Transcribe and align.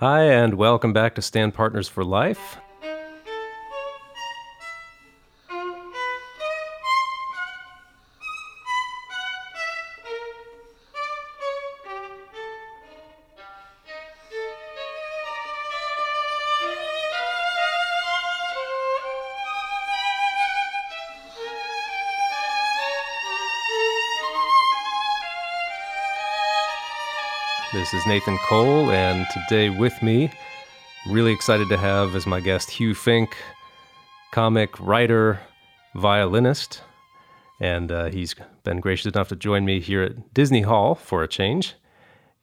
Hi, 0.00 0.24
and 0.24 0.56
welcome 0.56 0.92
back 0.92 1.14
to 1.14 1.22
Stand 1.22 1.54
Partners 1.54 1.88
for 1.88 2.04
Life. 2.04 2.58
Is 28.06 28.08
Nathan 28.08 28.38
Cole, 28.38 28.90
and 28.90 29.26
today 29.32 29.70
with 29.70 30.02
me, 30.02 30.30
really 31.08 31.32
excited 31.32 31.68
to 31.68 31.76
have 31.76 32.14
as 32.14 32.26
my 32.26 32.40
guest 32.40 32.70
Hugh 32.70 32.94
Fink, 32.94 33.36
comic 34.32 34.78
writer, 34.80 35.40
violinist, 35.94 36.82
and 37.60 37.90
uh, 37.90 38.06
he's 38.06 38.34
been 38.64 38.80
gracious 38.80 39.06
enough 39.14 39.28
to 39.28 39.36
join 39.36 39.64
me 39.64 39.80
here 39.80 40.02
at 40.02 40.34
Disney 40.34 40.62
Hall 40.62 40.94
for 40.94 41.22
a 41.22 41.28
change. 41.28 41.74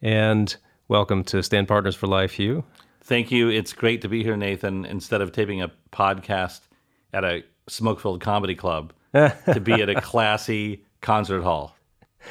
And 0.02 0.56
welcome 0.88 1.24
to 1.26 1.42
Stand 1.44 1.68
Partners 1.68 1.96
for 1.96 2.08
Life, 2.08 2.34
Hugh. 2.34 2.64
Thank 3.02 3.32
you. 3.32 3.50
It's 3.50 3.74
great 3.74 4.02
to 4.02 4.10
be 4.10 4.24
here, 4.24 4.38
Nathan. 4.38 4.86
Instead 4.86 5.22
of 5.22 5.32
taping 5.32 5.62
a 5.62 5.72
podcast 5.92 6.62
at 7.14 7.24
a 7.24 7.44
smoke 7.68 8.00
filled 8.00 8.22
comedy 8.22 8.56
club, 8.56 8.94
to 9.14 9.62
be 9.62 9.74
at 9.74 9.90
a 9.90 10.02
classy 10.02 10.84
concert 11.02 11.42
hall. 11.42 11.76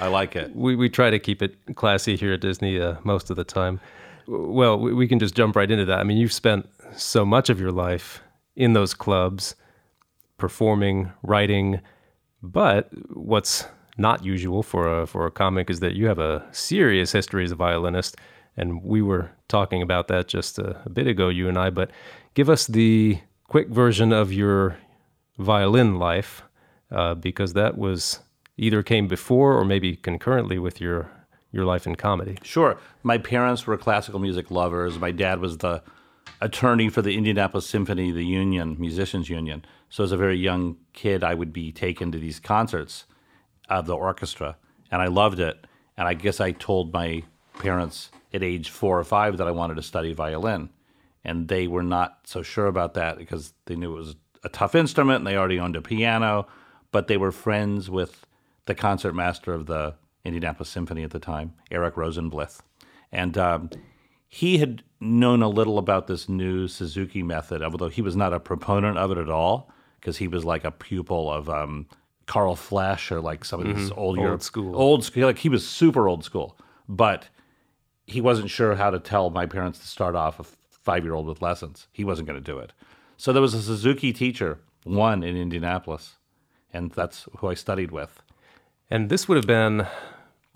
I 0.01 0.09
like 0.09 0.37
it. 0.37 0.55
We, 0.55 0.75
we 0.77 0.89
try 0.89 1.11
to 1.11 1.19
keep 1.19 1.43
it 1.43 1.57
classy 1.77 2.17
here 2.17 2.33
at 2.33 2.41
Disney 2.41 2.81
uh, 2.81 2.97
most 3.05 3.31
of 3.31 3.37
the 3.37 3.45
time. 3.45 3.81
Well, 4.27 4.79
we, 4.79 4.93
we 4.95 5.09
can 5.09 5.19
just 5.19 5.35
jump 5.35 5.57
right 5.57 5.71
into 5.71 5.85
that. 5.85 5.99
I 5.99 6.05
mean, 6.05 6.17
you've 6.17 6.33
spent 6.33 6.69
so 6.97 7.25
much 7.25 7.51
of 7.51 7.61
your 7.61 7.73
life 7.73 8.23
in 8.57 8.73
those 8.73 8.95
clubs, 8.95 9.55
performing, 10.39 11.13
writing, 11.23 11.81
but 12.43 12.91
what's 13.11 13.67
not 13.99 14.25
usual 14.25 14.63
for 14.63 15.01
a 15.01 15.07
for 15.07 15.27
a 15.27 15.31
comic 15.31 15.71
is 15.71 15.81
that 15.81 15.95
you 15.95 16.07
have 16.07 16.19
a 16.19 16.45
serious 16.51 17.13
history 17.13 17.45
as 17.45 17.53
a 17.53 17.55
violinist, 17.55 18.17
and 18.57 18.83
we 18.83 19.03
were 19.03 19.31
talking 19.49 19.83
about 19.83 20.09
that 20.09 20.29
just 20.29 20.59
a, 20.59 20.81
a 20.85 20.89
bit 20.89 21.07
ago, 21.07 21.29
you 21.29 21.49
and 21.49 21.59
I. 21.59 21.71
But 21.71 21.91
give 22.35 22.49
us 22.49 22.67
the 22.67 23.19
quick 23.45 23.69
version 23.69 24.13
of 24.13 24.33
your 24.33 24.77
violin 25.39 25.99
life, 25.99 26.43
uh, 26.91 27.15
because 27.15 27.53
that 27.53 27.77
was 27.77 28.21
either 28.57 28.83
came 28.83 29.09
before 29.09 29.57
or 29.57 29.65
maybe 29.65 29.97
concurrently 29.97 30.59
with 30.59 30.81
your 30.81 31.11
your 31.53 31.65
life 31.67 31.87
in 31.87 31.95
comedy. 31.95 32.39
Sure. 32.43 32.79
My 33.03 33.19
parents 33.19 33.67
were 33.67 33.77
classical 33.77 34.19
music 34.19 34.51
lovers. 34.51 34.99
My 34.99 35.11
dad 35.11 35.39
was 35.39 35.59
the 35.59 35.83
attorney 36.41 36.89
for 36.89 37.03
the 37.03 37.17
Indianapolis 37.17 37.67
Symphony, 37.67 38.11
the 38.11 38.25
union, 38.25 38.77
musicians 38.79 39.29
union. 39.29 39.65
So 39.91 40.03
as 40.03 40.13
a 40.13 40.17
very 40.17 40.39
young 40.39 40.79
kid, 40.95 41.23
I 41.23 41.35
would 41.35 41.53
be 41.53 41.71
taken 41.71 42.11
to 42.13 42.19
these 42.19 42.41
concerts 42.41 43.05
of 43.69 43.87
the 43.87 43.95
orchestra, 43.95 44.57
and 44.91 45.03
I 45.03 45.09
loved 45.09 45.41
it. 45.41 45.67
And 45.97 46.09
I 46.09 46.15
guess 46.15 46.41
I 46.41 46.53
told 46.53 46.93
my 46.93 47.23
parents 47.59 48.11
at 48.33 48.43
age 48.43 48.71
four 48.71 48.99
or 48.99 49.05
five 49.05 49.37
that 49.37 49.47
I 49.47 49.51
wanted 49.51 49.75
to 49.75 49.83
study 49.83 50.15
violin, 50.15 50.71
and 51.23 51.49
they 51.49 51.67
were 51.67 51.83
not 51.83 52.21
so 52.25 52.43
sure 52.43 52.67
about 52.67 52.95
that 52.95 53.19
because 53.19 53.53
they 53.67 53.77
knew 53.77 53.93
it 53.93 53.99
was 53.99 54.17
a 54.43 54.49
tough 54.49 54.75
instrument 54.75 55.19
and 55.19 55.27
they 55.27 55.37
already 55.37 55.61
owned 55.61 55.77
a 55.77 55.83
piano, 55.83 56.47
but 56.91 57.09
they 57.09 57.19
were 57.19 57.31
friends 57.31 57.91
with 57.91 58.27
the 58.67 58.75
concert 58.75 59.15
master 59.15 59.53
of 59.53 59.67
the 59.67 59.95
Indianapolis 60.25 60.69
Symphony 60.69 61.03
at 61.03 61.11
the 61.11 61.19
time, 61.19 61.55
Eric 61.71 61.95
Rosenblith. 61.97 62.61
And 63.11 63.37
um, 63.37 63.71
he 64.29 64.59
had 64.59 64.83
known 65.01 65.43
a 65.43 65.49
little 65.49 65.79
about 65.79 66.07
this 66.07 66.29
new 66.29 66.69
Suzuki 66.69 67.23
method, 67.23 67.63
although 67.63 67.89
he 67.89 68.03
was 68.03 68.17
not 68.17 68.33
a 68.33 68.41
proponent 68.41 68.99
of 68.99 69.11
it 69.11 69.19
at 69.19 69.29
all, 69.29 69.71
because 70.01 70.19
he 70.19 70.29
was 70.29 70.45
like 70.45 70.65
a 70.65 70.71
pupil 70.71 71.31
of 71.31 71.51
um, 71.51 71.87
Carl 72.27 72.57
Flesch 72.57 73.11
or 73.11 73.21
like 73.21 73.45
some 73.45 73.61
of 73.61 73.77
these 73.77 73.91
old, 73.91 73.99
Old 73.99 74.19
Europe- 74.19 74.43
school. 74.43 74.77
Old 74.77 75.05
school. 75.05 75.27
Like 75.27 75.39
he 75.39 75.49
was 75.49 75.67
super 75.69 76.09
old 76.09 76.25
school, 76.25 76.57
but 76.89 77.29
he 78.07 78.21
wasn't 78.21 78.51
sure 78.51 78.75
how 78.77 78.91
to 78.91 78.99
tell 78.99 79.31
my 79.31 79.47
parents 79.47 79.79
to 79.81 79.87
start 79.87 80.15
off 80.15 80.41
a 80.41 80.45
five 80.71 81.05
year 81.05 81.15
old 81.15 81.27
with 81.27 81.43
lessons. 81.43 81.89
He 81.93 82.05
wasn't 82.05 82.29
going 82.29 82.43
to 82.43 82.45
do 82.45 82.59
it. 82.59 82.73
So 83.17 83.33
there 83.33 83.43
was 83.43 83.55
a 83.55 83.63
Suzuki 83.63 84.13
teacher, 84.13 84.59
one 84.85 85.23
in 85.23 85.37
Indianapolis, 85.37 86.17
and 86.73 86.91
that's 86.93 87.29
who 87.39 87.49
I 87.49 87.55
studied 87.55 87.91
with. 87.91 88.23
And 88.93 89.09
this 89.09 89.27
would 89.27 89.37
have 89.37 89.47
been 89.47 89.87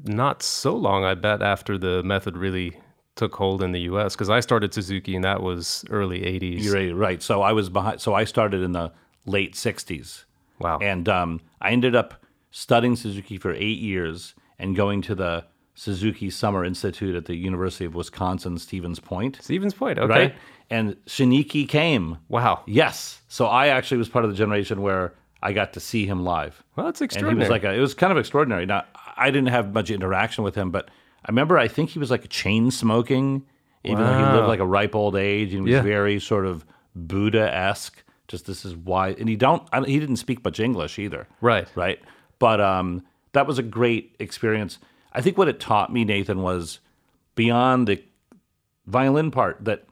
not 0.05 0.43
so 0.43 0.77
long, 0.77 1.05
I 1.05 1.15
bet, 1.15 1.41
after 1.41 1.79
the 1.79 2.03
method 2.03 2.37
really 2.37 2.77
took 3.15 3.35
hold 3.35 3.63
in 3.63 3.73
the 3.73 3.81
U.S. 3.93 4.15
Because 4.15 4.29
I 4.29 4.41
started 4.41 4.75
Suzuki, 4.75 5.17
and 5.17 5.25
that 5.25 5.43
was 5.43 5.87
early 5.89 6.21
'80s. 6.21 6.63
You're 6.63 6.75
right, 6.75 6.95
right. 6.95 7.23
So 7.23 7.41
I 7.41 7.53
was 7.53 7.71
behind. 7.71 8.03
So 8.03 8.13
I 8.13 8.25
started 8.25 8.61
in 8.61 8.73
the 8.73 8.93
late 9.25 9.55
'60s, 9.55 10.25
Wow. 10.59 10.79
and 10.83 11.09
um, 11.09 11.41
I 11.63 11.71
ended 11.71 11.97
up 11.97 12.23
studying 12.51 12.95
Suzuki 12.95 13.39
for 13.39 13.55
eight 13.55 13.79
years 13.79 14.35
and 14.59 14.77
going 14.77 15.01
to 15.03 15.15
the 15.15 15.45
Suzuki 15.75 16.29
Summer 16.29 16.63
Institute 16.63 17.15
at 17.15 17.25
the 17.25 17.37
University 17.37 17.87
of 17.87 17.95
Wisconsin 17.95 18.59
Stevens 18.59 19.01
Point. 19.01 19.39
Stevens 19.41 19.73
Point. 19.73 19.99
Okay. 19.99 20.13
Right, 20.13 20.35
and 20.69 20.95
Shinichi 21.07 21.67
came. 21.67 22.19
Wow. 22.29 22.65
Yes, 22.67 23.23
so 23.29 23.47
I 23.47 23.69
actually 23.69 23.97
was 23.97 24.11
part 24.11 24.27
of 24.27 24.31
the 24.31 24.37
generation 24.37 24.83
where 24.83 25.15
I 25.43 25.53
got 25.53 25.73
to 25.75 25.81
see 25.81 26.07
him 26.07 26.25
live. 26.25 26.63
Well, 26.75 26.87
that's 26.87 27.01
extraordinary. 27.01 27.33
and 27.33 27.41
he 27.43 27.45
was 27.45 27.51
like 27.51 27.65
a, 27.65 27.75
it 27.77 27.81
was 27.81 27.95
kind 27.95 28.11
of 28.11 28.19
extraordinary. 28.19 28.67
Now 28.67 28.85
I 29.17 29.31
didn't 29.31 29.49
have 29.49 29.73
much 29.73 29.91
interaction 29.91 30.45
with 30.45 30.55
him, 30.55 30.71
but 30.71 30.89
I 31.25 31.31
remember 31.31 31.59
I 31.59 31.69
think 31.69 31.91
he 31.91 31.99
was 31.99 32.11
like 32.11 32.29
chain 32.29 32.71
smoking, 32.71 33.45
even 33.85 33.99
though 34.05 34.17
he 34.19 34.25
lived 34.25 34.49
like 34.49 34.61
a 34.61 34.67
ripe 34.67 34.95
old 34.95 35.17
age 35.17 35.53
and 35.55 35.65
was 35.65 35.73
Yeah. 35.73 35.83
very 35.83 36.19
sort 36.21 36.47
of 36.47 36.65
Buddha 36.95 37.53
esque. 37.55 38.03
Just 38.29 38.47
this 38.47 38.65
is 38.65 38.75
why, 38.75 39.11
and 39.11 39.29
he 39.29 39.37
don't 39.37 39.63
I, 39.73 39.81
he 39.83 40.01
didn't 40.01 40.17
speak 40.17 40.45
much 40.45 40.59
English 40.59 40.99
either. 40.99 41.29
Right. 41.41 41.69
right. 41.77 42.01
But 42.39 42.61
um, 42.61 43.05
that 43.33 43.47
was 43.47 43.59
a 43.59 43.63
great 43.63 44.17
experience. 44.19 44.79
I 45.13 45.21
think 45.21 45.39
what 45.39 45.49
it 45.49 45.61
taught 45.61 45.93
me, 45.93 46.05
Nathan, 46.05 46.43
was 46.43 46.81
beyond 47.37 47.87
the 47.87 48.03
violin 48.87 49.31
part 49.31 49.65
that 49.65 49.85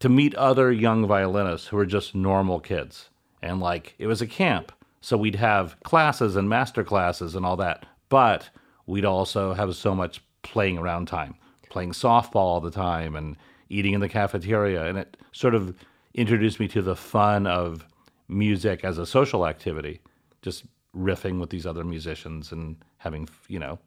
to 0.00 0.08
meet 0.08 0.34
other 0.36 0.70
young 0.72 1.06
violinists 1.06 1.68
who 1.68 1.76
were 1.76 1.86
just 1.86 2.14
normal 2.14 2.60
kids. 2.60 3.08
And 3.46 3.60
like 3.60 3.94
it 3.98 4.06
was 4.06 4.22
a 4.22 4.26
camp. 4.26 4.72
So 5.00 5.16
we'd 5.16 5.36
have 5.36 5.80
classes 5.84 6.36
and 6.36 6.48
master 6.48 6.82
classes 6.82 7.34
and 7.34 7.46
all 7.46 7.56
that. 7.58 7.86
But 8.08 8.50
we'd 8.86 9.04
also 9.04 9.54
have 9.54 9.74
so 9.76 9.94
much 9.94 10.20
playing 10.42 10.78
around 10.78 11.06
time, 11.06 11.34
playing 11.70 11.92
softball 11.92 12.36
all 12.36 12.60
the 12.60 12.70
time 12.70 13.16
and 13.16 13.36
eating 13.68 13.94
in 13.94 14.00
the 14.00 14.08
cafeteria. 14.08 14.86
And 14.86 14.98
it 14.98 15.16
sort 15.32 15.54
of 15.54 15.74
introduced 16.14 16.60
me 16.60 16.68
to 16.68 16.82
the 16.82 16.96
fun 16.96 17.46
of 17.46 17.84
music 18.28 18.84
as 18.84 18.98
a 18.98 19.06
social 19.06 19.46
activity, 19.46 20.00
just 20.42 20.64
riffing 20.96 21.38
with 21.38 21.50
these 21.50 21.66
other 21.66 21.84
musicians 21.84 22.52
and 22.52 22.76
having, 22.98 23.28
you 23.48 23.58
know, 23.58 23.78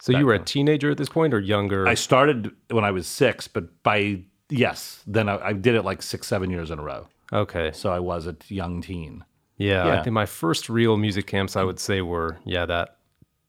so 0.00 0.16
you 0.16 0.26
were 0.26 0.34
a 0.34 0.38
teenager 0.38 0.90
at 0.90 0.96
this 0.96 1.08
point, 1.08 1.34
or 1.34 1.40
younger? 1.40 1.86
I 1.86 1.94
started 1.94 2.52
when 2.70 2.84
I 2.84 2.90
was 2.90 3.06
six, 3.06 3.48
but 3.48 3.82
by 3.82 4.22
yes, 4.48 5.02
then 5.06 5.28
I, 5.28 5.48
I 5.48 5.52
did 5.52 5.74
it 5.74 5.82
like 5.82 6.02
six, 6.02 6.26
seven 6.28 6.50
years 6.50 6.70
in 6.70 6.78
a 6.78 6.82
row. 6.82 7.08
Okay. 7.32 7.70
So 7.72 7.90
I 7.90 8.00
was 8.00 8.26
a 8.26 8.36
young 8.48 8.82
teen. 8.82 9.24
Yeah, 9.56 9.98
I 9.98 10.02
think 10.02 10.14
my 10.14 10.26
first 10.26 10.68
real 10.68 10.96
music 10.96 11.26
camps, 11.26 11.56
I 11.56 11.64
would 11.64 11.80
say, 11.80 12.00
were 12.00 12.38
yeah 12.44 12.64
that 12.66 12.98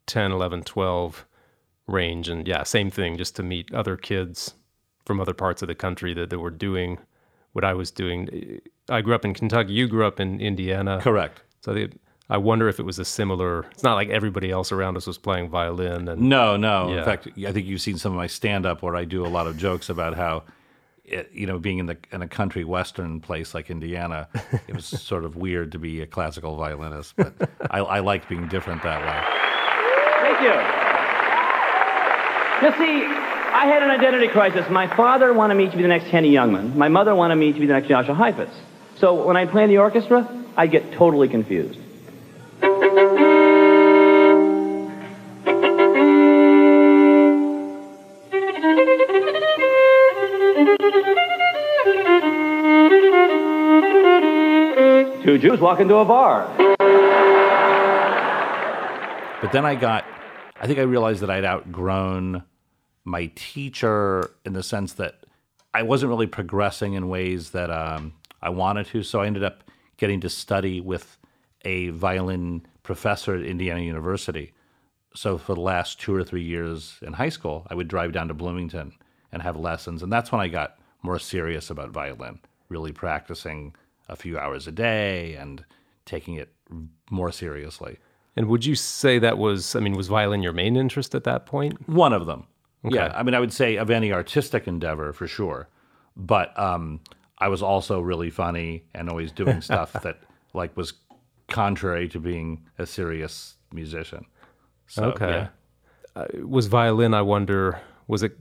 10, 0.08 0.32
11, 0.32 0.64
12 0.64 1.26
range, 1.88 2.30
and 2.30 2.48
yeah, 2.48 2.64
same 2.64 2.90
thing, 2.90 3.18
just 3.18 3.36
to 3.36 3.44
meet 3.44 3.72
other 3.74 3.96
kids 3.96 4.56
from 5.06 5.20
other 5.20 5.34
parts 5.34 5.62
of 5.62 5.68
the 5.68 5.76
country 5.76 6.14
that, 6.16 6.30
that 6.30 6.40
were 6.40 6.52
doing 6.52 6.98
what 7.54 7.64
I 7.64 7.74
was 7.74 7.92
doing. 7.92 8.60
I 8.90 9.02
grew 9.02 9.16
up 9.16 9.26
in 9.26 9.34
Kentucky. 9.34 9.74
You 9.74 9.88
grew 9.88 10.06
up 10.06 10.20
in 10.20 10.40
Indiana. 10.40 11.00
Correct. 11.02 11.42
So 11.62 11.74
they, 11.74 11.90
I 12.30 12.38
wonder 12.38 12.68
if 12.68 12.80
it 12.80 12.84
was 12.84 13.00
a 13.00 13.06
similar. 13.06 13.66
It's 13.72 13.84
not 13.84 13.96
like 13.96 14.10
everybody 14.10 14.52
else 14.52 14.72
around 14.72 14.98
us 14.98 15.08
was 15.08 15.18
playing 15.18 15.50
violin, 15.50 16.08
and 16.08 16.22
No, 16.22 16.58
no. 16.58 16.90
Yeah. 16.92 17.00
In 17.00 17.06
fact, 17.06 17.28
I 17.46 17.52
think 17.52 17.66
you've 17.66 17.82
seen 17.82 17.98
some 17.98 18.12
of 18.12 18.18
my 18.18 18.28
stand 18.28 18.66
up 18.66 18.82
where 18.82 18.96
I 18.96 19.06
do 19.06 19.26
a 19.26 19.30
lot 19.30 19.48
of 19.48 19.58
jokes 19.58 19.90
about 19.90 20.16
how, 20.16 20.44
it, 21.12 21.30
you 21.34 21.48
know, 21.48 21.60
being 21.60 21.80
in 21.80 21.86
the 21.88 21.98
in 22.12 22.22
a 22.22 22.28
country 22.28 22.64
western 22.64 23.20
place 23.20 23.54
like 23.54 23.70
Indiana, 23.70 24.28
it 24.68 24.76
was 24.76 24.86
sort 25.12 25.26
of 25.26 25.36
weird 25.36 25.72
to 25.74 25.80
be 25.80 26.02
a 26.02 26.08
classical 26.08 26.56
violinist. 26.56 27.16
But 27.16 27.34
I, 27.70 27.80
I 27.80 28.00
liked 28.00 28.30
being 28.30 28.48
different 28.48 28.84
that 28.84 29.02
way. 29.02 29.20
Thank 30.22 30.42
you. 30.42 30.54
You 32.62 32.72
see, 32.78 33.06
I 33.06 33.66
had 33.66 33.82
an 33.84 33.90
identity 33.90 34.28
crisis. 34.28 34.70
My 34.70 34.88
father 34.96 35.34
wanted 35.34 35.56
me 35.56 35.70
to 35.70 35.76
be 35.76 35.82
the 35.82 35.88
next 35.88 36.06
Henny 36.06 36.32
Youngman. 36.32 36.76
My 36.76 36.90
mother 36.90 37.16
wanted 37.16 37.36
me 37.36 37.54
to 37.54 37.60
be 37.60 37.66
the 37.66 37.74
next 37.74 37.88
Jascha 37.88 38.16
Heifetz. 38.16 38.54
So 38.98 39.26
when 39.26 39.38
I 39.38 39.46
play 39.46 39.64
in 39.64 39.70
the 39.70 39.78
orchestra, 39.78 40.28
I 40.58 40.68
get 40.68 40.92
totally 40.92 41.30
confused. 41.30 41.80
Jews 55.40 55.60
walk 55.60 55.80
into 55.80 55.96
a 55.96 56.06
bar. 56.06 56.48
But 59.42 59.52
then 59.54 59.66
I 59.66 59.76
got, 59.76 60.06
I 60.60 60.68
think 60.68 60.80
I 60.80 60.84
realized 60.84 61.22
that 61.22 61.30
I'd 61.30 61.46
outgrown 61.46 62.44
my 63.06 63.32
teacher 63.36 64.32
in 64.46 64.54
the 64.54 64.64
sense 64.64 64.94
that 64.94 65.24
I 65.74 65.84
wasn't 65.84 66.10
really 66.10 66.28
progressing 66.28 66.94
in 66.94 67.08
ways 67.08 67.52
that 67.52 67.70
um, 67.70 68.14
I 68.42 68.50
wanted 68.50 68.88
to. 68.88 69.04
So 69.04 69.22
I 69.22 69.28
ended 69.28 69.44
up 69.44 69.64
getting 69.98 70.20
to 70.22 70.30
study 70.30 70.82
with 70.82 71.18
a 71.64 71.90
violin 71.90 72.66
professor 72.84 73.36
at 73.36 73.44
Indiana 73.44 73.82
University. 73.82 74.54
So 75.16 75.38
for 75.38 75.56
the 75.56 75.62
last 75.62 76.00
two 76.00 76.14
or 76.14 76.24
three 76.24 76.44
years 76.44 76.98
in 77.02 77.14
high 77.14 77.30
school, 77.30 77.66
I 77.70 77.76
would 77.76 77.88
drive 77.88 78.12
down 78.12 78.28
to 78.28 78.34
Bloomington 78.34 78.94
and 79.32 79.42
have 79.42 79.58
lessons. 79.58 80.04
And 80.04 80.12
that's 80.12 80.32
when 80.32 80.42
I 80.42 80.48
got 80.48 80.78
more 81.02 81.20
serious 81.20 81.70
about 81.70 81.92
violin, 81.92 82.40
really 82.68 82.92
practicing 82.92 83.74
a 84.10 84.16
few 84.16 84.38
hours 84.38 84.68
a 84.68 84.72
day 84.72 85.36
and 85.36 85.64
taking 86.06 86.36
it 86.36 86.54
more 87.10 87.32
seriously. 87.32 87.98
And 88.36 88.48
would 88.48 88.66
you 88.66 88.76
say 88.76 89.20
that 89.20 89.38
was, 89.38 89.76
I 89.76 89.80
mean, 89.80 89.94
was 89.94 90.08
violin 90.08 90.42
your 90.44 90.54
main 90.54 90.76
interest 90.76 91.14
at 91.16 91.24
that 91.26 91.46
point? 91.46 91.88
One 91.90 92.14
of 92.14 92.26
them. 92.26 92.48
Yeah. 92.84 93.12
I 93.16 93.24
mean, 93.24 93.34
I 93.36 93.40
would 93.40 93.52
say 93.54 93.76
of 93.76 93.90
any 93.90 94.12
artistic 94.14 94.68
endeavor 94.68 95.12
for 95.14 95.28
sure. 95.28 95.68
But 96.16 96.58
um, 96.60 97.02
I 97.40 97.48
was 97.50 97.62
also 97.62 98.00
really 98.00 98.30
funny 98.30 98.84
and 98.94 99.10
always 99.10 99.32
doing 99.32 99.62
stuff 99.70 99.94
that 100.04 100.20
like 100.54 100.76
was 100.78 100.94
contrary 101.48 102.08
to 102.10 102.20
being 102.20 102.66
a 102.78 102.86
serious 102.86 103.56
musician. 103.74 104.26
So, 104.88 105.06
Okay. 105.06 105.30
yeah. 105.30 105.48
Uh, 106.16 106.26
was 106.46 106.68
violin, 106.68 107.14
I 107.14 107.22
wonder, 107.22 107.80
was 108.08 108.24
it 108.24 108.36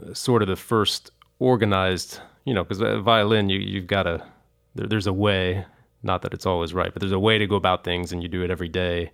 uh, 0.00 0.12
sort 0.12 0.42
of 0.42 0.48
the 0.48 0.56
first 0.56 1.12
organized, 1.38 2.20
you 2.44 2.52
know, 2.54 2.64
because 2.64 2.78
violin, 3.02 3.48
you, 3.48 3.58
you've 3.60 3.86
got 3.86 4.04
to, 4.04 4.24
there, 4.76 4.86
there's 4.86 5.06
a 5.06 5.12
way, 5.12 5.64
not 6.02 6.22
that 6.22 6.32
it's 6.34 6.46
always 6.46 6.72
right, 6.74 6.92
but 6.92 7.00
there's 7.00 7.12
a 7.12 7.18
way 7.18 7.38
to 7.38 7.46
go 7.46 7.56
about 7.56 7.84
things 7.84 8.12
and 8.12 8.22
you 8.22 8.28
do 8.28 8.42
it 8.42 8.50
every 8.50 8.68
day. 8.68 9.10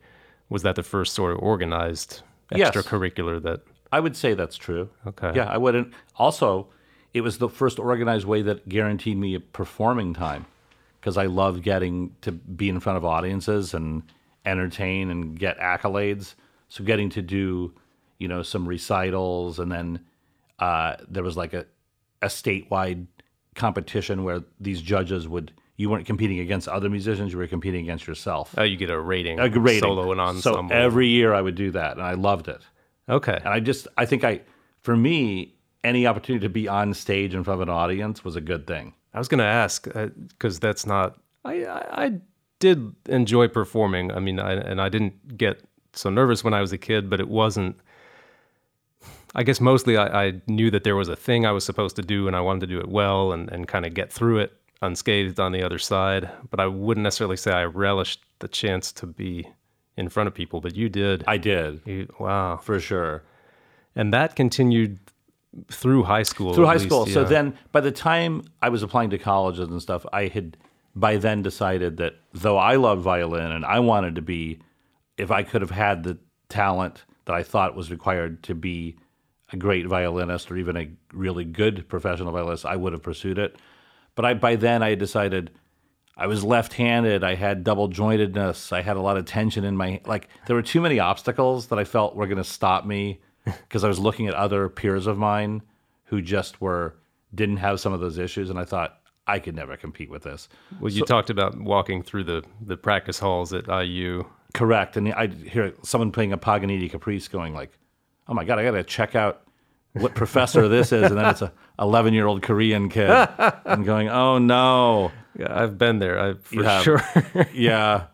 Was 0.48 0.62
that 0.62 0.76
the 0.76 0.82
first 0.82 1.14
sort 1.14 1.32
of 1.32 1.38
organized 1.38 2.22
Yes. 2.54 2.74
extracurricular 2.74 3.42
that, 3.42 3.62
I 3.90 4.00
would 4.00 4.14
say 4.16 4.34
that's 4.34 4.56
true. 4.56 4.90
Okay. 5.06 5.32
Yeah, 5.34 5.44
I 5.46 5.56
wouldn't. 5.56 5.92
Also, 6.16 6.68
it 7.14 7.22
was 7.22 7.38
the 7.38 7.48
first 7.48 7.78
organized 7.78 8.26
way 8.26 8.42
that 8.42 8.68
guaranteed 8.68 9.16
me 9.16 9.34
a 9.34 9.40
performing 9.40 10.12
time 10.12 10.44
because 11.00 11.16
I 11.16 11.26
love 11.26 11.62
getting 11.62 12.14
to 12.20 12.32
be 12.32 12.68
in 12.68 12.78
front 12.80 12.98
of 12.98 13.04
audiences 13.04 13.72
and 13.74 14.02
entertain 14.44 15.10
and 15.10 15.38
get 15.38 15.58
accolades. 15.58 16.34
So 16.68 16.84
getting 16.84 17.08
to 17.10 17.22
do, 17.22 17.72
you 18.18 18.28
know, 18.28 18.42
some 18.42 18.68
recitals 18.68 19.58
and 19.58 19.72
then 19.72 20.00
uh, 20.58 20.96
there 21.08 21.22
was 21.22 21.36
like 21.36 21.54
a, 21.54 21.64
a 22.20 22.26
statewide 22.26 23.06
competition 23.54 24.24
where 24.24 24.42
these 24.60 24.80
judges 24.82 25.28
would, 25.28 25.52
you 25.76 25.90
weren't 25.90 26.06
competing 26.06 26.38
against 26.40 26.68
other 26.68 26.88
musicians, 26.90 27.32
you 27.32 27.38
were 27.38 27.46
competing 27.46 27.82
against 27.82 28.06
yourself. 28.06 28.54
oh, 28.58 28.62
you 28.62 28.76
get 28.76 28.90
a 28.90 28.98
rating, 29.00 29.38
A 29.40 29.48
rating. 29.48 29.80
solo 29.80 30.12
and 30.12 30.20
ensemble? 30.20 30.68
So 30.68 30.74
every 30.74 31.08
year 31.08 31.34
I 31.34 31.40
would 31.42 31.54
do 31.54 31.70
that 31.72 31.92
and 31.92 32.02
I 32.02 32.14
loved 32.14 32.48
it. 32.48 32.60
okay. 33.08 33.36
And 33.44 33.48
I 33.48 33.60
just, 33.60 33.88
I 33.96 34.06
think 34.06 34.24
I, 34.24 34.40
for 34.80 34.96
me, 34.96 35.54
any 35.84 36.06
opportunity 36.06 36.44
to 36.46 36.50
be 36.50 36.68
on 36.68 36.94
stage 36.94 37.34
in 37.34 37.42
front 37.44 37.60
of 37.60 37.68
an 37.68 37.72
audience 37.74 38.24
was 38.24 38.36
a 38.36 38.40
good 38.40 38.66
thing. 38.66 38.94
I 39.14 39.18
was 39.18 39.28
going 39.28 39.38
to 39.40 39.44
ask 39.44 39.86
uh, 39.94 40.08
because 40.28 40.58
that's 40.60 40.86
not. 40.86 41.18
I, 41.44 41.64
I 41.64 42.04
I 42.04 42.12
did 42.60 42.94
enjoy 43.08 43.48
performing. 43.48 44.12
I 44.12 44.20
mean, 44.20 44.38
I, 44.38 44.52
and 44.54 44.80
I 44.80 44.88
didn't 44.88 45.36
get 45.36 45.62
so 45.92 46.08
nervous 46.08 46.42
when 46.44 46.54
I 46.54 46.60
was 46.60 46.72
a 46.72 46.78
kid, 46.78 47.10
but 47.10 47.18
it 47.20 47.28
wasn't. 47.28 47.76
I 49.34 49.42
guess 49.42 49.60
mostly 49.60 49.96
I, 49.96 50.26
I 50.26 50.32
knew 50.46 50.70
that 50.70 50.84
there 50.84 50.96
was 50.96 51.08
a 51.08 51.16
thing 51.16 51.46
I 51.46 51.52
was 51.52 51.64
supposed 51.64 51.96
to 51.96 52.02
do, 52.02 52.26
and 52.26 52.36
I 52.36 52.40
wanted 52.40 52.60
to 52.60 52.66
do 52.66 52.78
it 52.78 52.88
well 52.88 53.32
and, 53.32 53.50
and 53.50 53.66
kind 53.66 53.86
of 53.86 53.94
get 53.94 54.12
through 54.12 54.38
it 54.38 54.52
unscathed 54.82 55.38
on 55.38 55.52
the 55.52 55.62
other 55.62 55.78
side. 55.78 56.30
But 56.50 56.60
I 56.60 56.66
wouldn't 56.66 57.04
necessarily 57.04 57.36
say 57.36 57.52
I 57.52 57.64
relished 57.64 58.22
the 58.40 58.48
chance 58.48 58.92
to 58.92 59.06
be 59.06 59.48
in 59.96 60.08
front 60.08 60.26
of 60.26 60.34
people. 60.34 60.60
But 60.60 60.76
you 60.76 60.88
did. 60.88 61.24
I 61.26 61.36
did, 61.38 61.80
You- 61.86 62.12
wow. 62.18 62.56
for 62.56 62.80
sure. 62.80 63.22
And 63.94 64.12
that 64.12 64.36
continued 64.36 64.98
through 65.70 66.04
high 66.04 66.22
school. 66.22 66.54
Through 66.54 66.66
high 66.66 66.74
least, 66.74 66.86
school. 66.86 67.06
So 67.06 67.24
then 67.24 67.56
by 67.72 67.80
the 67.80 67.92
time 67.92 68.42
I 68.62 68.70
was 68.70 68.82
applying 68.82 69.10
to 69.10 69.18
colleges 69.18 69.68
and 69.68 69.80
stuff, 69.82 70.04
I 70.12 70.28
had 70.28 70.56
by 70.94 71.16
then 71.16 71.42
decided 71.42 71.98
that 71.98 72.14
though 72.32 72.56
I 72.56 72.76
loved 72.76 73.02
violin 73.02 73.52
and 73.52 73.64
I 73.64 73.78
wanted 73.80 74.14
to 74.14 74.22
be, 74.22 74.60
if 75.18 75.30
I 75.30 75.42
could 75.42 75.60
have 75.60 75.70
had 75.70 76.04
the 76.04 76.18
talent 76.48 77.04
that 77.26 77.34
I 77.34 77.42
thought 77.42 77.76
was 77.76 77.90
required 77.90 78.42
to 78.44 78.54
be 78.54 78.96
a 79.52 79.56
great 79.56 79.86
violinist 79.86 80.50
or 80.50 80.56
even 80.56 80.76
a 80.76 80.90
really 81.12 81.44
good 81.44 81.88
professional 81.88 82.32
violinist, 82.32 82.66
I 82.66 82.76
would 82.76 82.92
have 82.92 83.02
pursued 83.02 83.38
it. 83.38 83.56
But 84.14 84.24
I 84.24 84.34
by 84.34 84.56
then 84.56 84.82
I 84.82 84.90
had 84.90 84.98
decided 84.98 85.50
I 86.16 86.26
was 86.26 86.44
left-handed. 86.44 87.24
I 87.24 87.34
had 87.34 87.64
double 87.64 87.88
jointedness. 87.88 88.72
I 88.72 88.82
had 88.82 88.96
a 88.96 89.00
lot 89.00 89.16
of 89.16 89.24
tension 89.24 89.64
in 89.64 89.76
my 89.76 90.00
like. 90.04 90.28
There 90.46 90.56
were 90.56 90.62
too 90.62 90.80
many 90.80 90.98
obstacles 90.98 91.68
that 91.68 91.78
I 91.78 91.84
felt 91.84 92.14
were 92.14 92.26
going 92.26 92.38
to 92.38 92.44
stop 92.44 92.84
me 92.84 93.20
because 93.44 93.84
I 93.84 93.88
was 93.88 93.98
looking 93.98 94.28
at 94.28 94.34
other 94.34 94.68
peers 94.68 95.06
of 95.06 95.18
mine 95.18 95.62
who 96.04 96.20
just 96.20 96.60
were 96.60 96.96
didn't 97.34 97.56
have 97.56 97.80
some 97.80 97.92
of 97.92 98.00
those 98.00 98.18
issues, 98.18 98.50
and 98.50 98.58
I 98.58 98.64
thought 98.64 99.00
I 99.26 99.38
could 99.38 99.54
never 99.54 99.76
compete 99.76 100.10
with 100.10 100.24
this. 100.24 100.48
Well, 100.80 100.92
you 100.92 101.04
talked 101.04 101.30
about 101.30 101.58
walking 101.58 102.02
through 102.02 102.24
the, 102.24 102.44
the 102.60 102.76
practice 102.76 103.18
halls 103.18 103.52
at 103.54 103.66
IU. 103.68 104.24
Correct, 104.52 104.98
and 104.98 105.12
I 105.14 105.28
hear 105.28 105.72
someone 105.82 106.12
playing 106.12 106.32
a 106.32 106.36
Paganini 106.36 106.90
Caprice, 106.90 107.28
going 107.28 107.54
like, 107.54 107.70
"Oh 108.28 108.34
my 108.34 108.44
god, 108.44 108.58
I 108.58 108.64
got 108.64 108.72
to 108.72 108.84
check 108.84 109.14
out 109.14 109.41
what 109.92 110.14
professor 110.14 110.68
this 110.68 110.92
is," 110.92 111.10
and 111.10 111.18
then 111.18 111.26
it's 111.26 111.42
a 111.42 111.52
11 111.78 112.14
year 112.14 112.26
old 112.26 112.42
Korean 112.42 112.88
kid, 112.88 113.10
and 113.64 113.84
going, 113.84 114.08
"Oh 114.08 114.38
no." 114.38 115.12
Yeah, 115.38 115.48
I've 115.50 115.78
been 115.78 115.98
there. 115.98 116.20
I 116.20 116.34
for 116.34 116.56
You 116.56 116.82
sure. 116.82 117.02
yeah. 117.54 118.06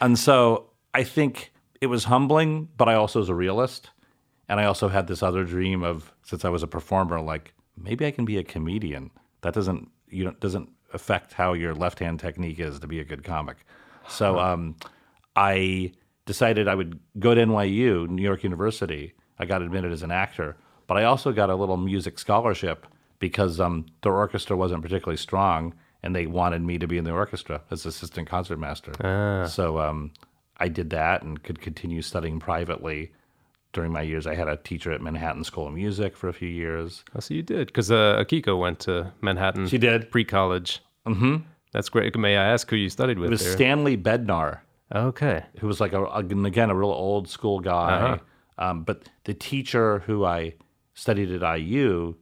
And 0.00 0.18
so 0.18 0.70
I 0.92 1.04
think 1.04 1.52
it 1.80 1.86
was 1.86 2.04
humbling, 2.04 2.68
but 2.76 2.88
I 2.88 2.94
also 2.94 3.20
was 3.20 3.28
a 3.28 3.34
realist. 3.34 3.90
And 4.48 4.60
I 4.60 4.64
also 4.64 4.88
had 4.88 5.06
this 5.06 5.22
other 5.22 5.44
dream 5.44 5.82
of 5.82 6.12
since 6.22 6.44
I 6.44 6.48
was 6.48 6.62
a 6.62 6.66
performer, 6.66 7.20
like 7.20 7.54
maybe 7.80 8.04
I 8.06 8.10
can 8.10 8.24
be 8.24 8.38
a 8.38 8.42
comedian. 8.42 9.10
That 9.42 9.54
doesn't 9.54 9.88
you 10.08 10.24
know 10.24 10.32
doesn't 10.40 10.70
affect 10.92 11.32
how 11.32 11.52
your 11.52 11.74
left 11.74 11.98
hand 11.98 12.20
technique 12.20 12.60
is 12.60 12.78
to 12.80 12.86
be 12.86 13.00
a 13.00 13.04
good 13.04 13.24
comic. 13.24 13.58
So 14.08 14.38
um, 14.38 14.76
I 15.34 15.92
decided 16.26 16.68
I 16.68 16.74
would 16.74 17.00
go 17.18 17.34
to 17.34 17.40
NYU, 17.40 18.08
New 18.08 18.22
York 18.22 18.44
University. 18.44 19.14
I 19.38 19.46
got 19.46 19.62
admitted 19.62 19.92
as 19.92 20.02
an 20.02 20.10
actor, 20.10 20.56
but 20.86 20.96
I 20.96 21.04
also 21.04 21.32
got 21.32 21.50
a 21.50 21.54
little 21.54 21.76
music 21.76 22.18
scholarship 22.18 22.86
because 23.18 23.60
um, 23.60 23.86
their 24.02 24.12
orchestra 24.12 24.56
wasn't 24.56 24.82
particularly 24.82 25.16
strong, 25.16 25.74
and 26.02 26.14
they 26.14 26.26
wanted 26.26 26.62
me 26.62 26.78
to 26.78 26.86
be 26.86 26.98
in 26.98 27.04
the 27.04 27.12
orchestra 27.12 27.62
as 27.70 27.86
assistant 27.86 28.28
concertmaster. 28.28 28.92
So 29.48 29.78
um, 29.78 30.12
I 30.58 30.68
did 30.68 30.90
that 30.90 31.22
and 31.22 31.42
could 31.42 31.60
continue 31.60 32.02
studying 32.02 32.38
privately 32.40 33.12
during 33.72 33.90
my 33.92 34.02
years. 34.02 34.26
I 34.26 34.34
had 34.34 34.46
a 34.48 34.56
teacher 34.56 34.92
at 34.92 35.00
Manhattan 35.00 35.42
School 35.44 35.66
of 35.68 35.74
Music 35.74 36.16
for 36.16 36.28
a 36.28 36.32
few 36.32 36.48
years. 36.48 37.02
Oh, 37.16 37.20
so 37.20 37.34
you 37.34 37.42
did, 37.42 37.68
because 37.68 37.90
uh, 37.90 38.22
Akiko 38.24 38.58
went 38.58 38.78
to 38.80 39.12
Manhattan. 39.20 39.66
She 39.68 39.78
did. 39.78 40.10
pre-college. 40.10 40.80
Mm-hmm. 41.06 41.36
That's 41.72 41.88
great. 41.88 42.16
May 42.16 42.36
I 42.36 42.44
ask 42.52 42.68
who 42.70 42.76
you 42.76 42.88
studied 42.88 43.18
with 43.18 43.28
It 43.28 43.30
was 43.32 43.42
there? 43.44 43.52
Stanley 43.52 43.96
Bednar. 43.96 44.60
okay. 44.94 45.44
who 45.58 45.66
was 45.66 45.80
like 45.80 45.92
a, 45.92 46.04
a- 46.04 46.18
again 46.18 46.70
a 46.70 46.74
real 46.74 46.90
old 46.90 47.28
school 47.28 47.58
guy. 47.60 47.90
Uh-huh. 48.00 48.18
Um, 48.58 48.84
but 48.84 49.08
the 49.24 49.34
teacher 49.34 49.98
who 50.00 50.24
I 50.24 50.54
studied 50.94 51.30
at 51.42 51.58
IU 51.58 52.14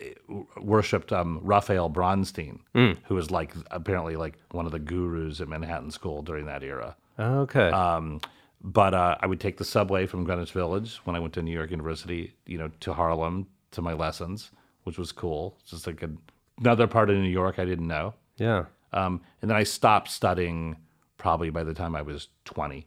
eh, 0.00 0.12
worshipped 0.56 1.12
um, 1.12 1.40
Raphael 1.42 1.90
Bronstein, 1.90 2.60
Hmm. 2.74 2.92
who 3.06 3.14
was 3.14 3.30
like 3.30 3.52
apparently 3.70 4.16
like 4.16 4.38
one 4.50 4.66
of 4.66 4.72
the 4.72 4.78
gurus 4.78 5.40
at 5.40 5.48
Manhattan 5.48 5.90
School 5.90 6.22
during 6.22 6.46
that 6.46 6.62
era. 6.62 6.96
Okay. 7.18 7.70
Um, 7.70 8.20
but 8.62 8.92
uh, 8.94 9.16
I 9.20 9.26
would 9.26 9.40
take 9.40 9.56
the 9.58 9.64
subway 9.64 10.06
from 10.06 10.24
Greenwich 10.24 10.52
Village 10.52 10.96
when 11.04 11.14
I 11.14 11.20
went 11.20 11.32
to 11.34 11.42
New 11.42 11.52
York 11.52 11.70
University, 11.70 12.34
you 12.46 12.58
know, 12.58 12.70
to 12.80 12.92
Harlem 12.92 13.46
to 13.72 13.82
my 13.82 13.92
lessons, 13.92 14.50
which 14.84 14.98
was 14.98 15.12
cool. 15.12 15.56
It's 15.60 15.70
just 15.70 15.86
like 15.86 16.02
a, 16.02 16.10
another 16.58 16.86
part 16.86 17.08
of 17.10 17.16
New 17.16 17.28
York 17.28 17.58
I 17.58 17.64
didn't 17.64 17.86
know. 17.88 18.14
yeah. 18.36 18.64
Um, 18.94 19.20
and 19.42 19.50
then 19.50 19.56
I 19.58 19.64
stopped 19.64 20.10
studying 20.10 20.76
probably 21.18 21.50
by 21.50 21.62
the 21.62 21.74
time 21.74 21.94
I 21.94 22.00
was 22.00 22.28
20. 22.46 22.86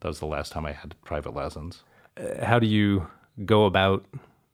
That 0.00 0.08
was 0.08 0.18
the 0.18 0.26
last 0.26 0.50
time 0.50 0.66
I 0.66 0.72
had 0.72 0.96
private 1.04 1.34
lessons. 1.36 1.84
How 2.42 2.58
do 2.58 2.66
you 2.66 3.06
go 3.44 3.64
about 3.66 4.04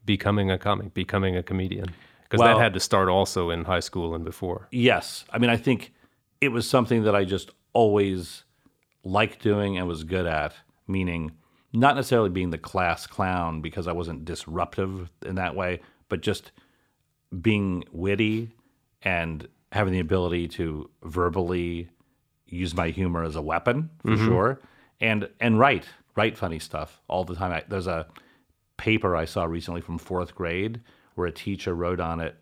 becoming 0.05 0.51
a 0.51 0.59
comic, 0.59 0.95
becoming 0.95 1.37
a 1.37 1.43
comedian? 1.43 1.87
Because 2.25 2.41
Well- 2.41 2.57
that 2.57 2.63
had 2.63 2.75
to 2.75 2.81
start 2.81 3.09
also 3.09 3.51
in 3.51 3.65
high 3.65 3.81
school 3.81 4.15
and 4.15 4.25
before. 4.25 4.69
Yes. 4.71 5.25
I 5.31 5.39
mean, 5.39 5.51
I 5.51 5.57
think 5.57 5.93
it 6.41 6.49
was 6.49 6.69
something 6.69 7.05
that 7.05 7.15
I 7.15 7.25
just 7.25 7.51
always 7.73 8.45
liked 9.05 9.43
doing 9.43 9.77
and 9.77 9.87
was 9.87 10.05
good 10.05 10.27
at, 10.27 10.55
meaning 10.87 11.33
not 11.73 11.97
necessarily 11.97 12.31
being 12.31 12.51
the 12.51 12.59
class 12.59 13.07
clown 13.07 13.61
because 13.61 13.89
I 13.89 13.93
wasn't 13.93 14.25
disruptive 14.25 15.11
in 15.25 15.37
that 15.37 15.55
way, 15.55 15.81
but 16.09 16.21
just 16.21 16.53
being 17.41 17.85
witty 17.93 18.51
and 19.03 19.49
having 19.73 19.93
the 19.93 20.01
ability 20.01 20.49
to 20.49 20.91
verbally 21.03 21.89
use 22.47 22.75
my 22.75 22.89
humor 22.89 23.25
as 23.25 23.37
a 23.37 23.43
weapon 23.43 23.91
for 24.03 24.11
mm-hmm. 24.11 24.27
sure 24.27 24.61
and 25.01 25.29
and 25.41 25.59
write 25.59 25.87
write 26.15 26.37
funny 26.37 26.59
stuff 26.59 27.01
all 27.09 27.25
the 27.25 27.35
time 27.35 27.51
I, 27.51 27.65
there's 27.67 27.87
a 27.87 28.07
paper 28.77 29.15
i 29.17 29.25
saw 29.25 29.45
recently 29.45 29.81
from 29.81 29.99
fourth 29.99 30.35
grade 30.35 30.81
where 31.15 31.27
a 31.27 31.33
teacher 31.33 31.75
wrote 31.75 32.01
on 32.01 32.21
it 32.21 32.37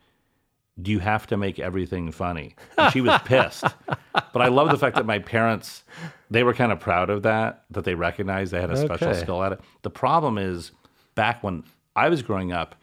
do 0.80 0.90
you 0.90 0.98
have 1.00 1.26
to 1.26 1.36
make 1.36 1.58
everything 1.58 2.10
funny 2.10 2.54
and 2.78 2.92
she 2.92 3.00
was 3.00 3.20
pissed 3.24 3.64
but 4.32 4.40
i 4.40 4.48
love 4.48 4.70
the 4.70 4.78
fact 4.78 4.96
that 4.96 5.04
my 5.06 5.18
parents 5.18 5.82
they 6.30 6.42
were 6.42 6.54
kind 6.54 6.72
of 6.72 6.80
proud 6.80 7.10
of 7.10 7.22
that 7.22 7.64
that 7.70 7.84
they 7.84 7.94
recognized 7.94 8.52
they 8.52 8.60
had 8.60 8.70
a 8.70 8.76
special 8.76 9.08
Okay. 9.08 9.18
skill 9.20 9.42
at 9.42 9.52
it 9.52 9.60
the 9.82 9.90
problem 9.90 10.38
is 10.38 10.70
back 11.14 11.42
when 11.42 11.64
i 11.96 12.08
was 12.08 12.22
growing 12.22 12.52
up 12.52 12.74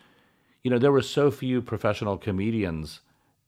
you 0.63 0.71
know, 0.71 0.79
there 0.79 0.91
were 0.91 1.01
so 1.03 1.31
few 1.31 1.61
professional 1.61 2.17
comedians, 2.17 2.99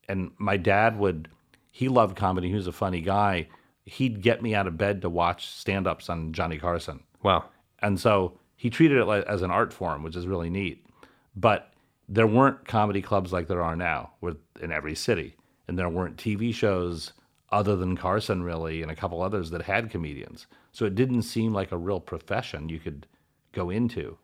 and 0.08 0.32
my 0.38 0.56
dad 0.56 0.98
would, 0.98 1.28
he 1.70 1.90
loved 1.90 2.16
comedy. 2.16 2.48
He 2.48 2.54
was 2.56 2.68
a 2.68 2.72
funny 2.72 3.02
guy. 3.02 3.50
He'd 3.84 4.22
get 4.22 4.42
me 4.42 4.56
out 4.56 4.68
of 4.68 4.78
bed 4.78 5.02
to 5.02 5.10
watch 5.10 5.48
stand 5.48 5.86
ups 5.86 6.10
on 6.10 6.32
Johnny 6.32 6.58
Carson. 6.58 7.02
Wow. 7.22 7.44
And 7.80 8.00
so 8.00 8.40
he 8.60 8.70
treated 8.70 8.98
it 8.98 9.06
like, 9.06 9.24
as 9.26 9.42
an 9.42 9.52
art 9.52 9.72
form, 9.72 10.04
which 10.04 10.18
is 10.18 10.28
really 10.28 10.50
neat. 10.50 10.86
But 11.34 11.72
there 12.10 12.28
weren't 12.28 12.66
comedy 12.66 13.02
clubs 13.02 13.32
like 13.32 13.48
there 13.48 13.64
are 13.64 13.78
now 13.78 14.12
with, 14.20 14.36
in 14.60 14.70
every 14.70 14.96
city. 14.96 15.38
And 15.70 15.80
there 15.80 15.88
weren't 15.88 16.18
TV 16.18 16.54
shows 16.54 17.14
other 17.54 17.78
than 17.78 17.96
Carson, 17.96 18.44
really, 18.44 18.82
and 18.82 18.92
a 18.92 18.98
couple 18.98 19.22
others 19.22 19.52
that 19.52 19.62
had 19.62 19.90
comedians. 19.90 20.46
So 20.74 20.84
it 20.84 20.96
didn't 20.96 21.22
seem 21.22 21.54
like 21.54 21.72
a 21.72 21.78
real 21.78 22.02
profession 22.02 22.68
you 22.68 22.80
could 22.80 23.08
go 23.54 23.70
into. 23.70 24.18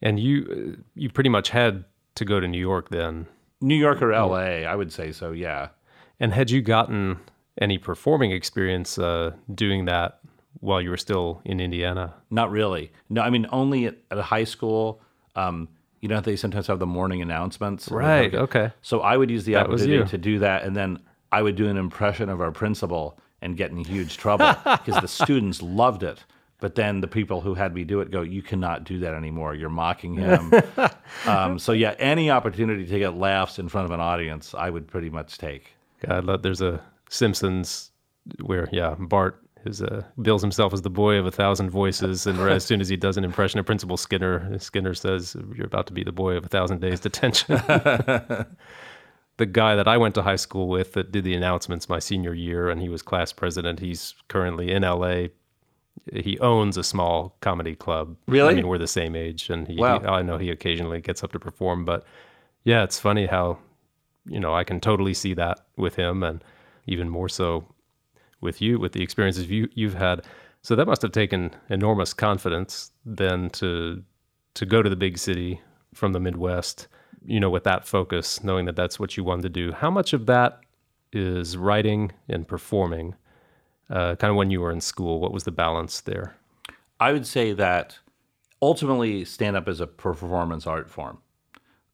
And 0.00 0.20
you 0.20 0.76
uh, 0.78 0.82
you 0.94 1.10
pretty 1.10 1.30
much 1.30 1.50
had 1.50 1.84
to 2.14 2.24
go 2.24 2.38
to 2.38 2.46
New 2.46 2.60
York 2.60 2.90
then. 2.90 3.26
New 3.60 3.74
York 3.74 4.00
or 4.00 4.12
LA, 4.12 4.62
I 4.62 4.76
would 4.76 4.92
say 4.92 5.10
so, 5.10 5.32
yeah. 5.32 5.70
And 6.20 6.32
had 6.32 6.52
you 6.52 6.62
gotten 6.62 7.18
any 7.60 7.78
performing 7.78 8.30
experience 8.30 8.96
uh, 8.96 9.32
doing 9.52 9.86
that 9.86 10.20
while 10.60 10.80
you 10.80 10.90
were 10.90 10.96
still 10.96 11.40
in 11.44 11.60
Indiana? 11.60 12.14
Not 12.30 12.50
really. 12.50 12.92
No, 13.08 13.22
I 13.22 13.30
mean, 13.30 13.46
only 13.50 13.86
at, 13.86 13.96
at 14.10 14.18
high 14.18 14.44
school. 14.44 15.00
Um, 15.34 15.68
you 16.00 16.08
know, 16.08 16.20
they 16.20 16.36
sometimes 16.36 16.66
have 16.66 16.78
the 16.78 16.86
morning 16.86 17.22
announcements. 17.22 17.88
Right. 17.90 18.34
Okay. 18.34 18.72
So 18.82 19.00
I 19.00 19.16
would 19.16 19.30
use 19.30 19.44
the 19.44 19.54
That 19.54 19.66
opportunity 19.66 20.08
to 20.10 20.18
do 20.18 20.40
that, 20.40 20.64
and 20.64 20.76
then 20.76 20.98
I 21.30 21.42
would 21.42 21.56
do 21.56 21.68
an 21.68 21.76
impression 21.76 22.28
of 22.28 22.40
our 22.40 22.50
principal 22.50 23.18
and 23.40 23.56
get 23.56 23.70
in 23.70 23.78
huge 23.78 24.16
trouble 24.16 24.54
because 24.64 25.00
the 25.00 25.08
students 25.08 25.62
loved 25.62 26.02
it. 26.02 26.24
But 26.60 26.76
then 26.76 27.00
the 27.00 27.08
people 27.08 27.40
who 27.40 27.54
had 27.54 27.74
me 27.74 27.82
do 27.82 28.00
it 28.00 28.12
go, 28.12 28.22
"You 28.22 28.40
cannot 28.40 28.84
do 28.84 29.00
that 29.00 29.14
anymore. 29.14 29.54
You're 29.54 29.68
mocking 29.68 30.14
him." 30.14 30.52
um, 31.26 31.58
so 31.58 31.72
yeah, 31.72 31.94
any 31.98 32.30
opportunity 32.30 32.86
to 32.86 32.98
get 32.98 33.16
laughs 33.16 33.58
in 33.58 33.68
front 33.68 33.86
of 33.86 33.90
an 33.90 34.00
audience, 34.00 34.54
I 34.54 34.70
would 34.70 34.86
pretty 34.86 35.10
much 35.10 35.38
take. 35.38 35.74
God, 36.06 36.42
there's 36.42 36.60
a 36.60 36.80
Simpsons 37.08 37.90
where 38.40 38.68
yeah, 38.70 38.94
Bart 38.96 39.41
is 39.64 39.82
uh, 39.82 40.02
bills 40.20 40.42
himself 40.42 40.72
as 40.72 40.82
the 40.82 40.90
boy 40.90 41.16
of 41.16 41.26
a 41.26 41.30
thousand 41.30 41.70
voices, 41.70 42.26
and 42.26 42.38
as 42.40 42.64
soon 42.64 42.80
as 42.80 42.88
he 42.88 42.96
does 42.96 43.16
an 43.16 43.24
impression 43.24 43.60
of 43.60 43.66
Principal 43.66 43.96
Skinner, 43.96 44.58
Skinner 44.58 44.94
says, 44.94 45.36
"You're 45.54 45.66
about 45.66 45.86
to 45.88 45.92
be 45.92 46.02
the 46.04 46.12
boy 46.12 46.36
of 46.36 46.44
a 46.44 46.48
thousand 46.48 46.80
days 46.80 47.00
detention." 47.00 47.56
the 49.36 49.46
guy 49.46 49.74
that 49.74 49.88
I 49.88 49.96
went 49.96 50.14
to 50.16 50.22
high 50.22 50.36
school 50.36 50.68
with 50.68 50.92
that 50.92 51.10
did 51.12 51.24
the 51.24 51.34
announcements 51.34 51.88
my 51.88 51.98
senior 51.98 52.34
year, 52.34 52.68
and 52.70 52.80
he 52.80 52.88
was 52.88 53.02
class 53.02 53.32
president. 53.32 53.80
He's 53.80 54.14
currently 54.28 54.70
in 54.70 54.82
LA. 54.82 55.26
He 56.12 56.38
owns 56.40 56.76
a 56.76 56.82
small 56.84 57.36
comedy 57.40 57.74
club. 57.74 58.16
Really? 58.26 58.52
I 58.52 58.54
mean, 58.56 58.68
we're 58.68 58.78
the 58.78 58.86
same 58.86 59.14
age, 59.14 59.50
and 59.50 59.68
he, 59.68 59.76
Wow. 59.76 60.00
he- 60.00 60.06
I 60.06 60.22
know 60.22 60.38
he 60.38 60.50
occasionally 60.50 61.00
gets 61.00 61.22
up 61.22 61.32
to 61.32 61.38
perform. 61.38 61.84
But 61.84 62.04
yeah, 62.64 62.82
it's 62.82 62.98
funny 62.98 63.26
how 63.26 63.58
you 64.26 64.40
know 64.40 64.54
I 64.54 64.64
can 64.64 64.80
totally 64.80 65.14
see 65.14 65.34
that 65.34 65.60
with 65.76 65.96
him, 65.96 66.22
and 66.22 66.42
even 66.86 67.08
more 67.08 67.28
so 67.28 67.64
with 68.42 68.60
you, 68.60 68.78
with 68.78 68.92
the 68.92 69.02
experiences 69.02 69.48
you 69.48 69.68
you've 69.74 69.94
had. 69.94 70.26
So 70.60 70.76
that 70.76 70.86
must 70.86 71.02
have 71.02 71.12
taken 71.12 71.54
enormous 71.70 72.12
confidence 72.12 72.90
then 73.04 73.48
to 73.50 74.02
to 74.54 74.66
go 74.66 74.82
to 74.82 74.90
the 74.90 74.96
big 74.96 75.16
city 75.16 75.60
from 75.94 76.12
the 76.12 76.20
Midwest, 76.20 76.88
you 77.24 77.40
know, 77.40 77.50
with 77.50 77.64
that 77.64 77.86
focus, 77.86 78.44
knowing 78.44 78.66
that 78.66 78.76
that's 78.76 79.00
what 79.00 79.16
you 79.16 79.24
wanted 79.24 79.42
to 79.42 79.48
do. 79.48 79.72
How 79.72 79.90
much 79.90 80.12
of 80.12 80.26
that 80.26 80.60
is 81.12 81.56
writing 81.56 82.12
and 82.28 82.46
performing? 82.46 83.14
Uh, 83.88 84.14
kind 84.16 84.30
of 84.30 84.36
when 84.36 84.50
you 84.50 84.60
were 84.60 84.72
in 84.72 84.80
school, 84.80 85.20
what 85.20 85.32
was 85.32 85.44
the 85.44 85.50
balance 85.50 86.00
there? 86.00 86.36
I 87.00 87.12
would 87.12 87.26
say 87.26 87.52
that 87.52 87.98
ultimately 88.60 89.24
stand 89.24 89.56
up 89.56 89.68
is 89.68 89.80
a 89.80 89.86
performance 89.86 90.66
art 90.66 90.88
form. 90.88 91.18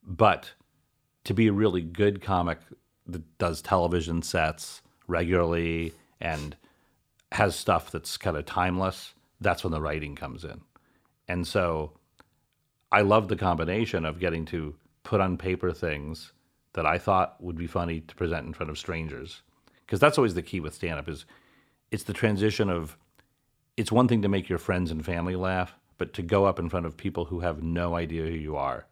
But 0.06 0.52
to 1.24 1.34
be 1.34 1.48
a 1.48 1.52
really 1.52 1.82
good 1.82 2.20
comic 2.22 2.58
that 3.06 3.38
does 3.38 3.62
television 3.62 4.22
sets 4.22 4.82
regularly 5.06 5.94
and 6.20 6.56
has 7.32 7.54
stuff 7.56 7.90
that's 7.90 8.16
kind 8.16 8.36
of 8.36 8.44
timeless, 8.46 9.14
that's 9.40 9.62
when 9.64 9.70
the 9.72 9.80
writing 9.80 10.14
comes 10.16 10.44
in. 10.44 10.60
And 11.28 11.46
so 11.46 11.92
I 12.90 13.02
love 13.02 13.28
the 13.28 13.36
combination 13.36 14.04
of 14.04 14.18
getting 14.18 14.44
to 14.46 14.74
put 15.02 15.20
on 15.20 15.36
paper 15.36 15.72
things 15.72 16.32
that 16.72 16.86
I 16.86 16.98
thought 16.98 17.36
would 17.40 17.56
be 17.56 17.66
funny 17.66 18.00
to 18.00 18.14
present 18.14 18.46
in 18.46 18.52
front 18.54 18.70
of 18.70 18.78
strangers. 18.78 19.42
Because 19.86 20.00
that's 20.00 20.18
always 20.18 20.34
the 20.34 20.42
key 20.42 20.60
with 20.60 20.74
stand 20.74 20.98
up 20.98 21.08
is 21.08 21.24
it's 21.90 22.04
the 22.04 22.12
transition 22.12 22.68
of 22.70 22.96
it's 23.76 23.92
one 23.92 24.08
thing 24.08 24.22
to 24.22 24.28
make 24.28 24.48
your 24.48 24.58
friends 24.58 24.90
and 24.90 25.04
family 25.04 25.36
laugh, 25.36 25.74
but 25.98 26.12
to 26.14 26.22
go 26.22 26.44
up 26.46 26.58
in 26.58 26.68
front 26.68 26.86
of 26.86 26.96
people 26.96 27.26
who 27.26 27.40
have 27.40 27.62
no 27.62 27.94
idea 27.94 28.22
who 28.22 28.30
you 28.32 28.56
are, 28.56 28.86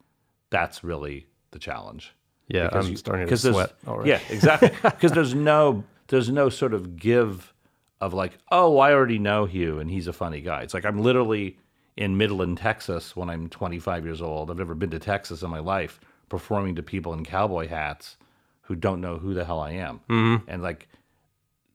that's 0.50 0.84
really 0.84 1.26
the 1.50 1.58
challenge. 1.58 2.14
Yeah, 2.48 2.64
Because 2.68 2.86
I'm 2.86 2.90
you- 2.92 2.96
starting 2.96 3.28
to 3.28 3.36
sweat 3.36 3.72
already. 3.86 4.10
Yeah, 4.10 4.20
exactly. 4.30 4.70
Because 4.82 5.12
there's 5.12 5.34
no 5.34 5.84
there's 6.08 6.30
no 6.30 6.48
sort 6.48 6.74
of 6.74 6.96
give 6.96 7.52
of 8.00 8.12
like, 8.12 8.38
oh, 8.50 8.78
I 8.78 8.92
already 8.92 9.18
know 9.18 9.46
Hugh 9.46 9.78
and 9.78 9.90
he's 9.90 10.06
a 10.06 10.12
funny 10.12 10.40
guy. 10.40 10.62
It's 10.62 10.74
like 10.74 10.84
I'm 10.84 11.00
literally 11.02 11.58
in 11.96 12.16
Midland, 12.16 12.58
Texas 12.58 13.16
when 13.16 13.30
I'm 13.30 13.48
25 13.48 14.04
years 14.04 14.20
old. 14.20 14.50
I've 14.50 14.58
never 14.58 14.74
been 14.74 14.90
to 14.90 14.98
Texas 14.98 15.42
in 15.42 15.50
my 15.50 15.60
life, 15.60 15.98
performing 16.28 16.74
to 16.76 16.82
people 16.82 17.14
in 17.14 17.24
cowboy 17.24 17.68
hats 17.68 18.16
who 18.62 18.74
don't 18.74 19.00
know 19.00 19.16
who 19.16 19.32
the 19.32 19.44
hell 19.44 19.60
I 19.60 19.72
am. 19.72 20.00
Mm-hmm. 20.10 20.50
And 20.50 20.62
like 20.62 20.88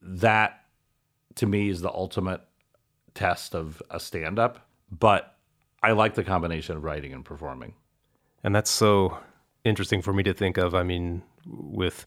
that 0.02 0.66
to 1.36 1.46
me 1.46 1.70
is 1.70 1.82
the 1.82 1.92
ultimate 1.92 2.42
test 3.14 3.56
of 3.56 3.82
a 3.90 4.00
stand 4.00 4.38
up. 4.38 4.68
But 4.92 5.36
I 5.82 5.94
like 5.94 6.16
the 6.16 6.24
combination 6.24 6.78
of 6.78 6.84
writing 6.84 7.14
and 7.14 7.26
performing. 7.26 7.74
And 8.44 8.54
that's 8.54 8.70
so 8.70 9.18
interesting 9.64 10.02
for 10.02 10.14
me 10.14 10.24
to 10.24 10.34
think 10.34 10.58
of. 10.58 10.76
I 10.76 10.84
mean, 10.84 11.24
with 11.48 12.06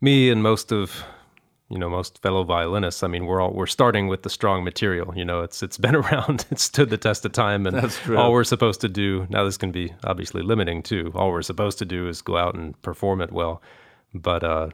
me 0.00 0.30
and 0.30 0.42
most 0.42 0.72
of 0.72 1.04
you 1.70 1.78
know 1.78 1.90
most 1.90 2.22
fellow 2.22 2.44
violinists, 2.44 3.02
I 3.02 3.08
mean, 3.08 3.26
we're 3.26 3.40
all 3.40 3.52
we're 3.52 3.66
starting 3.66 4.08
with 4.08 4.22
the 4.22 4.30
strong 4.30 4.64
material. 4.64 5.12
You 5.14 5.24
know, 5.24 5.42
it's 5.42 5.62
it's 5.62 5.76
been 5.76 5.94
around, 6.02 6.46
it's 6.50 6.62
stood 6.62 6.90
the 6.90 6.96
test 6.96 7.24
of 7.24 7.32
time, 7.32 7.66
and 7.66 7.92
all 8.16 8.32
we're 8.32 8.44
supposed 8.44 8.80
to 8.82 8.88
do 8.88 9.26
now. 9.28 9.44
This 9.44 9.56
can 9.56 9.70
be 9.70 9.92
obviously 10.04 10.42
limiting 10.42 10.82
too. 10.82 11.12
All 11.14 11.30
we're 11.30 11.42
supposed 11.42 11.78
to 11.78 11.84
do 11.84 12.08
is 12.08 12.22
go 12.22 12.36
out 12.36 12.54
and 12.54 12.80
perform 12.82 13.20
it 13.20 13.32
well, 13.32 13.62
but 14.14 14.42
uh, 14.42 14.70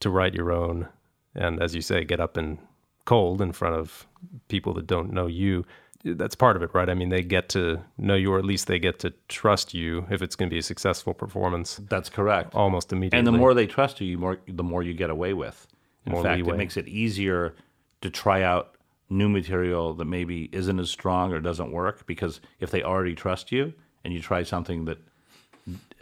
to 0.00 0.10
write 0.10 0.34
your 0.34 0.52
own, 0.52 0.88
and 1.34 1.62
as 1.62 1.74
you 1.74 1.80
say, 1.80 2.04
get 2.04 2.20
up 2.20 2.36
and 2.36 2.58
cold 3.04 3.40
in 3.40 3.52
front 3.52 3.76
of 3.76 4.06
people 4.48 4.74
that 4.74 4.86
don't 4.86 5.12
know 5.12 5.26
you. 5.26 5.64
That's 6.04 6.34
part 6.34 6.56
of 6.56 6.64
it, 6.64 6.70
right? 6.74 6.88
I 6.88 6.94
mean, 6.94 7.10
they 7.10 7.22
get 7.22 7.48
to 7.50 7.80
know 7.96 8.16
you, 8.16 8.32
or 8.32 8.38
at 8.38 8.44
least 8.44 8.66
they 8.66 8.80
get 8.80 8.98
to 9.00 9.12
trust 9.28 9.72
you 9.72 10.04
if 10.10 10.20
it's 10.20 10.34
going 10.34 10.48
to 10.48 10.52
be 10.52 10.58
a 10.58 10.62
successful 10.62 11.14
performance 11.14 11.80
That's 11.88 12.08
correct. 12.08 12.56
almost 12.56 12.92
immediately. 12.92 13.18
And 13.18 13.26
the 13.26 13.30
more 13.30 13.54
they 13.54 13.68
trust 13.68 14.00
you, 14.00 14.08
you 14.08 14.18
more 14.18 14.38
the 14.48 14.64
more 14.64 14.82
you 14.82 14.94
get 14.94 15.10
away 15.10 15.32
with. 15.32 15.68
In 16.06 16.12
More 16.12 16.22
fact, 16.22 16.38
leeway. 16.38 16.54
it 16.54 16.58
makes 16.58 16.76
it 16.76 16.88
easier 16.88 17.54
to 18.00 18.10
try 18.10 18.42
out 18.42 18.76
new 19.08 19.28
material 19.28 19.94
that 19.94 20.06
maybe 20.06 20.48
isn't 20.52 20.78
as 20.78 20.90
strong 20.90 21.32
or 21.32 21.40
doesn't 21.40 21.70
work 21.70 22.06
because 22.06 22.40
if 22.60 22.70
they 22.70 22.82
already 22.82 23.14
trust 23.14 23.52
you 23.52 23.72
and 24.04 24.12
you 24.12 24.20
try 24.20 24.42
something 24.42 24.86
that 24.86 24.98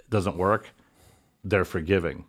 doesn't 0.09 0.37
work, 0.37 0.71
they're 1.45 1.65
forgiving. 1.65 2.25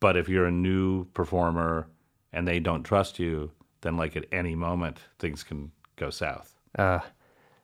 But 0.00 0.16
if 0.16 0.28
you're 0.28 0.46
a 0.46 0.50
new 0.50 1.04
performer 1.06 1.86
and 2.32 2.48
they 2.48 2.58
don't 2.58 2.82
trust 2.82 3.18
you, 3.18 3.50
then 3.82 3.96
like 3.96 4.16
at 4.16 4.24
any 4.32 4.54
moment 4.54 4.98
things 5.18 5.42
can 5.42 5.70
go 5.96 6.10
south. 6.10 6.54
Uh, 6.78 7.00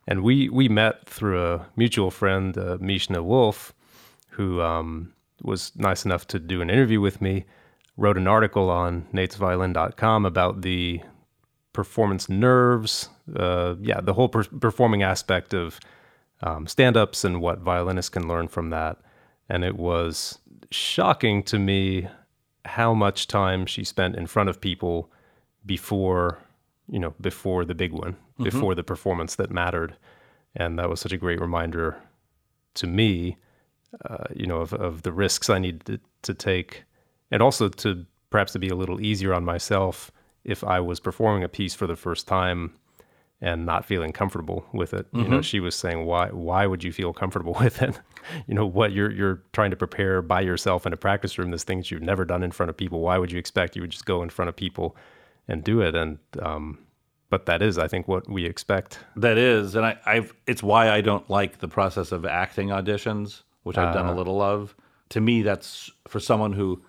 and 0.07 0.23
we 0.23 0.49
we 0.49 0.69
met 0.69 1.09
through 1.09 1.43
a 1.43 1.67
mutual 1.77 2.11
friend, 2.11 2.57
uh, 2.57 2.79
Mishna 2.81 3.23
Wolff, 3.23 3.73
who 4.31 4.61
um, 4.61 5.13
was 5.43 5.73
nice 5.77 6.05
enough 6.05 6.27
to 6.29 6.39
do 6.39 6.61
an 6.61 6.71
interview 6.71 7.01
with 7.01 7.21
me. 7.21 7.45
Wrote 7.97 8.19
an 8.19 8.29
article 8.29 8.71
on 8.71 9.07
natesviolin.com 9.13 10.27
about 10.27 10.63
the 10.63 11.01
performance 11.73 12.29
nerves. 12.29 13.09
Uh, 13.35 13.75
yeah, 13.81 14.01
the 14.01 14.15
whole 14.15 14.29
per- 14.29 14.45
performing 14.45 15.03
aspect 15.03 15.55
of 15.55 15.81
um, 16.43 16.67
stand-ups 16.67 17.25
and 17.25 17.41
what 17.41 17.61
violinists 17.61 18.11
can 18.11 18.29
learn 18.29 18.49
from 18.49 18.71
that. 18.71 18.99
And 19.49 19.65
it 19.65 19.77
was 19.77 20.39
shocking 20.71 21.43
to 21.45 21.59
me 21.59 22.09
how 22.65 22.93
much 22.93 23.29
time 23.29 23.65
she 23.67 23.85
spent 23.85 24.17
in 24.17 24.27
front 24.27 24.49
of 24.49 24.61
people 24.61 25.11
before 25.65 26.39
you 26.89 26.99
know 26.99 27.15
before 27.21 27.65
the 27.65 27.75
big 27.75 27.93
one 27.93 28.17
before 28.43 28.75
the 28.75 28.85
performance 28.85 29.35
that 29.37 29.51
mattered 29.51 29.97
and 30.55 30.79
that 30.79 30.89
was 30.89 31.01
such 31.01 31.13
a 31.13 31.17
great 31.17 31.41
reminder 31.41 31.97
to 32.75 32.87
me 32.87 33.37
uh, 34.09 34.25
you 34.35 34.47
know 34.47 34.59
of, 34.59 34.73
of 34.75 35.03
the 35.03 35.13
risks 35.13 35.51
i 35.51 35.59
need 35.59 35.85
to, 35.85 35.99
to 36.23 36.35
take 36.35 36.85
and 37.31 37.43
also 37.43 37.69
to 37.69 38.07
perhaps 38.31 38.53
to 38.53 38.59
be 38.59 38.69
a 38.69 38.75
little 38.75 39.01
easier 39.01 39.33
on 39.35 39.45
myself 39.45 40.11
if 40.45 40.63
i 40.65 40.81
was 40.81 41.01
performing 41.01 41.43
a 41.45 41.49
piece 41.49 41.75
for 41.75 41.87
the 41.87 41.97
first 41.97 42.27
time 42.27 42.73
and 43.41 43.67
not 43.67 43.85
feeling 43.85 44.13
comfortable 44.13 44.65
with 44.73 44.95
it 44.95 45.07
you 45.13 45.29
know 45.29 45.43
she 45.43 45.61
was 45.61 45.75
saying 45.75 46.07
why 46.07 46.29
why 46.31 46.67
would 46.67 46.83
you 46.83 46.93
feel 46.93 47.13
comfortable 47.13 47.55
with 47.61 47.83
it? 47.83 47.99
You 48.47 48.55
know 48.55 48.67
what 48.67 48.93
you're 48.93 49.13
you're 49.13 49.43
trying 49.53 49.71
to 49.71 49.77
prepare 49.77 50.23
by 50.23 50.41
yourself 50.41 50.87
in 50.87 50.93
a 50.93 50.97
practice 50.97 51.39
room 51.39 51.51
this 51.51 51.65
things 51.65 51.91
you've 51.91 52.03
never 52.03 52.25
done 52.25 52.43
in 52.43 52.51
front 52.51 52.71
of 52.71 52.77
people. 52.77 53.01
Why 53.01 53.19
would 53.19 53.31
you 53.31 53.39
expect 53.39 53.77
you 53.77 53.83
would 53.83 53.91
just 53.91 54.07
go 54.07 54.23
in 54.23 54.31
front 54.31 54.49
of 54.49 54.57
people 54.57 54.97
and 55.49 55.63
do 55.63 55.81
it? 55.81 55.95
And 55.95 56.19
um 56.41 56.79
but 57.29 57.45
that 57.47 57.61
is 57.61 57.77
i 57.77 57.87
think 57.87 58.09
what 58.09 58.29
we 58.29 58.47
expect. 58.47 59.01
That 59.17 59.37
is, 59.37 59.75
and 59.75 59.85
I, 59.85 59.99
I've 60.07 60.33
it's 60.47 60.63
why 60.63 60.91
I 60.91 61.03
don't 61.03 61.29
like 61.29 61.59
the 61.59 61.69
process 61.69 62.11
of 62.11 62.25
acting 62.25 62.69
auditions, 62.69 63.43
which 63.65 63.77
I've 63.77 63.93
done 63.93 64.07
a 64.07 64.15
little 64.15 64.41
of, 64.41 64.75
to 65.11 65.21
me, 65.21 65.43
that's 65.43 65.91
for 66.09 66.21
someone 66.21 66.53
who 66.55 66.83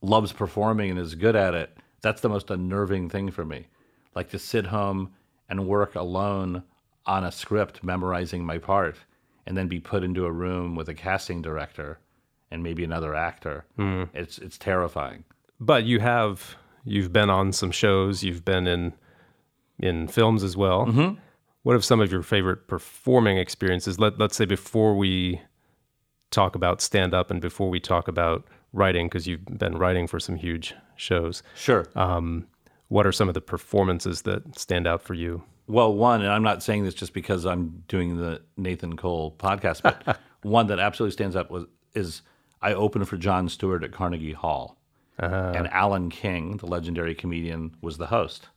loves 0.00 0.32
performing 0.32 0.90
and 0.90 0.98
is 0.98 1.14
good 1.14 1.36
at 1.36 1.54
it. 1.54 1.76
That's 2.00 2.20
the 2.20 2.28
most 2.28 2.50
unnerving 2.50 3.08
thing 3.08 3.30
for 3.30 3.44
me. 3.44 3.66
Like 4.14 4.30
to 4.30 4.38
sit 4.38 4.66
home 4.66 5.12
and 5.48 5.66
work 5.66 5.94
alone 5.94 6.62
on 7.06 7.24
a 7.24 7.32
script, 7.32 7.82
memorizing 7.82 8.44
my 8.44 8.58
part, 8.58 8.96
and 9.46 9.56
then 9.56 9.66
be 9.66 9.80
put 9.80 10.04
into 10.04 10.26
a 10.26 10.32
room 10.32 10.76
with 10.76 10.88
a 10.88 10.94
casting 10.94 11.40
director 11.42 11.98
and 12.50 12.62
maybe 12.62 12.84
another 12.84 13.14
actor. 13.14 13.64
It's 14.14 14.38
it's 14.38 14.58
terrifying. 14.58 15.24
But 15.58 15.84
you 15.84 16.00
have 16.00 16.56
you've 16.84 17.12
been 17.12 17.30
on 17.30 17.52
some 17.52 17.70
shows. 17.70 18.22
You've 18.22 18.44
been 18.44 18.66
in 18.66 18.92
in 19.78 20.08
films 20.08 20.42
as 20.42 20.56
well. 20.56 20.86
Mm-hmm. 20.86 21.14
What 21.62 21.72
have 21.72 21.84
some 21.84 22.00
of 22.00 22.10
your 22.12 22.22
favorite 22.22 22.68
performing 22.68 23.38
experiences? 23.38 23.98
Let 23.98 24.18
Let's 24.18 24.36
say 24.36 24.44
before 24.44 24.96
we 24.96 25.40
talk 26.30 26.54
about 26.54 26.80
stand 26.80 27.14
up 27.14 27.30
and 27.30 27.40
before 27.40 27.70
we 27.70 27.80
talk 27.80 28.06
about 28.06 28.46
writing, 28.72 29.06
because 29.06 29.26
you've 29.26 29.44
been 29.44 29.78
writing 29.78 30.06
for 30.06 30.20
some 30.20 30.36
huge 30.36 30.74
shows. 30.96 31.42
Sure. 31.54 31.86
Um, 31.94 32.46
what 32.88 33.06
are 33.06 33.12
some 33.12 33.28
of 33.28 33.34
the 33.34 33.40
performances 33.40 34.22
that 34.22 34.58
stand 34.58 34.86
out 34.86 35.02
for 35.02 35.14
you? 35.14 35.42
Well, 35.66 35.92
one, 35.92 36.22
and 36.22 36.30
I'm 36.30 36.42
not 36.42 36.62
saying 36.62 36.84
this 36.84 36.94
just 36.94 37.12
because 37.12 37.44
I'm 37.44 37.84
doing 37.88 38.16
the 38.16 38.40
Nathan 38.56 38.96
Cole 38.96 39.34
podcast, 39.38 39.82
but 39.82 40.18
one 40.42 40.66
that 40.68 40.78
absolutely 40.78 41.12
stands 41.12 41.36
up 41.36 41.50
was 41.50 41.66
is 41.94 42.22
I 42.62 42.72
opened 42.72 43.08
for 43.08 43.16
Jon 43.16 43.48
Stewart 43.48 43.84
at 43.84 43.92
Carnegie 43.92 44.32
Hall, 44.32 44.78
uh-huh. 45.18 45.52
and 45.54 45.68
Alan 45.68 46.10
King, 46.10 46.56
the 46.56 46.66
legendary 46.66 47.14
comedian, 47.14 47.74
was 47.82 47.98
the 47.98 48.06
host. 48.06 48.48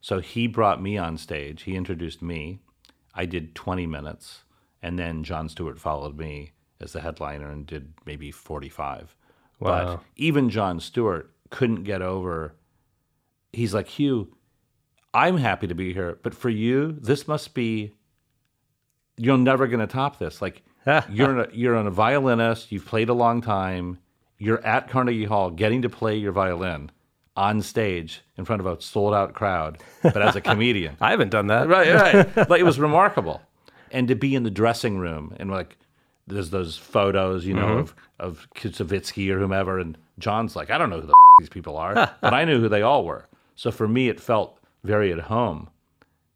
So 0.00 0.20
he 0.20 0.46
brought 0.46 0.80
me 0.80 0.96
on 0.96 1.18
stage. 1.18 1.62
He 1.62 1.74
introduced 1.74 2.22
me. 2.22 2.60
I 3.14 3.26
did 3.26 3.56
20 3.56 3.86
minutes, 3.86 4.44
and 4.80 4.98
then 4.98 5.24
Jon 5.24 5.48
Stewart 5.48 5.80
followed 5.80 6.16
me 6.16 6.52
as 6.80 6.92
the 6.92 7.00
headliner 7.00 7.50
and 7.50 7.66
did 7.66 7.94
maybe 8.06 8.30
45. 8.30 9.16
Wow. 9.60 9.96
But 9.96 10.04
even 10.16 10.50
Jon 10.50 10.80
Stewart 10.80 11.30
couldn't 11.50 11.84
get 11.84 12.02
over. 12.02 12.54
He's 13.52 13.74
like 13.74 13.88
Hugh. 13.88 14.34
I'm 15.14 15.38
happy 15.38 15.66
to 15.66 15.74
be 15.74 15.92
here, 15.94 16.18
but 16.22 16.34
for 16.34 16.50
you, 16.50 16.92
this 17.00 17.26
must 17.26 17.54
be. 17.54 17.94
You're 19.16 19.38
never 19.38 19.66
going 19.66 19.80
to 19.80 19.86
top 19.86 20.18
this. 20.18 20.40
Like 20.40 20.62
you're 21.10 21.40
a, 21.40 21.48
you're 21.52 21.74
a 21.74 21.90
violinist. 21.90 22.70
You've 22.70 22.86
played 22.86 23.08
a 23.08 23.14
long 23.14 23.40
time. 23.40 23.98
You're 24.38 24.64
at 24.64 24.88
Carnegie 24.88 25.24
Hall, 25.24 25.50
getting 25.50 25.82
to 25.82 25.88
play 25.88 26.16
your 26.16 26.30
violin 26.32 26.90
on 27.34 27.62
stage 27.62 28.22
in 28.36 28.44
front 28.44 28.60
of 28.60 28.66
a 28.66 28.80
sold 28.80 29.14
out 29.14 29.32
crowd, 29.34 29.78
but 30.02 30.20
as 30.20 30.36
a 30.36 30.40
comedian. 30.40 30.96
I 31.00 31.10
haven't 31.10 31.30
done 31.30 31.48
that. 31.48 31.68
right, 31.68 31.94
right. 31.94 32.36
Like 32.48 32.60
it 32.60 32.64
was 32.64 32.78
remarkable, 32.78 33.40
and 33.90 34.08
to 34.08 34.14
be 34.14 34.34
in 34.34 34.42
the 34.42 34.50
dressing 34.50 34.98
room 34.98 35.34
and 35.38 35.50
like 35.50 35.76
there's 36.28 36.50
those 36.50 36.76
photos, 36.76 37.44
you 37.44 37.54
know, 37.54 37.78
of 37.78 37.94
of 38.18 38.48
Kitsovitsky 38.54 39.30
or 39.30 39.38
whomever, 39.38 39.78
and 39.78 39.96
Jon's 40.18 40.56
like, 40.56 40.70
I 40.70 40.78
don't 40.78 40.90
know 40.90 41.00
who 41.00 41.06
the 41.06 41.14
these 41.38 41.48
people 41.48 41.76
are, 41.76 41.94
but 42.20 42.34
I 42.34 42.44
knew 42.44 42.60
who 42.60 42.68
they 42.68 42.82
all 42.82 43.04
were. 43.04 43.26
So 43.54 43.70
for 43.70 43.88
me, 43.88 44.08
it 44.08 44.20
felt 44.20 44.58
very 44.84 45.12
at 45.12 45.20
home 45.20 45.68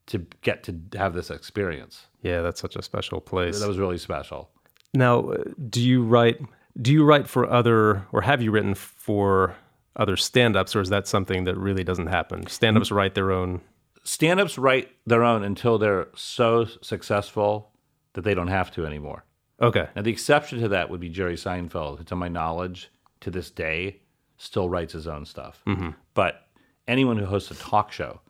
to 0.06 0.26
get 0.42 0.62
to 0.64 0.80
have 0.98 1.14
this 1.14 1.30
experience. 1.30 2.06
Yeah, 2.22 2.40
that's 2.40 2.60
such 2.60 2.76
a 2.76 2.82
special 2.82 3.20
place. 3.20 3.60
That 3.60 3.68
was 3.68 3.78
really 3.78 3.98
special. 3.98 4.50
Now, 4.94 5.30
uh, 5.30 5.44
do 5.68 5.80
you 5.80 6.02
write? 6.02 6.40
Do 6.80 6.92
you 6.92 7.04
write 7.04 7.28
for 7.28 7.48
other, 7.48 8.06
or 8.12 8.22
have 8.22 8.42
you 8.42 8.50
written 8.50 8.74
for 8.74 9.54
other 9.96 10.16
stand-ups, 10.16 10.74
or 10.74 10.80
is 10.80 10.88
that 10.88 11.06
something 11.06 11.44
that 11.44 11.56
really 11.56 11.84
doesn't 11.84 12.06
happen? 12.06 12.46
Stand-ups 12.46 12.90
write 12.90 13.14
their 13.14 13.30
own. 13.30 13.60
Stand-ups 14.04 14.58
write 14.58 14.90
their 15.06 15.22
own 15.22 15.44
until 15.44 15.78
they're 15.78 16.08
so 16.16 16.64
successful 16.80 17.70
that 18.14 18.22
they 18.22 18.34
don't 18.34 18.48
have 18.48 18.70
to 18.72 18.86
anymore. 18.86 19.24
Okay, 19.62 19.88
Now, 19.94 20.02
the 20.02 20.10
exception 20.10 20.60
to 20.60 20.68
that 20.68 20.90
would 20.90 20.98
be 21.00 21.08
Jerry 21.08 21.36
Seinfeld, 21.36 21.98
who, 21.98 22.04
to 22.04 22.16
my 22.16 22.28
knowledge, 22.28 22.90
to 23.20 23.30
this 23.30 23.48
day, 23.50 24.00
still 24.36 24.68
writes 24.68 24.92
his 24.92 25.06
own 25.06 25.24
stuff. 25.24 25.62
But 26.14 26.48
anyone 26.88 27.16
who 27.16 27.26
hosts 27.26 27.50
a 27.52 27.54
talk 27.54 27.92
show, 27.92 28.20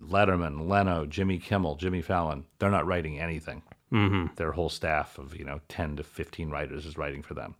Letterman, 0.00 0.68
Leno, 0.68 1.06
Jimmy 1.06 1.38
Kimmel, 1.38 1.76
Jimmy 1.76 2.02
Fallon, 2.02 2.44
they're 2.58 2.70
not 2.70 2.86
writing 2.86 3.18
anything. 3.18 3.62
Mm-hmm. 3.92 4.34
Their 4.36 4.52
whole 4.52 4.68
staff 4.68 5.16
of 5.18 5.34
you 5.34 5.44
know 5.46 5.60
ten 5.68 5.96
to 5.96 6.02
fifteen 6.04 6.50
writers 6.50 6.84
is 6.84 6.98
writing 6.98 7.22
for 7.22 7.32
them, 7.32 7.54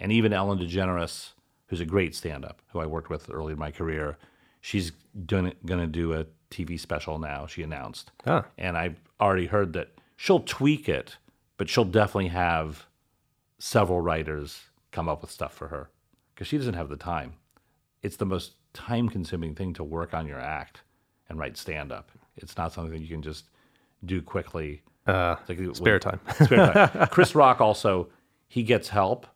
and 0.00 0.10
even 0.10 0.32
Ellen 0.32 0.58
DeGeneres, 0.58 1.30
who's 1.68 1.80
a 1.80 1.84
great 1.86 2.16
stand-up, 2.16 2.60
who 2.72 2.80
I 2.80 2.86
worked 2.86 3.08
with 3.10 3.30
early 3.30 3.52
in 3.52 3.58
my 3.60 3.70
career, 3.70 4.18
she's 4.60 4.90
going 5.26 5.52
to 5.64 5.86
do 5.86 6.14
a 6.14 6.26
TV 6.50 6.80
special 6.80 7.20
now. 7.20 7.46
She 7.46 7.62
announced, 7.62 8.10
Ah. 8.26 8.46
and 8.58 8.76
I've 8.76 9.00
already 9.20 9.46
heard 9.46 9.72
that 9.74 9.90
she'll 10.16 10.40
tweak 10.40 10.88
it, 10.88 11.16
but 11.58 11.68
she'll 11.68 11.84
definitely 11.84 12.28
have 12.28 12.86
several 13.58 14.00
writers 14.00 14.62
come 14.92 15.08
up 15.08 15.20
with 15.20 15.30
stuff 15.30 15.52
for 15.52 15.68
her 15.68 15.90
because 16.34 16.46
she 16.46 16.56
doesn't 16.56 16.74
have 16.74 16.88
the 16.88 16.96
time. 16.96 17.34
It's 18.02 18.16
the 18.16 18.24
most 18.26 18.54
time-consuming 18.72 19.54
thing 19.56 19.74
to 19.74 19.84
work 19.84 20.14
on 20.14 20.26
your 20.26 20.40
act 20.40 20.80
and 21.28 21.38
write 21.38 21.56
stand-up. 21.58 22.10
It's 22.36 22.56
not 22.56 22.72
something 22.72 22.92
that 22.92 23.00
you 23.00 23.08
can 23.08 23.22
just 23.22 23.44
do 24.04 24.22
quickly. 24.22 24.82
uh, 25.06 25.36
like 25.48 25.58
spare 25.74 25.98
time. 25.98 26.20
spare 26.44 26.72
time. 26.72 27.08
Chris 27.10 27.34
Rock 27.34 27.60
also 27.60 28.08
he 28.46 28.62
gets 28.62 28.88
help, 28.88 29.26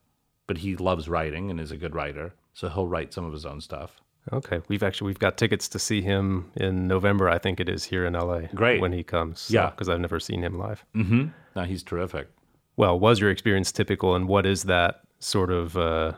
but 0.46 0.58
he 0.58 0.76
loves 0.76 1.08
writing 1.08 1.50
and 1.50 1.60
is 1.60 1.70
a 1.70 1.76
good 1.76 1.94
writer, 1.94 2.34
so 2.54 2.68
he'll 2.68 2.86
write 2.86 3.12
some 3.12 3.24
of 3.24 3.32
his 3.32 3.44
own 3.46 3.60
stuff. 3.60 4.01
Okay, 4.32 4.60
we've 4.68 4.82
actually 4.82 5.06
we've 5.06 5.18
got 5.18 5.36
tickets 5.36 5.68
to 5.68 5.78
see 5.78 6.02
him 6.02 6.50
in 6.56 6.86
November. 6.86 7.28
I 7.28 7.38
think 7.38 7.60
it 7.60 7.68
is 7.68 7.84
here 7.84 8.04
in 8.04 8.12
LA. 8.14 8.42
Great. 8.54 8.80
when 8.80 8.92
he 8.92 9.02
comes. 9.02 9.48
Yeah. 9.50 9.70
because 9.70 9.88
I've 9.88 10.00
never 10.00 10.20
seen 10.20 10.42
him 10.42 10.58
live. 10.58 10.84
Mm-hmm. 10.94 11.28
Now 11.56 11.64
he's 11.64 11.82
terrific. 11.82 12.28
Well, 12.76 12.98
was 12.98 13.20
your 13.20 13.30
experience 13.30 13.72
typical, 13.72 14.14
and 14.14 14.28
what 14.28 14.46
is 14.46 14.64
that 14.64 15.02
sort 15.18 15.50
of 15.50 15.76
uh, 15.76 16.12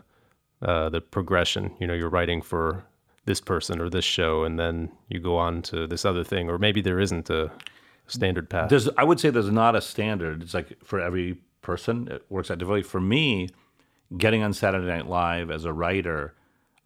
uh, 0.63 0.89
the 0.89 1.01
progression? 1.01 1.73
You 1.81 1.87
know, 1.87 1.95
you're 1.95 2.11
writing 2.11 2.43
for 2.43 2.85
this 3.25 3.41
person 3.41 3.81
or 3.81 3.89
this 3.91 4.05
show, 4.05 4.45
and 4.45 4.59
then 4.59 4.93
you 5.09 5.19
go 5.19 5.37
on 5.37 5.63
to 5.63 5.87
this 5.87 6.05
other 6.05 6.23
thing, 6.23 6.49
or 6.49 6.59
maybe 6.59 6.81
there 6.81 7.01
isn't 7.01 7.31
a 7.31 7.51
standard 8.07 8.51
path. 8.51 8.69
There's, 8.69 8.89
I 8.99 9.05
would 9.05 9.19
say 9.19 9.31
there's 9.31 9.51
not 9.51 9.75
a 9.75 9.81
standard. 9.81 10.43
It's 10.43 10.55
like 10.55 10.77
for 10.85 11.01
every 11.01 11.39
person, 11.63 12.09
it 12.09 12.25
works 12.29 12.51
out 12.51 12.59
differently. 12.59 12.83
For 12.83 13.01
me, 13.01 13.49
getting 14.17 14.43
on 14.43 14.53
Saturday 14.53 14.87
Night 14.87 15.09
Live 15.09 15.51
as 15.51 15.65
a 15.65 15.73
writer, 15.73 16.35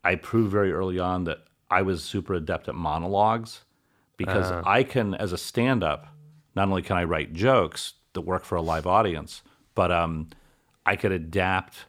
I 0.04 0.14
proved 0.14 0.50
very 0.50 0.72
early 0.72 0.98
on 0.98 1.24
that 1.24 1.38
I 1.70 1.82
was 1.82 2.02
super 2.02 2.34
adept 2.34 2.68
at 2.68 2.74
monologues 2.74 3.64
because 4.16 4.50
I 4.66 4.82
can, 4.82 5.14
as 5.14 5.32
a 5.32 5.38
stand 5.38 5.84
up, 5.84 6.08
not 6.54 6.68
only 6.68 6.82
can 6.82 6.96
I 6.96 7.04
write 7.04 7.32
jokes 7.32 7.94
that 8.14 8.22
work 8.22 8.44
for 8.44 8.56
a 8.56 8.62
live 8.62 8.86
audience, 8.86 9.42
but 9.74 9.92
um, 9.92 10.28
I 10.84 10.96
could 10.96 11.12
adapt 11.12 11.86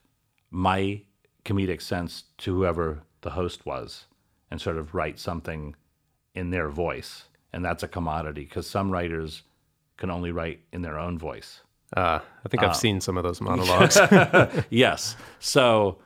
my 0.52 1.02
comedic 1.46 1.82
sense 1.82 2.26
to 2.40 2.56
whoever 2.56 3.04
the 3.22 3.32
host 3.32 3.66
was 3.66 4.06
and 4.52 4.62
sort 4.62 4.78
of 4.78 4.94
write 4.94 5.20
something 5.20 5.76
in 6.36 6.52
their 6.52 6.70
voice. 6.70 7.26
And 7.52 7.66
that's 7.66 7.82
a 7.82 7.88
commodity 7.88 8.44
because 8.44 8.68
some 8.68 8.92
writers 8.92 9.44
can 9.98 10.12
only 10.12 10.32
write 10.32 10.62
in 10.72 10.82
their 10.82 11.00
own 11.00 11.18
voice. 11.18 11.62
Uh, 11.96 12.20
I 12.46 12.50
think 12.50 12.64
I've 12.64 12.76
seen 12.76 13.02
some 13.02 13.18
of 13.18 13.24
those 13.24 13.42
monologues. 13.50 13.98
Yes. 14.70 15.16
So 15.40 15.98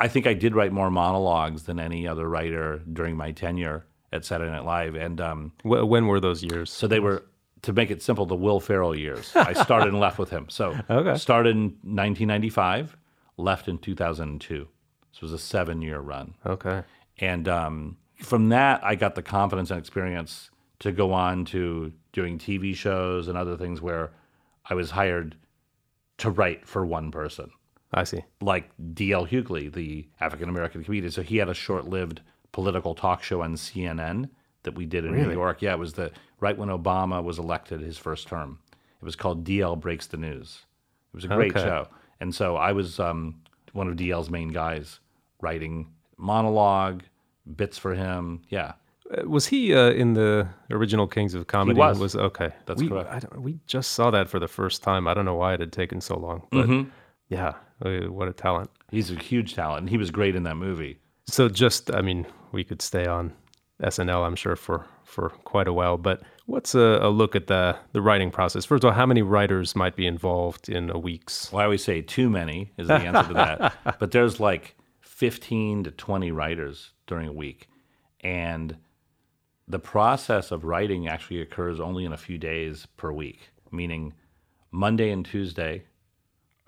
I 0.00 0.08
think 0.08 0.26
I 0.26 0.34
did 0.34 0.54
write 0.54 0.72
more 0.72 0.90
monologues 0.90 1.64
than 1.64 1.78
any 1.78 2.08
other 2.08 2.28
writer 2.28 2.80
during 2.92 3.16
my 3.16 3.32
tenure 3.32 3.84
at 4.12 4.24
Saturday 4.24 4.50
Night 4.50 4.64
Live. 4.64 4.94
And 4.96 5.20
um, 5.20 5.52
Wh- 5.62 5.86
when 5.86 6.06
were 6.06 6.18
those 6.20 6.42
years? 6.42 6.70
so 6.70 6.86
they 6.86 6.98
were, 7.00 7.22
to 7.62 7.72
make 7.72 7.90
it 7.90 8.02
simple, 8.02 8.26
the 8.26 8.34
Will 8.34 8.58
Ferrell 8.60 8.96
years. 8.96 9.30
I 9.36 9.52
started 9.52 9.88
and 9.88 10.00
left 10.00 10.18
with 10.18 10.30
him. 10.30 10.46
So 10.48 10.76
Okay. 10.90 11.16
started 11.18 11.54
in 11.54 11.62
1995, 11.82 12.96
left 13.36 13.68
in 13.68 13.78
2002. 13.78 14.66
This 15.12 15.20
was 15.20 15.32
a 15.32 15.38
seven 15.38 15.82
year 15.82 16.00
run. 16.00 16.34
Okay. 16.46 16.82
And 17.18 17.46
um, 17.48 17.96
from 18.16 18.48
that, 18.48 18.82
I 18.82 18.94
got 18.94 19.14
the 19.14 19.22
confidence 19.22 19.70
and 19.70 19.78
experience 19.78 20.50
to 20.80 20.92
go 20.92 21.12
on 21.12 21.44
to 21.46 21.92
doing 22.12 22.38
TV 22.38 22.74
shows 22.74 23.28
and 23.28 23.36
other 23.36 23.56
things 23.56 23.82
where 23.82 24.12
I 24.68 24.74
was 24.74 24.90
hired 24.92 25.36
to 26.18 26.30
write 26.30 26.66
for 26.66 26.84
one 26.86 27.10
person, 27.10 27.50
I 27.92 28.04
see. 28.04 28.22
like 28.40 28.70
D.L. 28.94 29.26
Hughley, 29.26 29.72
the 29.72 30.06
African 30.20 30.48
American 30.48 30.84
comedian. 30.84 31.10
So 31.10 31.22
he 31.22 31.38
had 31.38 31.48
a 31.48 31.54
short 31.54 31.88
lived 31.88 32.20
political 32.52 32.94
talk 32.94 33.22
show 33.22 33.42
on 33.42 33.54
CNN 33.54 34.28
that 34.62 34.74
we 34.74 34.86
did 34.86 35.04
in 35.04 35.12
New 35.16 35.30
York. 35.32 35.62
Yeah, 35.62 35.72
it 35.72 35.78
was 35.78 35.94
the 35.94 36.10
right 36.40 36.56
when 36.56 36.68
Obama 36.68 37.22
was 37.22 37.38
elected 37.38 37.80
his 37.80 37.98
first 37.98 38.28
term. 38.28 38.58
It 39.00 39.04
was 39.04 39.16
called 39.16 39.44
DL 39.44 39.78
Breaks 39.80 40.06
the 40.06 40.16
News. 40.18 40.66
It 41.12 41.16
was 41.16 41.24
a 41.24 41.28
great 41.28 41.50
Okay. 41.56 41.64
show. 41.64 41.88
And 42.20 42.34
so 42.34 42.56
I 42.56 42.72
was 42.72 43.00
um, 43.00 43.40
one 43.72 43.88
of 43.88 43.96
DL's 43.96 44.28
main 44.30 44.48
guys 44.48 45.00
writing 45.40 45.88
monologue, 46.18 47.02
bits 47.56 47.78
for 47.78 47.94
him. 47.94 48.42
Yeah. 48.50 48.74
Uh, 49.10 49.26
Was 49.28 49.46
he 49.46 49.74
uh, 49.74 49.90
in 49.90 50.12
the 50.14 50.46
original 50.70 51.06
Kings 51.08 51.34
of 51.34 51.46
Comedy? 51.46 51.74
He 51.80 51.80
was. 51.80 52.14
okay. 52.14 52.52
That's 52.66 52.80
we, 52.82 52.88
correct. 52.88 53.10
I 53.10 53.18
don't, 53.20 53.42
we 53.42 53.58
just 53.66 53.92
saw 53.92 54.10
that 54.10 54.28
for 54.28 54.38
the 54.38 54.46
first 54.48 54.82
time. 54.82 55.08
I 55.08 55.14
don't 55.14 55.24
know 55.24 55.34
why 55.34 55.54
it 55.54 55.60
had 55.60 55.72
taken 55.72 56.00
so 56.00 56.16
long, 56.16 56.46
but 56.50 56.66
Mm-hmm. 56.66 56.90
yeah, 57.28 57.54
Oh, 57.84 58.10
what 58.10 58.28
a 58.28 58.32
talent. 58.32 58.70
He's 58.90 59.10
a 59.10 59.14
huge 59.14 59.54
talent, 59.54 59.88
he 59.88 59.96
was 59.96 60.10
great 60.10 60.36
in 60.36 60.42
that 60.44 60.56
movie. 60.56 60.98
So 61.26 61.48
just, 61.48 61.94
I 61.94 62.02
mean, 62.02 62.26
we 62.52 62.64
could 62.64 62.82
stay 62.82 63.06
on 63.06 63.32
SNL, 63.82 64.26
I'm 64.26 64.36
sure, 64.36 64.56
for, 64.56 64.86
for 65.04 65.30
quite 65.30 65.68
a 65.68 65.72
while. 65.72 65.96
But 65.96 66.22
what's 66.46 66.74
a, 66.74 66.98
a 67.00 67.08
look 67.08 67.36
at 67.36 67.46
the, 67.46 67.76
the 67.92 68.02
writing 68.02 68.30
process? 68.30 68.64
First 68.64 68.84
of 68.84 68.88
all, 68.88 68.94
how 68.94 69.06
many 69.06 69.22
writers 69.22 69.76
might 69.76 69.96
be 69.96 70.06
involved 70.06 70.68
in 70.68 70.90
a 70.90 70.98
week's? 70.98 71.52
Well, 71.52 71.60
I 71.62 71.64
always 71.64 71.84
say 71.84 72.02
too 72.02 72.28
many 72.28 72.72
is 72.76 72.88
the 72.88 72.94
answer 72.94 73.28
to 73.28 73.34
that. 73.34 73.76
But 74.00 74.10
there's 74.10 74.40
like 74.40 74.76
15 75.00 75.84
to 75.84 75.90
20 75.90 76.30
writers 76.32 76.90
during 77.06 77.28
a 77.28 77.32
week. 77.32 77.68
And 78.22 78.76
the 79.68 79.78
process 79.78 80.50
of 80.50 80.64
writing 80.64 81.08
actually 81.08 81.40
occurs 81.40 81.78
only 81.78 82.04
in 82.04 82.12
a 82.12 82.16
few 82.16 82.38
days 82.38 82.86
per 82.96 83.12
week, 83.12 83.50
meaning 83.70 84.12
Monday 84.72 85.10
and 85.10 85.24
Tuesday 85.24 85.84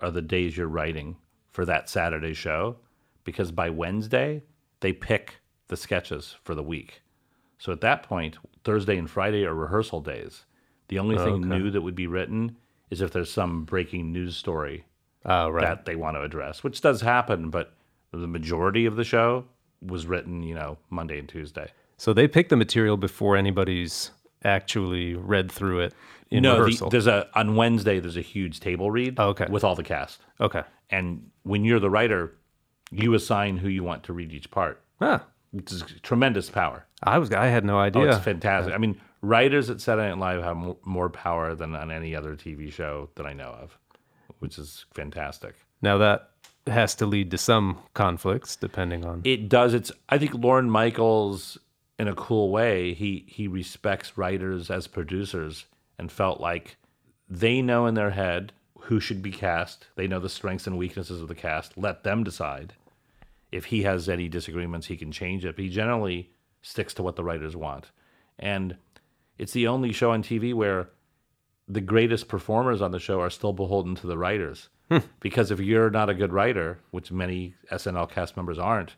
are 0.03 0.11
the 0.11 0.21
days 0.21 0.55
you're 0.57 0.67
writing 0.67 1.15
for 1.51 1.65
that 1.65 1.89
Saturday 1.89 2.33
show 2.33 2.75
because 3.23 3.51
by 3.51 3.69
Wednesday, 3.69 4.43
they 4.81 4.91
pick 4.93 5.37
the 5.69 5.77
sketches 5.77 6.35
for 6.43 6.53
the 6.53 6.63
week. 6.63 7.01
So 7.57 7.71
at 7.71 7.81
that 7.81 8.03
point, 8.03 8.37
Thursday 8.63 8.97
and 8.97 9.09
Friday 9.09 9.45
are 9.45 9.53
rehearsal 9.55 10.01
days. 10.01 10.45
The 10.89 10.99
only 10.99 11.17
thing 11.17 11.35
Okay. 11.35 11.45
new 11.45 11.71
that 11.71 11.81
would 11.81 11.95
be 11.95 12.07
written 12.07 12.57
is 12.89 12.99
if 13.01 13.11
there's 13.11 13.31
some 13.31 13.63
breaking 13.63 14.11
news 14.11 14.35
story 14.35 14.83
Oh, 15.25 15.49
right. 15.49 15.61
that 15.61 15.85
they 15.85 15.95
want 15.95 16.17
to 16.17 16.21
address, 16.21 16.63
which 16.63 16.81
does 16.81 16.99
happen, 17.01 17.49
but 17.49 17.73
the 18.11 18.27
majority 18.27 18.85
of 18.85 18.97
the 18.97 19.05
show 19.05 19.45
was 19.81 20.05
written, 20.05 20.43
you 20.43 20.53
know, 20.53 20.77
Monday 20.89 21.17
and 21.17 21.29
Tuesday. 21.29 21.71
So 21.97 22.11
they 22.13 22.27
pick 22.27 22.49
the 22.49 22.57
material 22.57 22.97
before 22.97 23.37
anybody's 23.37 24.11
actually 24.43 25.15
read 25.15 25.49
through 25.49 25.79
it 25.79 25.93
in 26.33 26.43
no, 26.43 26.65
the, 26.65 26.89
there's 26.89 27.07
a 27.07 27.27
on 27.35 27.55
Wednesday 27.55 27.99
there's 27.99 28.17
a 28.17 28.21
huge 28.21 28.59
table 28.59 28.91
read 28.91 29.15
Oh, 29.19 29.29
okay. 29.29 29.47
with 29.49 29.63
all 29.63 29.75
the 29.75 29.83
cast. 29.83 30.21
okay. 30.41 30.63
And 30.89 31.29
when 31.43 31.63
you're 31.65 31.79
the 31.79 31.89
writer, 31.89 32.35
you 32.91 33.13
assign 33.13 33.57
who 33.57 33.67
you 33.67 33.83
want 33.83 34.03
to 34.03 34.13
read 34.13 34.31
each 34.33 34.51
part, 34.51 34.81
Ah, 35.01 35.23
which 35.51 35.71
is 35.71 35.83
tremendous 36.03 36.49
power. 36.49 36.85
I 37.01 37.17
was 37.17 37.31
I 37.31 37.47
had 37.47 37.65
no 37.65 37.77
Oh, 37.77 37.81
idea. 37.81 38.09
it's 38.15 38.23
fantastic. 38.23 38.73
I 38.73 38.77
mean, 38.77 38.99
writers 39.21 39.69
at 39.69 39.81
Saturday 39.81 40.09
Night 40.09 40.17
Live 40.19 40.43
have 40.43 40.57
more, 40.57 40.77
more 40.85 41.09
power 41.09 41.55
than 41.55 41.75
on 41.75 41.91
any 41.91 42.15
other 42.15 42.35
TV 42.35 42.71
show 42.71 43.09
that 43.15 43.25
I 43.25 43.33
know 43.33 43.49
of, 43.61 43.77
which 44.39 44.57
is 44.57 44.85
fantastic. 44.93 45.55
now 45.81 45.97
that 45.97 46.29
has 46.67 46.95
to 46.95 47.05
lead 47.05 47.29
to 47.31 47.37
some 47.37 47.77
conflicts 47.93 48.55
depending 48.55 49.03
on 49.03 49.19
it 49.25 49.49
does 49.49 49.73
it's 49.73 49.91
i 50.07 50.17
think 50.17 50.33
lorne 50.33 50.69
michaels 50.69 51.57
in 51.99 52.07
a 52.07 52.15
cool 52.15 52.51
way 52.51 52.93
he 52.93 53.25
he 53.27 53.49
respects 53.49 54.17
writers 54.17 54.71
as 54.71 54.87
producers 54.87 55.65
and 55.97 56.11
felt 56.11 56.39
like 56.39 56.77
they 57.29 57.61
know 57.61 57.85
in 57.85 57.95
their 57.95 58.11
head 58.11 58.53
who 58.81 58.99
should 58.99 59.21
be 59.21 59.31
cast 59.31 59.87
they 59.95 60.07
know 60.07 60.19
the 60.19 60.29
strengths 60.29 60.67
and 60.67 60.77
weaknesses 60.77 61.21
of 61.21 61.27
the 61.27 61.35
cast 61.35 61.77
let 61.77 62.03
them 62.03 62.23
decide 62.23 62.73
if 63.51 63.65
he 63.65 63.83
has 63.83 64.09
any 64.09 64.27
disagreements 64.27 64.87
he 64.87 64.97
can 64.97 65.11
change 65.11 65.45
it 65.45 65.55
but 65.55 65.63
he 65.63 65.69
generally 65.69 66.31
sticks 66.61 66.93
to 66.93 67.03
what 67.03 67.15
the 67.15 67.23
writers 67.23 67.55
want 67.55 67.91
and 68.39 68.75
it's 69.37 69.53
the 69.53 69.67
only 69.67 69.91
show 69.91 70.11
on 70.11 70.21
tv 70.21 70.53
where 70.53 70.89
the 71.67 71.81
greatest 71.81 72.27
performers 72.27 72.81
on 72.81 72.91
the 72.91 72.99
show 72.99 73.21
are 73.21 73.29
still 73.29 73.53
beholden 73.53 73.95
to 73.95 74.07
the 74.07 74.17
writers. 74.17 74.69
because 75.19 75.49
if 75.49 75.59
you're 75.59 75.89
not 75.89 76.09
a 76.09 76.13
good 76.13 76.33
writer, 76.33 76.79
which 76.91 77.11
many 77.11 77.55
SNL 77.71 78.09
cast 78.11 78.35
members 78.35 78.59
aren't, 78.59 78.95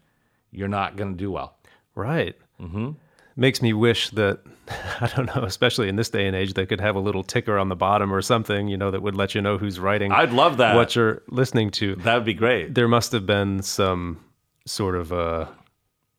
you're 0.51 0.67
not 0.67 0.97
going 0.97 1.11
to 1.11 1.17
do 1.17 1.31
well. 1.31 1.57
Right. 1.93 2.35
Mm-hmm. 2.59 2.91
Makes 3.37 3.61
me 3.61 3.73
wish 3.73 4.09
that 4.11 4.39
I 5.01 5.07
don't 5.15 5.27
know, 5.35 5.43
especially 5.43 5.89
in 5.89 5.95
this 5.95 6.09
day 6.09 6.25
and 6.27 6.35
age, 6.35 6.53
they 6.53 6.65
could 6.65 6.81
have 6.81 6.95
a 6.95 6.99
little 6.99 7.23
ticker 7.23 7.57
on 7.57 7.69
the 7.69 7.75
bottom 7.75 8.13
or 8.13 8.21
something, 8.21 8.67
you 8.67 8.77
know, 8.77 8.91
that 8.91 9.01
would 9.01 9.15
let 9.15 9.35
you 9.35 9.41
know 9.41 9.57
who's 9.57 9.79
writing. 9.79 10.11
I'd 10.11 10.31
love 10.31 10.57
that. 10.57 10.75
What 10.75 10.95
you're 10.95 11.21
listening 11.29 11.71
to. 11.71 11.95
That 11.97 12.15
would 12.15 12.25
be 12.25 12.33
great. 12.33 12.73
There 12.73 12.87
must 12.87 13.11
have 13.11 13.25
been 13.25 13.61
some 13.61 14.19
sort 14.65 14.95
of 14.95 15.13
uh, 15.13 15.45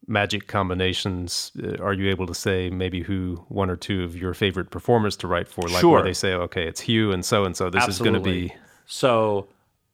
magic 0.06 0.46
combinations. 0.46 1.50
Uh, 1.60 1.82
Are 1.82 1.92
you 1.92 2.08
able 2.10 2.26
to 2.26 2.34
say 2.34 2.70
maybe 2.70 3.02
who 3.02 3.44
one 3.48 3.68
or 3.70 3.76
two 3.76 4.04
of 4.04 4.16
your 4.16 4.34
favorite 4.34 4.70
performers 4.70 5.16
to 5.18 5.26
write 5.26 5.48
for? 5.48 5.62
Like 5.62 5.80
Sure. 5.80 5.94
where 5.94 6.02
they 6.02 6.12
say, 6.12 6.32
okay, 6.34 6.66
it's 6.68 6.80
Hugh 6.80 7.12
and 7.12 7.24
so 7.24 7.44
and 7.44 7.56
so. 7.56 7.70
This 7.70 7.88
is 7.88 7.98
going 7.98 8.14
to 8.14 8.20
be. 8.20 8.54
So 8.86 9.48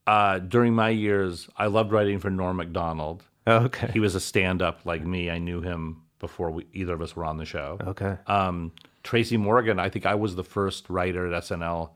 uh, 0.07 0.41
during 0.41 0.75
my 0.75 0.91
years, 0.91 1.49
I 1.57 1.67
loved 1.67 1.93
writing 1.93 2.19
for 2.19 2.29
Norm 2.31 2.59
Macdonald. 2.59 3.23
Oh, 3.47 3.57
okay. 3.65 3.91
He 3.93 3.99
was 4.01 4.15
a 4.15 4.21
stand-up 4.21 4.81
like 4.85 5.05
me. 5.05 5.31
I 5.31 5.39
knew 5.39 5.63
him 5.63 6.03
before 6.23 6.51
we, 6.51 6.67
either 6.73 6.95
of 6.95 7.03
us 7.03 7.15
were 7.15 7.27
on 7.27 7.37
the 7.37 7.45
show. 7.45 7.77
Okay. 7.83 8.17
um, 8.27 8.73
Tracy 9.03 9.37
Morgan, 9.37 9.79
I 9.79 9.91
think 9.91 10.07
I 10.07 10.15
was 10.15 10.37
the 10.37 10.45
first 10.45 10.89
writer 10.89 11.31
at 11.31 11.43
SNL 11.43 11.91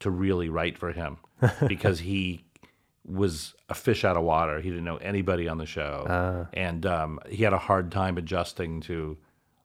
to 0.00 0.10
really 0.10 0.48
write 0.48 0.78
for 0.78 0.90
him 0.90 1.18
because 1.68 2.00
he 2.00 2.44
was 3.04 3.54
a 3.68 3.74
fish 3.74 4.04
out 4.04 4.16
of 4.16 4.24
water. 4.24 4.60
He 4.60 4.70
didn't 4.70 4.84
know 4.84 4.96
anybody 4.96 5.46
on 5.46 5.58
the 5.58 5.66
show, 5.66 6.48
and 6.54 6.84
um, 6.86 7.20
he 7.28 7.44
had 7.44 7.52
a 7.52 7.58
hard 7.58 7.92
time 7.92 8.16
adjusting 8.18 8.80
to 8.82 9.18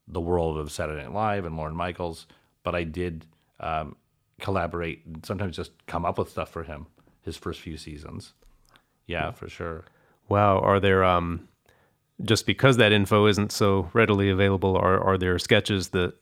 the 0.08 0.20
world 0.22 0.58
of 0.58 0.72
Saturday 0.72 1.02
Night 1.02 1.14
Live 1.14 1.46
and 1.46 1.56
Lorne 1.56 1.76
Michaels. 1.76 2.28
But 2.64 2.76
I 2.76 2.84
did 2.84 3.26
um, 3.62 3.96
collaborate 4.42 5.06
and 5.06 5.26
sometimes 5.26 5.56
just 5.56 5.72
come 5.88 6.06
up 6.06 6.18
with 6.20 6.30
stuff 6.30 6.52
for 6.52 6.64
him 6.64 6.88
his 7.22 7.38
first 7.38 7.62
few 7.62 7.78
seasons. 7.78 8.34
Yeah, 9.08 9.32
for 9.32 9.48
sure. 9.48 9.86
Wow. 10.28 10.60
Are 10.60 10.80
there 10.80 11.04
um 11.04 11.48
just 12.24 12.46
because 12.46 12.78
that 12.78 12.92
info 12.92 13.26
isn't 13.28 13.52
so 13.52 13.90
readily 13.94 14.30
available, 14.30 14.76
are 14.78 15.00
are 15.00 15.18
there 15.18 15.38
sketches 15.40 15.90
that 15.90 16.14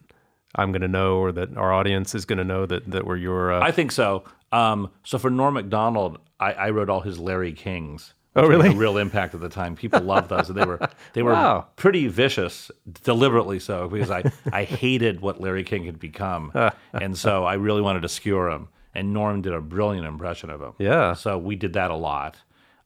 I'm 0.56 0.72
going 0.72 0.82
to 0.82 0.88
know 0.88 1.18
or 1.18 1.32
that 1.32 1.56
our 1.58 1.72
audience 1.74 2.16
is 2.16 2.26
going 2.26 2.40
to 2.40 2.44
know 2.44 2.66
that 2.66 2.90
that 2.92 3.06
were 3.06 3.18
your 3.18 3.54
uh, 3.54 3.62
I 3.62 3.72
think 3.72 3.92
so. 3.92 4.24
Um, 4.52 4.90
so 5.04 5.18
for 5.20 5.30
Norm 5.30 5.54
Macdonald, 5.54 6.18
I, 6.40 6.54
I 6.54 6.70
wrote 6.72 6.90
all 6.90 7.02
his 7.02 7.20
Larry 7.20 7.54
Kings. 7.54 8.14
Oh, 8.36 8.48
really? 8.48 8.70
A 8.70 8.74
real 8.76 8.98
impact 8.98 9.34
at 9.36 9.42
the 9.42 9.50
time. 9.50 9.76
People 9.76 10.02
loved 10.02 10.30
those, 10.30 10.50
and 10.50 10.58
they 10.58 10.66
were 10.66 10.80
they 11.14 11.24
were 11.24 11.34
Wow. 11.34 11.68
pretty 11.76 12.08
vicious, 12.08 12.72
deliberately 13.04 13.60
so, 13.60 13.88
because 13.88 14.10
I 14.12 14.24
I 14.54 14.64
hated 14.64 15.20
what 15.22 15.42
Larry 15.42 15.64
King 15.64 15.86
had 15.86 16.00
become, 16.00 16.52
and 16.94 17.18
so 17.18 17.44
I 17.44 17.56
really 17.56 17.82
wanted 17.82 18.02
to 18.04 18.10
skewer 18.10 18.50
him. 18.50 18.70
And 18.96 19.14
Norm 19.14 19.42
did 19.44 19.54
a 19.54 19.62
brilliant 19.62 20.08
impression 20.08 20.50
of 20.50 20.62
him. 20.62 20.74
Yeah. 20.80 21.14
So 21.14 21.38
we 21.38 21.56
did 21.56 21.74
that 21.74 21.92
a 21.92 21.96
lot. 21.96 22.38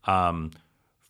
Um, 0.06 0.52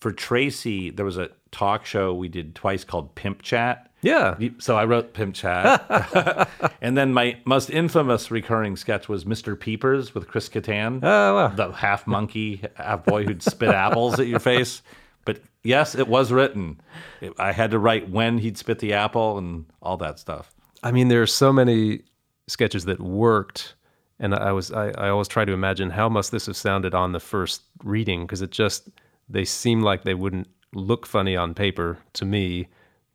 for 0.04 0.12
Tracy, 0.12 0.90
there 0.90 1.06
was 1.06 1.18
a 1.18 1.30
talk 1.52 1.86
show 1.86 2.14
we 2.14 2.28
did 2.28 2.56
twice 2.56 2.84
called 2.84 3.16
Pimp 3.16 3.42
Chat. 3.42 3.90
Yeah. 4.02 4.38
So 4.60 4.76
I 4.76 4.84
wrote 4.84 5.14
Pimp 5.14 5.34
Chat. 5.34 6.50
and 6.82 6.98
then 6.98 7.14
my 7.14 7.38
most 7.46 7.70
infamous 7.70 8.30
recurring 8.30 8.76
sketch 8.76 9.08
was 9.08 9.24
Mr. 9.24 9.58
Peepers 9.58 10.14
with 10.14 10.28
Chris 10.28 10.50
Kattan. 10.50 11.00
Oh, 11.02 11.36
wow. 11.36 11.48
The 11.48 11.72
half 11.72 12.06
monkey, 12.06 12.64
half 12.76 13.06
boy 13.06 13.24
who'd 13.24 13.42
spit 13.42 13.70
apples 13.74 14.20
at 14.20 14.28
your 14.28 14.42
face. 14.42 14.82
But 15.24 15.40
yes, 15.64 15.96
it 15.96 16.10
was 16.10 16.34
written. 16.34 16.82
It- 17.22 17.34
I 17.40 17.54
had 17.54 17.72
to 17.72 17.80
write 17.80 18.10
when 18.10 18.40
he'd 18.40 18.58
spit 18.58 18.80
the 18.80 18.92
apple 18.92 19.38
and 19.38 19.66
all 19.82 19.96
that 19.98 20.20
stuff. 20.20 20.54
I 20.84 20.92
mean, 20.92 21.08
there 21.08 21.22
are 21.22 21.28
so 21.28 21.54
many 21.54 22.02
sketches 22.48 22.84
that 22.86 23.00
worked, 23.00 23.76
and 24.20 24.36
I 24.36 24.52
was 24.52 24.70
I, 24.70 24.90
I 24.90 25.08
always 25.08 25.30
try 25.30 25.46
to 25.46 25.54
imagine 25.54 25.92
how 25.92 26.10
must 26.10 26.34
this 26.34 26.48
have 26.48 26.58
sounded 26.58 26.94
on 26.94 27.14
the 27.14 27.22
first 27.22 27.62
reading 27.86 28.26
because 28.26 28.42
it 28.42 28.52
just 28.52 28.90
they 29.30 29.46
seem 29.46 29.82
like 29.82 30.04
they 30.04 30.14
wouldn't 30.14 30.48
look 30.74 31.06
funny 31.06 31.36
on 31.36 31.54
paper 31.54 32.00
to 32.14 32.26
me, 32.26 32.68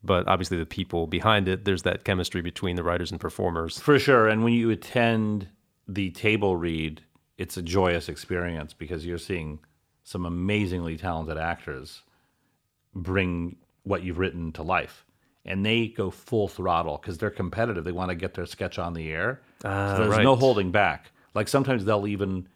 but 0.02 0.26
obviously 0.28 0.58
the 0.58 0.66
people 0.66 1.06
behind 1.06 1.48
it, 1.48 1.64
there's 1.64 1.82
that 1.82 2.04
chemistry 2.04 2.40
between 2.40 2.76
the 2.76 2.82
writers 2.82 3.10
and 3.10 3.20
performers. 3.20 3.78
For 3.78 3.98
sure. 3.98 4.28
And 4.28 4.44
when 4.44 4.52
you 4.52 4.70
attend 4.70 5.48
the 5.86 6.10
table 6.10 6.56
read, 6.56 7.02
it's 7.36 7.56
a 7.56 7.62
joyous 7.62 8.08
experience 8.08 8.72
because 8.72 9.06
you're 9.06 9.18
seeing 9.18 9.60
some 10.04 10.24
amazingly 10.24 10.96
talented 10.96 11.36
actors 11.36 12.02
bring 12.94 13.56
what 13.82 14.02
you've 14.02 14.18
written 14.18 14.52
to 14.52 14.62
life. 14.62 15.04
And 15.44 15.64
they 15.64 15.88
go 15.88 16.10
full 16.10 16.48
throttle 16.48 16.98
because 16.98 17.18
they're 17.18 17.30
competitive. 17.30 17.84
They 17.84 17.92
want 17.92 18.10
to 18.10 18.14
get 18.14 18.34
their 18.34 18.46
sketch 18.46 18.78
on 18.78 18.92
the 18.92 19.10
air. 19.10 19.40
Ah, 19.64 19.96
so 19.96 20.04
there's 20.04 20.22
no 20.22 20.36
holding 20.36 20.70
back. 20.70 21.10
Like 21.34 21.48
sometimes 21.48 21.84
they'll 21.84 22.06
even 22.06 22.48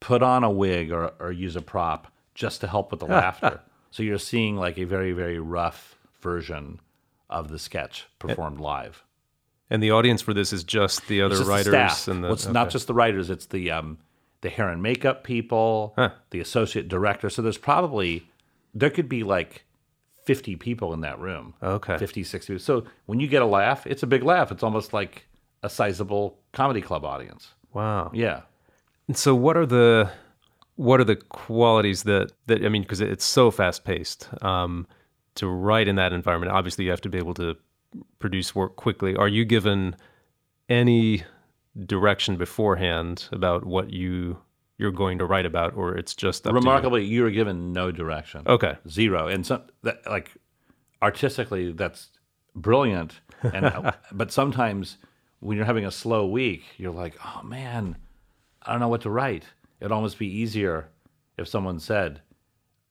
put 0.00 0.22
on 0.22 0.44
a 0.44 0.50
wig 0.50 0.92
or, 0.92 1.12
or 1.18 1.32
use 1.32 1.56
a 1.56 1.62
prop 1.62 2.10
just 2.38 2.60
to 2.60 2.68
help 2.68 2.90
with 2.90 3.00
the 3.00 3.06
laughter. 3.22 3.60
So 3.90 4.02
you're 4.02 4.18
seeing 4.18 4.56
like 4.56 4.78
a 4.78 4.84
very, 4.84 5.12
very 5.12 5.38
rough 5.38 5.98
version 6.20 6.80
of 7.28 7.48
the 7.48 7.58
sketch 7.58 8.06
performed 8.18 8.60
live. 8.60 9.04
And 9.70 9.82
the 9.82 9.90
audience 9.90 10.22
for 10.22 10.32
this 10.32 10.52
is 10.52 10.64
just 10.64 11.08
the 11.08 11.20
other 11.22 11.36
just 11.36 11.48
writers 11.48 12.04
the 12.04 12.10
and 12.12 12.24
the 12.24 12.28
well, 12.28 12.34
it's 12.34 12.46
not 12.46 12.70
just 12.70 12.86
the 12.86 12.94
writers; 12.94 13.28
it's 13.28 13.46
the 13.46 13.70
um, 13.70 13.98
the 14.40 14.48
hair 14.48 14.68
and 14.68 14.82
makeup 14.82 15.24
people, 15.24 15.92
Huh. 15.96 16.10
the 16.30 16.40
associate 16.40 16.88
director. 16.88 17.28
So 17.28 17.42
there's 17.42 17.58
probably 17.58 18.26
there 18.72 18.88
could 18.88 19.08
be 19.08 19.24
like 19.24 19.64
50 20.24 20.56
people 20.56 20.94
in 20.94 21.00
that 21.02 21.18
room. 21.18 21.54
Okay. 21.62 21.98
50, 21.98 22.22
60. 22.22 22.58
So 22.58 22.84
when 23.06 23.18
you 23.20 23.26
get 23.28 23.42
a 23.42 23.46
laugh, 23.46 23.86
it's 23.86 24.02
a 24.02 24.06
big 24.06 24.22
laugh. 24.22 24.50
It's 24.52 24.62
almost 24.62 24.92
like 24.92 25.26
a 25.62 25.68
sizable 25.68 26.38
comedy 26.52 26.80
club 26.80 27.04
audience. 27.04 27.52
wow. 27.72 28.10
Yeah. 28.14 28.42
And 29.06 29.16
so, 29.16 29.34
what 29.34 29.56
are 29.56 29.66
the 29.66 30.10
what 30.78 31.00
are 31.00 31.04
the 31.04 31.16
qualities 31.16 32.04
that 32.04 32.30
that 32.46 32.64
I 32.64 32.68
mean? 32.68 32.82
Because 32.82 33.00
it's 33.00 33.24
so 33.24 33.50
fast 33.50 33.84
paced. 33.84 34.28
Um, 34.42 34.86
to 35.34 35.48
write 35.48 35.88
in 35.88 35.96
that 35.96 36.12
environment, 36.12 36.52
obviously, 36.52 36.84
you 36.84 36.90
have 36.90 37.00
to 37.00 37.08
be 37.08 37.18
able 37.18 37.34
to 37.34 37.56
produce 38.20 38.54
work 38.54 38.76
quickly. 38.76 39.16
Are 39.16 39.28
you 39.28 39.44
given 39.44 39.96
any 40.68 41.24
direction 41.84 42.36
beforehand 42.36 43.28
about 43.32 43.66
what 43.66 43.92
you 43.92 44.38
you're 44.78 44.92
going 44.92 45.18
to 45.18 45.26
write 45.26 45.46
about, 45.46 45.74
or 45.74 45.96
it's 45.96 46.14
just 46.14 46.46
up 46.46 46.52
to 46.52 46.54
you? 46.54 46.60
Remarkably, 46.60 47.04
you 47.04 47.24
were 47.24 47.32
given 47.32 47.72
no 47.72 47.90
direction. 47.90 48.42
Okay. 48.46 48.76
Zero. 48.88 49.26
And 49.26 49.44
so 49.44 49.62
that 49.82 50.08
like 50.08 50.30
artistically 51.02 51.72
that's 51.72 52.10
brilliant. 52.54 53.20
And 53.42 53.92
but 54.12 54.30
sometimes 54.30 54.98
when 55.40 55.56
you're 55.56 55.66
having 55.66 55.86
a 55.86 55.90
slow 55.90 56.24
week, 56.24 56.62
you're 56.76 56.92
like, 56.92 57.16
oh 57.24 57.42
man, 57.42 57.96
I 58.62 58.70
don't 58.70 58.80
know 58.80 58.88
what 58.88 59.02
to 59.02 59.10
write. 59.10 59.44
It'd 59.80 59.92
almost 59.92 60.18
be 60.18 60.26
easier 60.26 60.88
if 61.36 61.48
someone 61.48 61.78
said, 61.78 62.20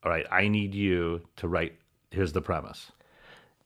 "All 0.03 0.11
right, 0.11 0.25
I 0.31 0.47
need 0.47 0.73
you 0.73 1.21
to 1.37 1.47
write. 1.47 1.73
Here's 2.11 2.33
the 2.33 2.41
premise." 2.41 2.91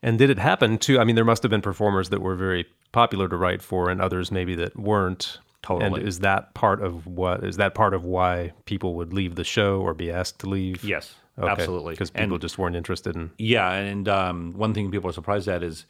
And 0.04 0.18
did 0.18 0.30
it 0.30 0.40
happen 0.40 0.78
too? 0.78 1.00
I 1.00 1.04
mean, 1.04 1.16
there 1.16 1.26
must 1.26 1.44
have 1.44 1.50
been 1.52 1.62
performers 1.62 2.10
that 2.10 2.22
were 2.22 2.36
very 2.36 2.66
popular 2.92 3.28
to 3.30 3.38
write 3.38 3.62
for, 3.62 3.90
and 3.90 4.02
others 4.02 4.32
maybe 4.32 4.56
that 4.56 4.76
weren't. 4.78 5.38
Totally. 5.62 6.00
And 6.00 6.08
is 6.08 6.20
that 6.22 6.56
part 6.56 6.82
of 6.82 7.06
what 7.06 7.44
is 7.44 7.58
that 7.58 7.76
part 7.76 7.94
of 7.94 8.04
why 8.04 8.52
people 8.66 8.96
would 8.96 9.14
leave 9.14 9.36
the 9.36 9.44
show 9.44 9.80
or 9.80 9.94
be 9.94 10.10
asked 10.12 10.40
to 10.40 10.50
leave? 10.50 10.84
Yes, 10.84 11.14
absolutely. 11.38 11.94
Because 11.94 12.10
And- 12.16 12.26
people 12.26 12.40
just 12.40 12.58
weren't 12.58 12.76
interested 12.76 13.16
in. 13.16 13.30
Yeah, 13.38 13.72
and 13.72 14.10
um, 14.10 14.54
one 14.54 14.74
thing 14.74 14.90
people 14.90 15.12
are 15.12 15.14
surprised 15.14 15.48
at 15.48 15.62
is 15.62 15.86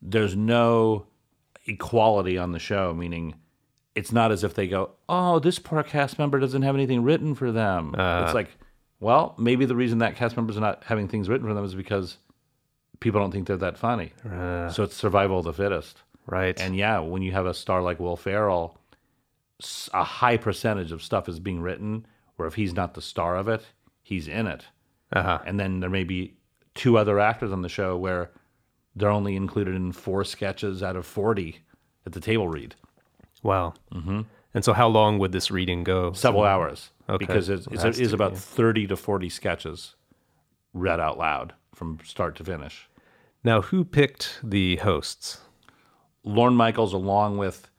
there's 0.00 0.34
no 0.34 1.04
equality 1.66 2.38
on 2.38 2.52
the 2.52 2.58
show, 2.58 2.94
meaning 2.94 3.34
it's 3.94 4.12
not 4.12 4.32
as 4.32 4.42
if 4.44 4.54
they 4.54 4.66
go, 4.66 4.90
"Oh, 5.08 5.38
this 5.38 5.58
poor 5.58 5.82
cast 5.82 6.18
member 6.18 6.38
doesn't 6.38 6.62
have 6.62 6.74
anything 6.74 7.02
written 7.02 7.34
for 7.34 7.52
them." 7.52 7.94
it's 8.24 8.34
like, 8.34 8.48
well, 9.00 9.34
maybe 9.38 9.64
the 9.66 9.76
reason 9.76 9.98
that 9.98 10.16
cast 10.16 10.36
member's 10.36 10.56
are 10.56 10.60
not 10.60 10.84
having 10.84 11.08
things 11.08 11.28
written 11.28 11.46
for 11.46 11.54
them 11.54 11.64
is 11.64 11.74
because 11.74 12.18
people 13.00 13.20
don't 13.20 13.30
think 13.30 13.46
they're 13.46 13.56
that 13.56 13.76
funny. 13.78 14.12
so 14.70 14.82
it's 14.82 14.94
survival 14.96 15.38
of 15.40 15.44
the 15.44 15.52
fittest. 15.52 16.02
Right. 16.26 16.58
And 16.58 16.74
yeah, 16.74 17.00
when 17.00 17.20
you 17.22 17.32
have 17.32 17.44
a 17.46 17.52
star 17.54 17.82
like 17.82 18.00
Will 18.00 18.16
Ferrell, 18.16 18.78
a 19.92 20.04
high 20.04 20.36
percentage 20.38 20.90
of 20.90 21.02
stuff 21.02 21.28
is 21.28 21.38
being 21.38 21.60
written 21.60 22.06
where 22.36 22.48
if 22.48 22.54
he's 22.54 22.74
not 22.74 22.94
the 22.94 23.02
star 23.02 23.36
of 23.36 23.46
it, 23.48 23.62
he's 24.02 24.26
in 24.26 24.46
it. 24.46 24.64
uh-huh. 25.12 25.40
And 25.46 25.60
then 25.60 25.80
there 25.80 25.90
may 25.90 26.04
be 26.04 26.34
two 26.74 26.96
other 26.98 27.20
actors 27.20 27.52
on 27.52 27.62
the 27.62 27.68
show 27.68 27.96
where 27.96 28.30
they're 28.96 29.10
only 29.10 29.36
included 29.36 29.74
in 29.74 29.92
four 29.92 30.24
sketches 30.24 30.82
out 30.82 30.96
of 30.96 31.06
40 31.06 31.60
at 32.06 32.12
the 32.12 32.20
table 32.20 32.48
read. 32.48 32.74
Wow. 33.44 33.74
Mm-hmm. 33.94 34.22
And 34.54 34.64
so, 34.64 34.72
how 34.72 34.88
long 34.88 35.20
would 35.20 35.30
this 35.30 35.50
reading 35.50 35.84
go? 35.84 36.12
Several 36.12 36.44
hours. 36.44 36.90
Okay. 37.08 37.24
Because 37.24 37.48
it's, 37.48 37.68
it's, 37.68 37.84
it 37.84 38.00
is 38.00 38.08
to 38.08 38.14
about 38.14 38.32
be. 38.32 38.38
30 38.38 38.88
to 38.88 38.96
40 38.96 39.28
sketches 39.28 39.94
read 40.72 40.98
out 40.98 41.18
loud 41.18 41.52
from 41.74 41.98
start 42.04 42.34
to 42.36 42.44
finish. 42.44 42.88
Now, 43.44 43.60
who 43.60 43.84
picked 43.84 44.40
the 44.42 44.76
hosts? 44.76 45.38
Lorne 46.24 46.56
Michaels, 46.56 46.94
along 46.94 47.36
with 47.38 47.70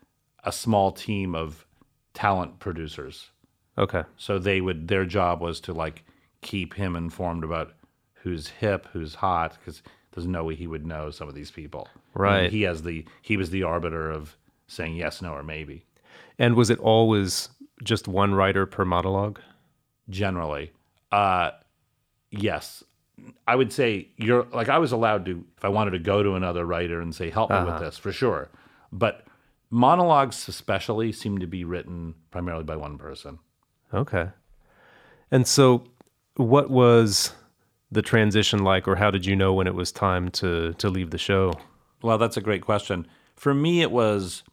a 0.44 0.52
small 0.52 0.92
team 0.92 1.34
of 1.34 1.66
talent 2.14 2.60
producers. 2.60 3.32
Okay. 3.78 4.04
So 4.18 4.38
they 4.38 4.62
would 4.62 4.88
their 4.88 5.06
job 5.06 5.42
was 5.42 5.60
to 5.62 5.74
like 5.74 6.04
keep 6.42 6.76
him 6.76 6.96
informed 6.96 7.44
about 7.44 7.74
who's 8.14 8.48
hip, 8.48 8.88
who's 8.94 9.16
hot, 9.16 9.58
because 9.60 9.82
there's 10.12 10.28
no 10.28 10.44
way 10.44 10.56
he 10.56 10.68
would 10.68 10.86
know 10.86 11.10
some 11.10 11.28
of 11.28 11.36
these 11.36 11.52
people. 11.52 11.88
Right. 12.14 12.50
he 12.50 12.62
has 12.62 12.84
the 12.84 13.06
he 13.22 13.36
was 13.36 13.50
the 13.50 13.64
arbiter 13.64 14.10
of 14.10 14.38
saying 14.68 14.96
yes, 14.96 15.22
no, 15.22 15.34
or 15.34 15.44
maybe. 15.44 15.86
And 16.38 16.56
was 16.56 16.70
it 16.70 16.80
always 16.80 17.50
just 17.84 18.08
one 18.08 18.34
writer 18.34 18.66
per 18.66 18.86
monologue? 18.86 19.40
Generally, 20.10 20.72
uh, 21.12 21.52
yes, 22.32 22.84
I 23.48 23.56
would 23.56 23.72
say 23.72 24.10
you're 24.18 24.46
like 24.54 24.70
I 24.70 24.78
was 24.78 24.92
allowed 24.92 25.26
to 25.26 25.44
if 25.58 25.66
I 25.66 25.70
wanted 25.70 25.92
to 25.92 26.00
go 26.00 26.22
to 26.22 26.36
another 26.36 26.66
writer 26.66 27.02
and 27.02 27.14
say 27.14 27.30
help 27.30 27.50
me 27.50 27.64
with 27.64 27.80
this 27.80 27.98
for 27.98 28.12
sure, 28.12 28.50
but 28.92 29.26
monologues 29.70 30.48
especially 30.48 31.12
seem 31.12 31.40
to 31.40 31.48
be 31.48 31.64
written 31.64 32.16
primarily 32.32 32.64
by 32.64 32.76
one 32.76 32.98
person. 32.98 33.40
Okay. 33.94 34.30
And 35.32 35.48
so, 35.48 35.86
what 36.36 36.70
was 36.70 37.34
the 37.92 38.02
transition 38.02 38.64
like, 38.64 38.88
or 38.88 38.96
how 38.96 39.10
did 39.10 39.26
you 39.26 39.36
know 39.36 39.54
when 39.54 39.68
it 39.68 39.76
was 39.76 39.92
time 39.92 40.30
to 40.32 40.74
to 40.74 40.90
leave 40.90 41.12
the 41.12 41.18
show? 41.18 41.54
Well, 42.02 42.18
that's 42.18 42.38
a 42.38 42.42
great 42.42 42.62
question. 42.62 43.08
For 43.36 43.54
me, 43.54 43.82
it 43.82 43.92
was 43.92 44.44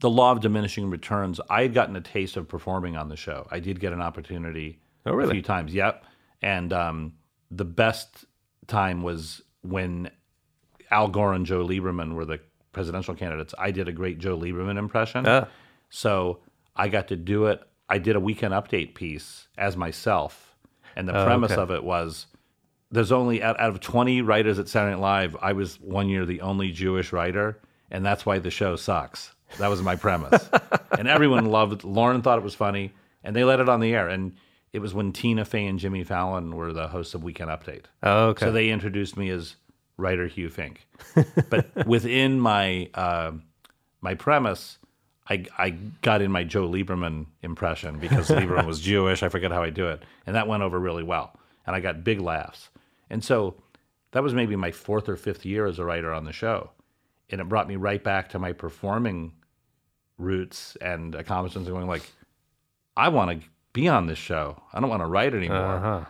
the 0.00 0.10
law 0.10 0.32
of 0.32 0.40
diminishing 0.40 0.90
returns. 0.90 1.40
I 1.48 1.62
had 1.62 1.74
gotten 1.74 1.96
a 1.96 2.00
taste 2.00 2.36
of 2.36 2.48
performing 2.48 2.96
on 2.96 3.08
the 3.08 3.16
show. 3.16 3.46
I 3.50 3.60
did 3.60 3.80
get 3.80 3.92
an 3.92 4.00
opportunity 4.02 4.80
Oh, 5.06 5.12
really? 5.12 5.30
a 5.30 5.32
few 5.34 5.42
times. 5.42 5.72
Yep. 5.72 6.04
And 6.42 6.72
um, 6.72 7.12
the 7.50 7.64
best 7.64 8.24
time 8.66 9.02
was 9.02 9.42
when 9.62 10.10
Al 10.90 11.08
Gore 11.08 11.32
and 11.32 11.46
Joe 11.46 11.64
Lieberman 11.66 12.14
were 12.14 12.24
the 12.24 12.40
presidential 12.72 13.14
candidates. 13.14 13.54
I 13.58 13.70
did 13.70 13.88
a 13.88 13.92
great 13.92 14.18
Joe 14.18 14.36
Lieberman 14.38 14.76
impression. 14.78 15.24
Ah. 15.26 15.48
So 15.88 16.40
I 16.74 16.88
got 16.88 17.08
to 17.08 17.16
do 17.16 17.46
it. 17.46 17.62
I 17.88 17.98
did 17.98 18.16
a 18.16 18.20
weekend 18.20 18.52
update 18.52 18.94
piece 18.94 19.48
as 19.56 19.76
myself. 19.76 20.56
And 20.94 21.08
the 21.08 21.16
Oh, 21.16 21.24
premise 21.24 21.52
okay. 21.52 21.60
of 21.62 21.70
it 21.70 21.84
was 21.84 22.26
there's 22.90 23.12
only 23.12 23.42
out, 23.42 23.58
out 23.60 23.70
of 23.70 23.80
20 23.80 24.22
writers 24.22 24.58
at 24.58 24.68
Saturday 24.68 24.94
Night 24.94 25.00
Live, 25.00 25.36
I 25.40 25.52
was 25.52 25.80
one 25.80 26.08
year 26.08 26.24
the 26.26 26.40
only 26.40 26.70
Jewish 26.72 27.12
writer, 27.12 27.60
and 27.90 28.04
that's 28.04 28.24
why 28.26 28.38
the 28.38 28.50
show 28.50 28.76
sucks. 28.76 29.32
That 29.58 29.68
was 29.68 29.82
my 29.82 29.96
premise. 29.96 30.48
and 30.98 31.08
everyone 31.08 31.46
loved 31.46 31.72
it. 31.72 31.84
Lorne 31.84 32.22
thought 32.22 32.38
it 32.38 32.44
was 32.44 32.54
funny, 32.54 32.92
and 33.24 33.34
they 33.34 33.44
let 33.44 33.60
it 33.60 33.68
on 33.68 33.80
the 33.80 33.94
air. 33.94 34.08
And 34.08 34.36
it 34.72 34.80
was 34.80 34.94
when 34.94 35.12
Tina 35.12 35.44
Fey 35.44 35.66
and 35.66 35.78
Jimmy 35.78 36.04
Fallon 36.04 36.54
were 36.54 36.72
the 36.72 36.88
hosts 36.88 37.14
of 37.14 37.24
Weekend 37.24 37.50
Update. 37.50 37.84
Oh, 38.02 38.28
okay. 38.28 38.46
So 38.46 38.52
they 38.52 38.70
introduced 38.70 39.16
me 39.16 39.30
as 39.30 39.56
writer 39.96 40.26
Hugh 40.26 40.50
Fink. 40.50 40.86
but 41.50 41.86
within 41.86 42.38
my 42.38 42.90
uh, 42.94 43.32
my 44.00 44.14
premise, 44.14 44.78
I, 45.28 45.46
I 45.58 45.70
got 46.02 46.22
in 46.22 46.30
my 46.30 46.44
Joe 46.44 46.68
Lieberman 46.68 47.26
impression 47.42 47.98
because 47.98 48.28
Lieberman 48.30 48.66
was 48.66 48.80
Jewish. 48.80 49.22
I 49.22 49.28
forget 49.28 49.50
how 49.50 49.62
I 49.62 49.70
do 49.70 49.88
it. 49.88 50.02
And 50.26 50.36
that 50.36 50.46
went 50.46 50.62
over 50.62 50.78
really 50.78 51.02
well. 51.02 51.38
And 51.66 51.74
I 51.74 51.80
got 51.80 52.04
big 52.04 52.20
laughs. 52.20 52.68
And 53.10 53.24
so 53.24 53.56
that 54.12 54.22
was 54.22 54.34
maybe 54.34 54.56
my 54.56 54.70
fourth 54.70 55.08
or 55.08 55.16
fifth 55.16 55.44
year 55.44 55.66
as 55.66 55.78
a 55.78 55.84
writer 55.84 56.12
on 56.12 56.24
the 56.24 56.32
show. 56.32 56.70
And 57.28 57.40
it 57.40 57.48
brought 57.48 57.66
me 57.66 57.76
right 57.76 58.02
back 58.02 58.28
to 58.30 58.38
my 58.38 58.52
performing 58.52 59.32
roots 60.18 60.76
and 60.80 61.14
accomplishments 61.14 61.68
and 61.68 61.76
going 61.76 61.88
like, 61.88 62.08
I 62.96 63.08
want 63.08 63.40
to 63.42 63.46
be 63.72 63.88
on 63.88 64.06
this 64.06 64.18
show. 64.18 64.60
I 64.72 64.80
don't 64.80 64.88
want 64.90 65.02
to 65.02 65.06
write 65.06 65.34
anymore. 65.34 65.58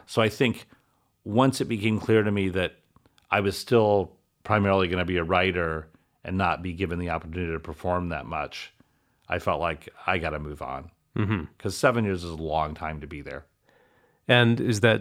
So 0.07 0.23
I 0.23 0.29
think 0.29 0.67
once 1.25 1.61
it 1.61 1.65
became 1.67 1.99
clear 1.99 2.23
to 2.23 2.31
me 2.31 2.49
that 2.51 2.77
I 3.31 3.41
was 3.41 3.59
still 3.59 4.13
primarily 4.45 4.87
going 4.87 5.01
to 5.01 5.05
be 5.05 5.17
a 5.17 5.25
writer 5.25 5.89
and 6.25 6.37
not 6.39 6.63
be 6.63 6.73
given 6.73 6.99
the 7.01 7.11
opportunity 7.11 7.53
to 7.53 7.59
perform 7.61 8.11
that 8.11 8.27
much, 8.27 8.73
I 9.29 9.41
felt 9.41 9.61
like 9.61 9.89
I 10.07 10.19
got 10.19 10.31
to 10.31 10.39
move 10.39 10.63
on. 10.63 10.91
Because 11.57 11.77
seven 11.77 12.05
years 12.05 12.23
is 12.25 12.31
a 12.31 12.37
long 12.37 12.75
time 12.75 13.01
to 13.01 13.07
be 13.07 13.23
there. 13.23 13.45
and 14.29 14.61
is 14.61 14.81
that? 14.81 15.01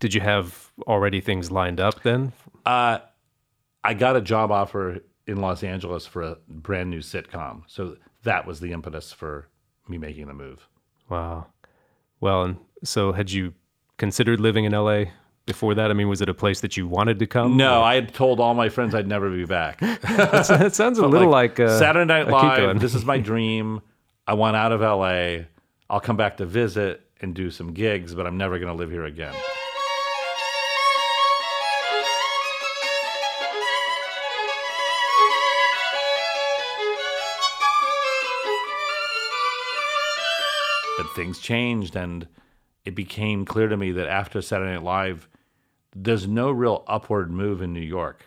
Did 0.00 0.14
you 0.14 0.20
have 0.20 0.70
already 0.86 1.20
things 1.20 1.50
lined 1.50 1.80
up 1.80 2.02
then? 2.02 2.32
Uh, 2.64 2.98
I 3.82 3.94
got 3.94 4.16
a 4.16 4.20
job 4.20 4.50
offer 4.50 4.98
in 5.26 5.38
Los 5.38 5.62
Angeles 5.64 6.06
for 6.06 6.22
a 6.22 6.36
brand 6.48 6.88
new 6.90 7.00
sitcom. 7.00 7.62
So 7.66 7.96
that 8.24 8.46
was 8.46 8.60
the 8.60 8.72
impetus 8.72 9.12
for 9.12 9.48
me 9.88 9.98
making 9.98 10.26
the 10.26 10.34
move. 10.34 10.68
Wow. 11.08 11.46
Well, 12.20 12.42
and 12.42 12.56
so 12.82 13.12
had 13.12 13.30
you 13.30 13.54
considered 13.98 14.40
living 14.40 14.64
in 14.64 14.72
LA 14.72 15.04
before 15.46 15.74
that? 15.74 15.90
I 15.90 15.94
mean, 15.94 16.08
was 16.08 16.20
it 16.20 16.28
a 16.28 16.34
place 16.34 16.60
that 16.62 16.76
you 16.76 16.88
wanted 16.88 17.18
to 17.20 17.26
come? 17.26 17.56
No, 17.56 17.82
I 17.82 17.94
had 17.94 18.12
told 18.14 18.40
all 18.40 18.54
my 18.54 18.68
friends 18.68 18.94
I'd 18.94 19.06
never 19.06 19.30
be 19.30 19.44
back. 19.44 19.78
it 19.82 20.74
sounds 20.74 20.98
a 20.98 21.06
little 21.06 21.28
like, 21.28 21.60
uh, 21.60 21.78
Saturday 21.78 22.06
Night 22.06 22.28
Live. 22.28 22.80
This 22.80 22.94
is 22.94 23.04
my 23.04 23.18
dream. 23.30 23.80
I 24.26 24.34
want 24.34 24.56
out 24.56 24.72
of 24.72 24.80
LA. 24.80 25.44
I'll 25.90 26.00
come 26.00 26.16
back 26.16 26.38
to 26.38 26.46
visit 26.46 27.02
and 27.20 27.34
do 27.34 27.50
some 27.50 27.72
gigs, 27.72 28.14
but 28.14 28.26
I'm 28.26 28.38
never 28.38 28.58
going 28.58 28.72
to 28.72 28.74
live 28.74 28.90
here 28.90 29.04
again. 29.04 29.34
Things 41.14 41.38
changed, 41.38 41.96
and 41.96 42.26
it 42.84 42.94
became 42.94 43.44
clear 43.44 43.68
to 43.68 43.76
me 43.76 43.92
that 43.92 44.08
after 44.08 44.42
Saturday 44.42 44.72
Night 44.72 44.82
Live, 44.82 45.28
there's 45.94 46.26
no 46.26 46.50
real 46.50 46.84
upward 46.86 47.30
move 47.30 47.62
in 47.62 47.72
New 47.72 47.80
York 47.80 48.26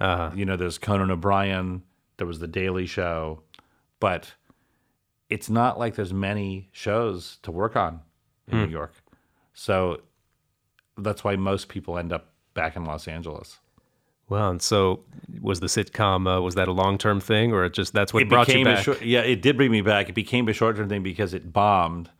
uh, 0.00 0.30
you 0.34 0.44
know, 0.44 0.56
there's 0.56 0.78
Conan 0.78 1.10
O'Brien, 1.10 1.82
there 2.18 2.26
was 2.26 2.38
The 2.38 2.46
Daily 2.46 2.86
Show, 2.86 3.42
but 4.00 4.32
it's 5.28 5.50
not 5.50 5.78
like 5.78 5.96
there's 5.96 6.12
many 6.12 6.68
shows 6.72 7.38
to 7.42 7.50
work 7.50 7.76
on 7.76 8.00
in 8.46 8.58
New 8.58 8.68
York. 8.68 8.94
So 9.52 10.02
that's 10.96 11.24
why 11.24 11.36
most 11.36 11.68
people 11.68 11.98
end 11.98 12.12
up 12.12 12.32
back 12.54 12.76
in 12.76 12.84
Los 12.84 13.08
Angeles. 13.08 13.58
well, 14.28 14.50
and 14.50 14.62
so 14.62 15.00
was 15.40 15.60
the 15.60 15.66
sitcom? 15.66 16.38
Uh, 16.38 16.40
was 16.40 16.54
that 16.54 16.68
a 16.68 16.72
long 16.72 16.96
term 16.96 17.20
thing, 17.20 17.52
or 17.52 17.64
it 17.64 17.74
just 17.74 17.92
that's 17.92 18.14
what 18.14 18.22
It 18.22 18.28
brought 18.28 18.48
you 18.48 18.64
back? 18.64 18.84
short, 18.84 19.02
yeah, 19.02 19.20
it 19.20 19.42
did 19.42 19.56
bring 19.56 19.70
me 19.70 19.80
back. 19.80 20.08
It 20.08 20.14
became 20.14 20.48
a 20.48 20.52
short 20.52 20.76
term 20.76 20.88
thing 20.88 21.02
because 21.02 21.34
it 21.34 21.52
bombed. 21.52 22.10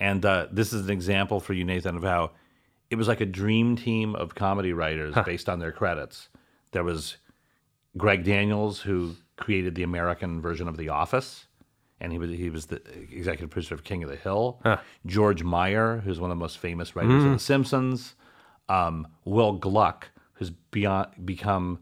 And 0.00 0.24
uh, 0.24 0.46
this 0.50 0.72
is 0.72 0.86
an 0.86 0.90
example 0.90 1.38
for 1.40 1.52
you, 1.52 1.62
Nathan, 1.64 1.96
of 1.96 2.02
how 2.02 2.32
it 2.88 2.96
was 2.96 3.06
like 3.06 3.20
a 3.20 3.26
dream 3.26 3.76
team 3.76 4.16
of 4.16 4.34
comedy 4.34 4.72
writers 4.72 5.14
based 5.24 5.48
on 5.48 5.58
their 5.60 5.70
credits. 5.72 6.28
There 6.72 6.82
was 6.82 7.18
Greg 7.96 8.24
Daniels, 8.24 8.80
who 8.80 9.14
created 9.36 9.74
the 9.74 9.82
American 9.82 10.40
version 10.40 10.66
of 10.68 10.76
The 10.76 10.88
Office, 10.88 11.46
and 12.00 12.12
he 12.12 12.18
was 12.18 12.30
he 12.30 12.48
was 12.50 12.66
the 12.66 12.80
executive 13.12 13.50
producer 13.50 13.74
of 13.74 13.84
King 13.84 14.02
of 14.02 14.08
the 14.08 14.16
Hill. 14.16 14.58
George 15.06 15.42
Meyer, 15.42 15.98
who's 15.98 16.18
one 16.18 16.30
of 16.30 16.36
the 16.36 16.40
most 16.40 16.58
famous 16.58 16.96
writers 16.96 17.22
of 17.24 17.32
The 17.32 17.38
Simpsons. 17.38 18.14
Um, 18.68 19.08
Will 19.24 19.52
Gluck, 19.52 20.08
who's 20.34 20.50
beyond, 20.70 21.08
become 21.24 21.80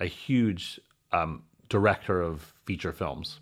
a 0.00 0.06
huge 0.06 0.80
um, 1.12 1.42
director 1.68 2.22
of 2.22 2.54
feature 2.64 2.92
films, 2.92 3.40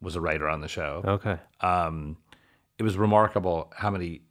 was 0.00 0.14
a 0.16 0.20
writer 0.20 0.48
on 0.48 0.60
the 0.60 0.68
show. 0.68 1.02
Okay. 1.04 1.36
It 2.78 2.82
was 2.82 2.96
remarkable 2.96 3.72
how 3.76 3.90
many 3.90 4.22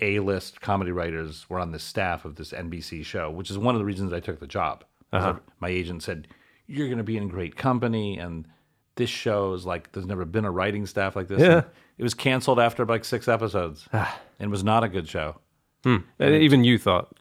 A-list 0.00 0.60
comedy 0.60 0.90
writers 0.90 1.48
were 1.50 1.58
on 1.60 1.72
the 1.72 1.78
staff 1.78 2.24
of 2.24 2.36
this 2.36 2.52
NBC 2.52 3.04
show, 3.04 3.30
which 3.30 3.50
is 3.50 3.58
one 3.58 3.74
of 3.74 3.78
the 3.78 3.84
reasons 3.84 4.12
I 4.12 4.20
took 4.20 4.40
the 4.40 4.46
job. 4.46 4.84
'Cause 5.12 5.22
uh-huh. 5.24 5.38
My 5.58 5.68
agent 5.68 6.02
said, 6.02 6.28
"You're 6.66 6.86
going 6.86 6.98
to 6.98 7.04
be 7.04 7.16
in 7.16 7.28
great 7.28 7.56
company, 7.56 8.18
and 8.18 8.46
this 8.96 9.10
show 9.10 9.52
is 9.54 9.66
like 9.66 9.92
there's 9.92 10.06
never 10.06 10.24
been 10.24 10.44
a 10.44 10.50
writing 10.50 10.86
staff 10.86 11.16
like 11.16 11.28
this." 11.28 11.40
Yeah. 11.40 11.52
And 11.58 11.64
it 11.98 12.02
was 12.02 12.14
canceled 12.14 12.58
after 12.60 12.86
like 12.86 13.04
six 13.04 13.26
episodes, 13.28 13.88
and 14.38 14.50
was 14.50 14.64
not 14.64 14.84
a 14.84 14.88
good 14.88 15.08
show. 15.08 15.40
Hmm. 15.84 15.98
And 16.18 16.34
even 16.36 16.64
you 16.64 16.78
thought. 16.78 17.12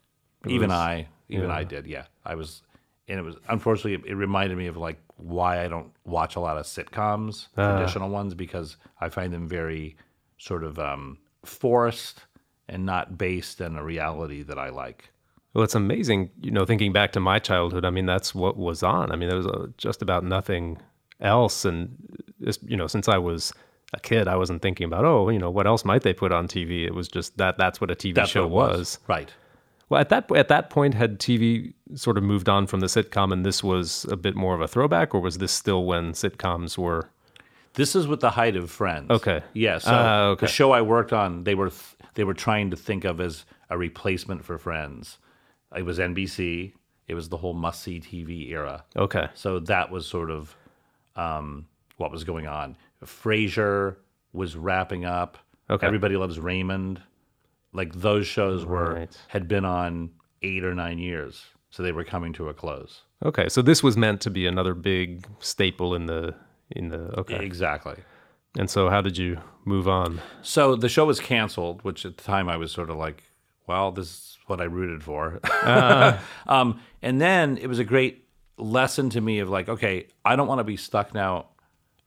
even 0.45 0.69
was- 0.69 0.77
I, 0.77 1.07
even 1.29 1.49
I 1.51 1.63
did. 1.63 1.87
Yeah, 1.87 2.05
I 2.25 2.35
was, 2.35 2.61
and 3.07 3.19
it 3.19 3.23
was 3.23 3.35
unfortunately 3.49 3.95
it, 3.95 4.11
it 4.11 4.15
reminded 4.15 4.57
me 4.57 4.67
of 4.67 4.77
like 4.77 4.99
why 5.17 5.63
I 5.63 5.67
don't 5.67 5.91
watch 6.05 6.35
a 6.35 6.39
lot 6.39 6.57
of 6.57 6.65
sitcoms, 6.65 7.47
ah. 7.57 7.75
traditional 7.75 8.09
ones, 8.09 8.33
because 8.35 8.77
I 9.01 9.09
find 9.09 9.33
them 9.33 9.47
very 9.47 9.97
sort 10.39 10.63
of 10.63 10.79
um, 10.79 11.19
forced 11.45 12.21
and 12.67 12.85
not 12.85 13.17
based 13.17 13.61
in 13.61 13.75
a 13.75 13.83
reality 13.83 14.41
that 14.43 14.57
I 14.57 14.69
like. 14.69 15.11
Well, 15.53 15.63
it's 15.63 15.75
amazing, 15.75 16.29
you 16.41 16.51
know, 16.51 16.65
thinking 16.65 16.93
back 16.93 17.11
to 17.13 17.19
my 17.19 17.39
childhood. 17.39 17.83
I 17.85 17.89
mean, 17.89 18.05
that's 18.05 18.33
what 18.35 18.57
was 18.57 18.83
on. 18.83 19.11
I 19.11 19.15
mean, 19.15 19.29
there 19.29 19.37
was 19.37 19.47
uh, 19.47 19.67
just 19.77 20.01
about 20.01 20.23
nothing 20.23 20.77
else. 21.19 21.65
And, 21.65 21.95
you 22.65 22.77
know, 22.77 22.87
since 22.87 23.07
I 23.07 23.17
was 23.17 23.51
a 23.93 23.99
kid, 23.99 24.27
I 24.27 24.35
wasn't 24.35 24.61
thinking 24.61 24.85
about, 24.85 25.05
oh, 25.05 25.29
you 25.29 25.39
know, 25.39 25.49
what 25.49 25.65
else 25.65 25.83
might 25.83 26.03
they 26.03 26.13
put 26.13 26.31
on 26.31 26.47
TV? 26.47 26.85
It 26.85 26.93
was 26.93 27.07
just 27.07 27.37
that 27.37 27.57
that's 27.57 27.81
what 27.81 27.89
a 27.89 27.95
TV 27.95 28.13
That's 28.13 28.29
show 28.29 28.45
it 28.45 28.51
was. 28.51 28.99
right? 29.07 29.33
Well, 29.89 29.99
at 29.99 30.09
that 30.09 30.31
at 30.35 30.49
that 30.49 30.69
point, 30.69 30.93
had 30.93 31.17
TV 31.19 31.73
sort 31.95 32.19
of 32.19 32.23
moved 32.23 32.47
on 32.47 32.67
from 32.67 32.79
the 32.79 32.85
sitcom, 32.85 33.33
and 33.33 33.43
this 33.43 33.63
was 33.63 34.05
a 34.11 34.15
bit 34.15 34.35
more 34.35 34.53
of 34.53 34.61
a 34.61 34.67
throwback, 34.67 35.15
or 35.15 35.19
was 35.19 35.39
this 35.39 35.51
still 35.51 35.85
when 35.85 36.11
sitcoms 36.11 36.77
were? 36.77 37.09
This 37.73 37.95
is 37.95 38.07
with 38.07 38.19
the 38.19 38.31
height 38.31 38.55
of 38.55 38.69
Friends. 38.71 39.09
Okay. 39.11 39.41
Yeah. 39.53 39.77
So 39.77 39.91
Ah, 39.93 40.21
okay. 40.29 40.45
the 40.45 40.51
show 40.51 40.71
I 40.71 40.81
worked 40.81 41.13
on, 41.13 41.43
they 41.43 41.55
were 41.55 41.69
th- 41.69 41.95
they 42.15 42.23
were 42.23 42.33
trying 42.33 42.71
to 42.71 42.75
think 42.77 43.05
of 43.05 43.19
as 43.21 43.45
a 43.69 43.77
replacement 43.77 44.43
for 44.43 44.57
Friends. 44.57 45.17
It 45.75 45.83
was 45.83 45.99
NBC. 45.99 46.73
It 47.07 47.13
was 47.15 47.29
the 47.29 47.37
whole 47.37 47.53
must 47.53 47.81
see 47.81 47.99
TV 47.99 48.49
era. 48.51 48.83
Okay, 48.95 49.27
So 49.33 49.59
that 49.61 49.91
was 49.91 50.05
sort 50.05 50.29
of 50.31 50.55
um, 51.15 51.67
what 51.97 52.11
was 52.11 52.23
going 52.23 52.47
on. 52.47 52.75
Frasier 53.03 53.97
was 54.33 54.55
wrapping 54.55 55.05
up. 55.05 55.37
Okay. 55.69 55.85
Everybody 55.85 56.15
loves 56.17 56.39
Raymond. 56.39 57.01
Like 57.73 57.93
those 57.93 58.25
shows 58.27 58.65
were 58.65 58.93
Right. 58.95 59.17
had 59.27 59.47
been 59.47 59.65
on 59.65 60.11
eight 60.41 60.63
or 60.63 60.73
nine 60.73 60.97
years, 60.97 61.45
so 61.69 61.83
they 61.83 61.91
were 61.91 62.03
coming 62.03 62.33
to 62.33 62.49
a 62.49 62.53
close. 62.53 63.01
okay. 63.23 63.47
So 63.49 63.61
this 63.61 63.83
was 63.83 63.95
meant 63.97 64.21
to 64.21 64.29
be 64.29 64.47
another 64.47 64.73
big 64.73 65.27
staple 65.39 65.93
in 65.93 66.05
the 66.07 66.33
in 66.71 66.89
the 66.89 67.19
okay. 67.19 67.43
Exactly. 67.43 67.95
And 68.57 68.69
so, 68.69 68.89
how 68.89 69.01
did 69.01 69.17
you 69.17 69.39
move 69.65 69.87
on? 69.87 70.21
So 70.41 70.75
the 70.75 70.89
show 70.89 71.05
was 71.05 71.19
canceled, 71.19 71.83
which 71.83 72.05
at 72.05 72.17
the 72.17 72.23
time 72.23 72.49
I 72.49 72.57
was 72.57 72.71
sort 72.71 72.89
of 72.89 72.97
like, 72.97 73.23
well, 73.67 73.91
this 73.91 74.07
is 74.07 74.37
what 74.47 74.59
I 74.59 74.63
rooted 74.63 75.03
for. 75.03 75.39
um, 76.47 76.79
and 77.01 77.21
then 77.21 77.57
it 77.57 77.67
was 77.67 77.79
a 77.79 77.83
great 77.83 78.25
lesson 78.57 79.09
to 79.11 79.21
me 79.21 79.39
of 79.39 79.49
like, 79.49 79.69
okay, 79.69 80.07
I 80.25 80.35
don't 80.35 80.47
want 80.47 80.59
to 80.59 80.63
be 80.63 80.77
stuck 80.77 81.13
now 81.13 81.49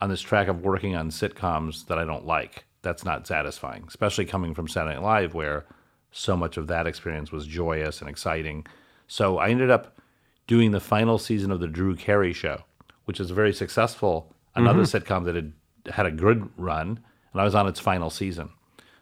on 0.00 0.10
this 0.10 0.20
track 0.20 0.48
of 0.48 0.64
working 0.64 0.96
on 0.96 1.10
sitcoms 1.10 1.86
that 1.86 1.98
I 1.98 2.04
don't 2.04 2.26
like. 2.26 2.64
That's 2.82 3.04
not 3.04 3.26
satisfying, 3.28 3.84
especially 3.86 4.24
coming 4.24 4.54
from 4.54 4.66
Saturday 4.66 4.96
Night 4.96 5.04
Live, 5.04 5.34
where 5.34 5.64
so 6.10 6.36
much 6.36 6.56
of 6.56 6.66
that 6.66 6.88
experience 6.88 7.30
was 7.30 7.46
joyous 7.46 8.00
and 8.00 8.10
exciting. 8.10 8.66
So 9.06 9.38
I 9.38 9.50
ended 9.50 9.70
up 9.70 10.00
doing 10.48 10.72
the 10.72 10.80
final 10.80 11.18
season 11.18 11.52
of 11.52 11.60
the 11.60 11.68
Drew 11.68 11.94
Carey 11.94 12.32
Show, 12.32 12.64
which 13.04 13.20
is 13.20 13.30
very 13.30 13.52
successful, 13.52 14.34
another 14.54 14.82
sitcom 14.82 15.24
that 15.24 15.34
had 15.34 15.52
had 15.90 16.06
a 16.06 16.10
good 16.12 16.48
run, 16.56 17.00
and 17.32 17.40
I 17.40 17.44
was 17.44 17.54
on 17.54 17.66
its 17.66 17.80
final 17.80 18.10
season. 18.10 18.50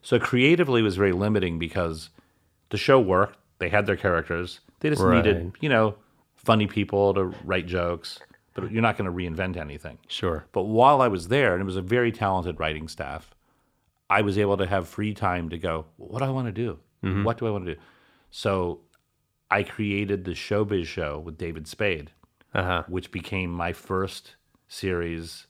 So 0.02 0.18
creatively 0.18 0.80
it 0.80 0.84
was 0.84 0.96
very 0.96 1.12
limiting 1.12 1.58
because 1.58 2.08
the 2.70 2.78
show 2.78 2.98
worked. 3.00 3.38
They 3.58 3.68
had 3.68 3.84
their 3.86 3.96
characters. 3.96 4.60
They 4.80 4.88
just 4.88 5.02
Right. 5.02 5.16
needed, 5.16 5.52
you 5.60 5.68
know, 5.68 5.96
funny 6.34 6.66
people 6.66 7.12
to 7.14 7.24
write 7.44 7.66
jokes, 7.66 8.18
but 8.54 8.70
you're 8.72 8.80
not 8.80 8.96
going 8.96 9.10
to 9.10 9.14
reinvent 9.14 9.58
anything. 9.58 9.98
Sure. 10.08 10.46
But 10.52 10.62
while 10.62 11.02
I 11.02 11.08
was 11.08 11.28
there, 11.28 11.52
and 11.52 11.60
it 11.60 11.66
was 11.66 11.76
a 11.76 11.82
very 11.82 12.12
talented 12.12 12.58
writing 12.58 12.88
staff, 12.88 13.34
I 14.08 14.22
was 14.22 14.38
able 14.38 14.56
to 14.56 14.66
have 14.66 14.88
free 14.88 15.12
time 15.12 15.50
to 15.50 15.58
go, 15.58 15.84
what 15.98 16.20
do 16.20 16.24
I 16.24 16.30
want 16.30 16.46
to 16.46 16.52
do? 16.52 16.78
What 17.22 17.36
do 17.38 17.46
I 17.46 17.50
want 17.50 17.66
to 17.66 17.74
do? 17.74 17.80
So 18.30 18.80
I 19.50 19.62
created 19.62 20.24
the 20.24 20.32
Showbiz 20.32 20.86
Show 20.86 21.18
with 21.18 21.36
David 21.36 21.66
Spade, 21.68 22.10
Uh 22.54 22.62
huh. 22.62 22.82
which 22.88 23.10
became 23.12 23.50
my 23.50 23.72
first 23.72 24.36
series 24.70 25.46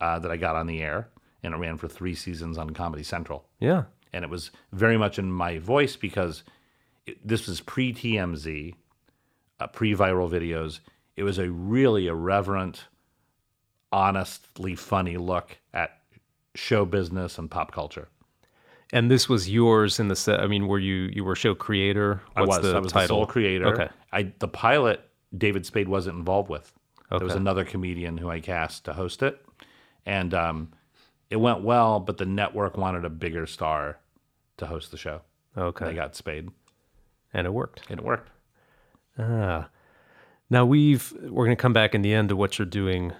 uh, 0.00 0.18
that 0.18 0.30
I 0.30 0.36
got 0.36 0.56
on 0.56 0.66
the 0.66 0.82
air, 0.82 1.08
and 1.42 1.54
it 1.54 1.56
ran 1.56 1.78
for 1.78 1.88
three 1.88 2.14
seasons 2.14 2.58
on 2.58 2.70
Comedy 2.70 3.02
Central 3.04 3.46
Yeah. 3.60 3.84
and 4.12 4.24
it 4.24 4.30
was 4.30 4.50
very 4.72 4.98
much 4.98 5.18
in 5.18 5.30
my 5.32 5.58
voice 5.58 5.96
because 5.96 6.42
it, 7.06 7.26
this 7.26 7.46
was 7.46 7.60
pre 7.60 7.94
TMZ, 7.94 8.74
uh, 9.60 9.66
pre 9.68 9.94
viral 9.94 10.28
videos. 10.30 10.80
It 11.16 11.22
was 11.22 11.38
a 11.38 11.50
really 11.50 12.06
irreverent, 12.08 12.86
honestly 13.92 14.74
funny 14.74 15.16
look 15.16 15.58
at 15.72 15.98
show 16.54 16.84
business 16.84 17.38
and 17.38 17.50
pop 17.50 17.72
culture. 17.72 18.08
And 18.92 19.10
this 19.10 19.28
was 19.28 19.48
yours 19.50 20.00
in 20.00 20.08
the 20.08 20.16
set. 20.16 20.40
I 20.40 20.46
mean, 20.46 20.66
were 20.66 20.78
you 20.78 21.10
you 21.12 21.22
were 21.24 21.36
show 21.36 21.54
creator? 21.54 22.22
I 22.34 22.42
was 22.42 22.60
the 22.60 22.74
I 22.76 22.78
was 22.80 22.92
title? 22.92 23.18
the 23.18 23.20
sole 23.22 23.26
creator. 23.26 23.66
Okay. 23.68 23.88
I 24.12 24.32
the 24.38 24.48
pilot 24.48 25.00
David 25.36 25.66
Spade 25.66 25.88
wasn't 25.88 26.16
involved 26.18 26.48
with. 26.48 26.72
There 27.10 27.20
was 27.20 27.34
another 27.34 27.64
comedian 27.64 28.18
who 28.18 28.28
I 28.28 28.40
cast 28.40 28.84
to 28.84 28.92
host 28.92 29.22
it, 29.22 29.44
and 30.04 30.34
um, 30.34 30.72
it 31.30 31.36
went 31.36 31.62
well. 31.62 32.00
But 32.00 32.18
the 32.18 32.26
network 32.26 32.76
wanted 32.76 33.04
a 33.04 33.10
bigger 33.10 33.46
star 33.46 33.98
to 34.58 34.66
host 34.66 34.90
the 34.90 34.98
show. 34.98 35.22
Okay. 35.56 35.86
They 35.86 35.94
got 35.94 36.14
Spade, 36.14 36.50
and 37.32 37.46
it 37.46 37.50
worked. 37.50 37.82
and 37.88 37.98
it 37.98 38.04
worked. 38.04 38.30
Ah. 39.18 39.68
Now 40.50 40.64
we've 40.64 41.12
we're 41.22 41.44
going 41.44 41.56
to 41.56 41.60
come 41.60 41.72
back 41.72 41.94
in 41.94 42.02
the 42.02 42.12
end 42.12 42.28
to 42.30 42.36
what 42.36 42.58
you're 42.58 42.66
doing 42.66 43.12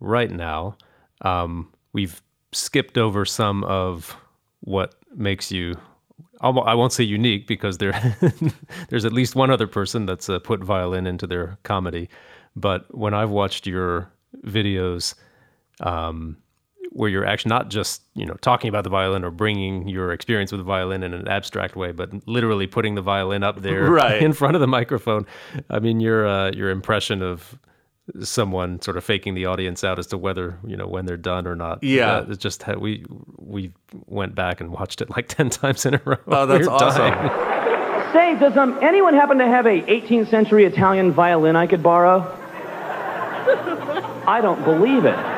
right 0.00 0.30
now. 0.30 0.76
Um, 1.22 1.72
we've 1.92 2.22
skipped 2.52 2.98
over 2.98 3.24
some 3.24 3.64
of 3.64 4.16
what 4.60 4.94
makes 5.14 5.50
you. 5.52 5.74
I 6.40 6.74
won't 6.74 6.92
say 6.92 7.04
unique 7.04 7.46
because 7.46 7.78
there 7.78 7.92
there's 8.88 9.04
at 9.04 9.12
least 9.12 9.36
one 9.36 9.50
other 9.50 9.68
person 9.68 10.06
that's 10.06 10.28
uh, 10.28 10.40
put 10.40 10.62
violin 10.64 11.06
into 11.06 11.26
their 11.26 11.58
comedy. 11.62 12.08
But 12.56 12.86
when 12.94 13.14
I've 13.14 13.30
watched 13.30 13.66
your 13.66 14.10
videos, 14.44 15.14
um, 15.80 16.36
where 16.90 17.08
you're 17.08 17.24
actually 17.24 17.48
not 17.48 17.70
just 17.70 18.02
you 18.14 18.26
know 18.26 18.34
talking 18.42 18.68
about 18.68 18.84
the 18.84 18.90
violin 18.90 19.24
or 19.24 19.30
bringing 19.30 19.88
your 19.88 20.12
experience 20.12 20.52
with 20.52 20.58
the 20.60 20.64
violin 20.64 21.02
in 21.02 21.14
an 21.14 21.26
abstract 21.28 21.74
way, 21.76 21.92
but 21.92 22.10
literally 22.28 22.66
putting 22.66 22.94
the 22.94 23.00
violin 23.02 23.42
up 23.42 23.62
there 23.62 23.84
Right. 23.90 24.22
in 24.22 24.32
front 24.34 24.54
of 24.56 24.60
the 24.60 24.66
microphone. 24.66 25.26
I 25.70 25.78
mean, 25.78 26.00
your 26.00 26.26
uh, 26.26 26.50
your 26.52 26.68
impression 26.70 27.22
of 27.22 27.58
someone 28.20 28.82
sort 28.82 28.96
of 28.96 29.04
faking 29.04 29.32
the 29.34 29.46
audience 29.46 29.84
out 29.84 29.98
as 29.98 30.08
to 30.08 30.18
whether 30.18 30.58
you 30.66 30.76
know 30.76 30.86
when 30.86 31.06
they're 31.06 31.16
done 31.16 31.46
or 31.46 31.54
not. 31.56 31.82
Yeah. 31.82 32.16
uh, 32.16 32.26
it's 32.28 32.42
just 32.42 32.62
how 32.64 32.74
we 32.74 33.06
we 33.38 33.72
went 34.06 34.34
back 34.34 34.60
and 34.60 34.70
watched 34.70 35.00
it 35.00 35.08
like 35.10 35.28
ten 35.36 35.48
times 35.48 35.86
in 35.86 35.94
a 35.94 36.00
row. 36.04 36.16
Oh, 36.26 36.44
that's 36.46 36.60
We 36.62 36.66
were 36.72 36.74
awesome. 36.74 38.12
Say, 38.12 38.38
does 38.38 38.54
um, 38.58 38.78
anyone 38.82 39.14
happen 39.14 39.38
to 39.38 39.46
have 39.46 39.64
a 39.64 39.80
18th 39.82 40.28
century 40.28 40.66
Italian 40.66 41.12
violin 41.12 41.56
I 41.56 41.66
could 41.66 41.82
borrow? 41.82 42.20
I 44.26 44.40
don't 44.40 44.62
believe 44.64 45.04
it. 45.04 45.31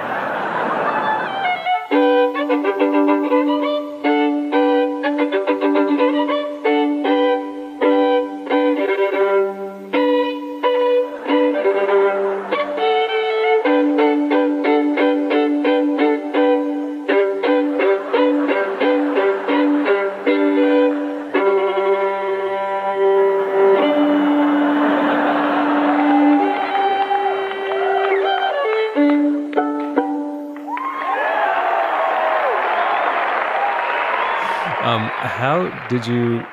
Um, 34.85 35.11
how 35.15 35.87
did 35.89 36.07
you? 36.07 36.45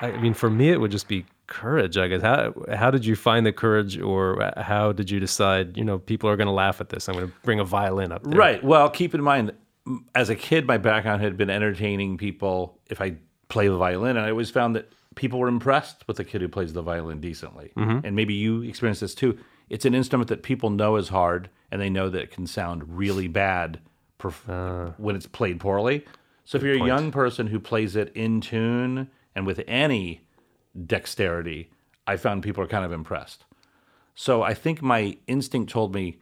I 0.00 0.12
mean, 0.18 0.34
for 0.34 0.50
me, 0.50 0.70
it 0.70 0.80
would 0.80 0.90
just 0.90 1.08
be 1.08 1.26
courage. 1.46 1.96
I 1.96 2.08
guess. 2.08 2.22
How 2.22 2.54
how 2.72 2.90
did 2.90 3.04
you 3.04 3.16
find 3.16 3.44
the 3.44 3.52
courage, 3.52 3.98
or 3.98 4.42
uh, 4.42 4.62
how 4.62 4.92
did 4.92 5.10
you 5.10 5.20
decide? 5.20 5.76
You 5.76 5.84
know, 5.84 5.98
people 5.98 6.30
are 6.30 6.36
going 6.36 6.46
to 6.46 6.52
laugh 6.52 6.80
at 6.80 6.88
this. 6.88 7.08
I'm 7.08 7.14
going 7.14 7.28
to 7.28 7.34
bring 7.42 7.60
a 7.60 7.64
violin 7.64 8.12
up 8.12 8.22
there. 8.22 8.38
Right. 8.38 8.62
Well, 8.62 8.88
keep 8.90 9.14
in 9.14 9.22
mind, 9.22 9.52
as 10.14 10.30
a 10.30 10.36
kid, 10.36 10.66
my 10.66 10.78
background 10.78 11.22
had 11.22 11.36
been 11.36 11.50
entertaining 11.50 12.16
people 12.16 12.78
if 12.90 13.00
I 13.00 13.16
play 13.48 13.68
the 13.68 13.76
violin, 13.76 14.16
and 14.16 14.26
I 14.26 14.30
always 14.30 14.50
found 14.50 14.76
that 14.76 14.90
people 15.14 15.38
were 15.38 15.48
impressed 15.48 16.06
with 16.08 16.18
a 16.18 16.24
kid 16.24 16.40
who 16.40 16.48
plays 16.48 16.72
the 16.72 16.82
violin 16.82 17.20
decently. 17.20 17.72
Mm-hmm. 17.76 18.06
And 18.06 18.16
maybe 18.16 18.34
you 18.34 18.62
experienced 18.62 19.00
this 19.00 19.14
too. 19.14 19.38
it's 19.70 19.84
an 19.84 19.94
instrument 19.94 20.28
that 20.28 20.42
people 20.42 20.70
know 20.70 20.96
is 20.96 21.08
hard 21.08 21.50
and 21.70 21.80
they 21.80 21.90
know 21.90 22.10
that 22.10 22.20
it 22.20 22.30
can 22.30 22.46
sound 22.46 22.96
really 22.96 23.28
bad 23.28 23.80
perf- 24.18 24.48
uh. 24.48 24.92
when 24.96 25.16
it's 25.16 25.26
played 25.26 25.60
poorly. 25.60 26.04
So 26.44 26.58
if 26.58 26.64
you're 26.64 26.82
a 26.82 26.86
young 26.86 27.10
person 27.10 27.46
who 27.46 27.58
plays 27.58 27.96
it 27.96 28.12
in 28.14 28.40
tune 28.40 29.10
and 29.34 29.46
with 29.46 29.62
any 29.66 30.22
dexterity, 30.86 31.70
I 32.06 32.16
found 32.16 32.42
people 32.42 32.62
are 32.62 32.68
kind 32.68 32.84
of 32.84 32.92
impressed. 32.92 33.44
So 34.14 34.42
I 34.42 34.54
think 34.54 34.82
my 34.82 35.16
instinct 35.26 35.70
told 35.70 35.94
me 35.94 36.18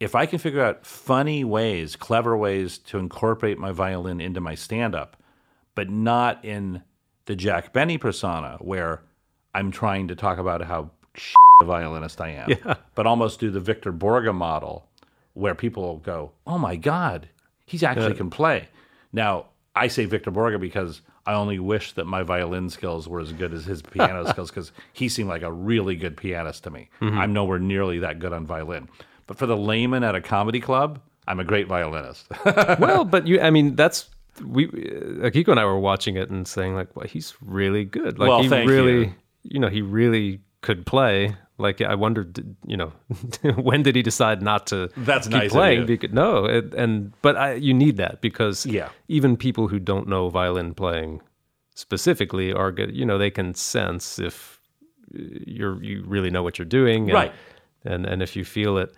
if 0.00 0.14
I 0.14 0.26
can 0.26 0.38
figure 0.38 0.62
out 0.62 0.84
funny 0.84 1.44
ways, 1.44 1.96
clever 1.96 2.36
ways 2.36 2.78
to 2.78 2.98
incorporate 2.98 3.58
my 3.58 3.70
violin 3.72 4.20
into 4.20 4.40
my 4.40 4.54
stand 4.54 4.94
up, 4.94 5.16
but 5.74 5.88
not 5.88 6.44
in 6.44 6.82
the 7.26 7.36
Jack 7.36 7.72
Benny 7.72 7.96
persona 7.96 8.58
where 8.60 9.02
I'm 9.54 9.70
trying 9.70 10.08
to 10.08 10.16
talk 10.16 10.38
about 10.38 10.62
how 10.62 10.90
a 11.62 11.64
violinist 11.64 12.20
I 12.20 12.30
am, 12.30 12.76
but 12.94 13.06
almost 13.06 13.38
do 13.38 13.50
the 13.50 13.60
Victor 13.60 13.92
Borge 13.92 14.34
model 14.34 14.88
where 15.34 15.54
people 15.54 15.98
go, 15.98 16.32
oh 16.46 16.58
my 16.58 16.76
God, 16.76 17.28
he's 17.64 17.82
actually 17.82 18.14
can 18.14 18.30
play. 18.30 18.68
Now, 19.14 19.46
I 19.74 19.88
say 19.88 20.04
Victor 20.04 20.30
Borge 20.30 20.60
because 20.60 21.00
I 21.24 21.34
only 21.34 21.58
wish 21.58 21.92
that 21.92 22.04
my 22.04 22.22
violin 22.22 22.68
skills 22.68 23.08
were 23.08 23.20
as 23.20 23.32
good 23.32 23.54
as 23.54 23.64
his 23.64 23.80
piano 23.80 24.26
skills 24.28 24.50
because 24.50 24.72
he 24.92 25.08
seemed 25.08 25.28
like 25.28 25.42
a 25.42 25.52
really 25.52 25.96
good 25.96 26.16
pianist 26.16 26.64
to 26.64 26.70
me. 26.70 26.90
I'm 27.00 27.32
nowhere 27.32 27.58
nearly 27.58 28.00
that 28.00 28.18
good 28.18 28.32
on 28.32 28.44
violin. 28.44 28.88
But 29.26 29.38
for 29.38 29.46
the 29.46 29.56
layman 29.56 30.04
at 30.04 30.14
a 30.14 30.20
comedy 30.20 30.60
club, 30.60 31.00
I'm 31.26 31.40
a 31.40 31.44
great 31.44 31.66
violinist. 31.66 32.26
well, 32.44 33.04
but 33.04 33.26
you, 33.26 33.40
I 33.40 33.50
mean, 33.50 33.74
that's 33.76 34.10
we. 34.44 34.66
Uh, 34.66 35.30
Akiko 35.30 35.48
and 35.48 35.60
I 35.60 35.64
were 35.64 35.78
watching 35.78 36.16
it 36.16 36.28
and 36.28 36.46
saying 36.46 36.74
like, 36.74 36.94
well, 36.94 37.06
he's 37.06 37.34
really 37.40 37.84
good. 37.84 38.18
Like 38.18 38.28
Well, 38.28 38.42
he 38.42 38.48
really, 38.48 39.14
you. 39.42 39.60
know, 39.60 39.68
he 39.68 39.80
really 39.80 40.40
could 40.60 40.84
play. 40.84 41.36
Like 41.58 41.80
I 41.80 41.94
wondered, 41.94 42.44
you 42.66 42.76
know, 42.76 42.92
when 43.56 43.82
did 43.84 43.94
he 43.94 44.02
decide 44.02 44.42
not 44.42 44.66
to 44.68 44.88
That's 44.96 45.28
keep 45.28 45.36
nice 45.36 45.52
playing? 45.52 45.80
you. 45.82 45.86
Because, 45.86 46.12
no, 46.12 46.46
it, 46.46 46.74
and 46.74 47.12
but 47.22 47.36
I, 47.36 47.54
you 47.54 47.72
need 47.72 47.96
that 47.98 48.20
because 48.20 48.66
Yeah. 48.66 48.88
even 49.08 49.36
people 49.36 49.68
who 49.68 49.78
don't 49.78 50.08
know 50.08 50.28
violin 50.30 50.74
playing 50.74 51.20
specifically 51.74 52.52
are 52.52 52.72
good. 52.72 52.94
You 52.96 53.04
know, 53.06 53.18
they 53.18 53.30
can 53.30 53.54
sense 53.54 54.18
if 54.18 54.60
you're 55.12 55.82
you 55.82 56.02
really 56.06 56.30
know 56.30 56.42
what 56.42 56.58
you're 56.58 56.64
doing, 56.66 57.04
and, 57.04 57.12
Right. 57.14 57.32
And 57.84 58.06
and 58.06 58.22
if 58.22 58.34
you 58.36 58.44
feel 58.44 58.78
it. 58.78 58.92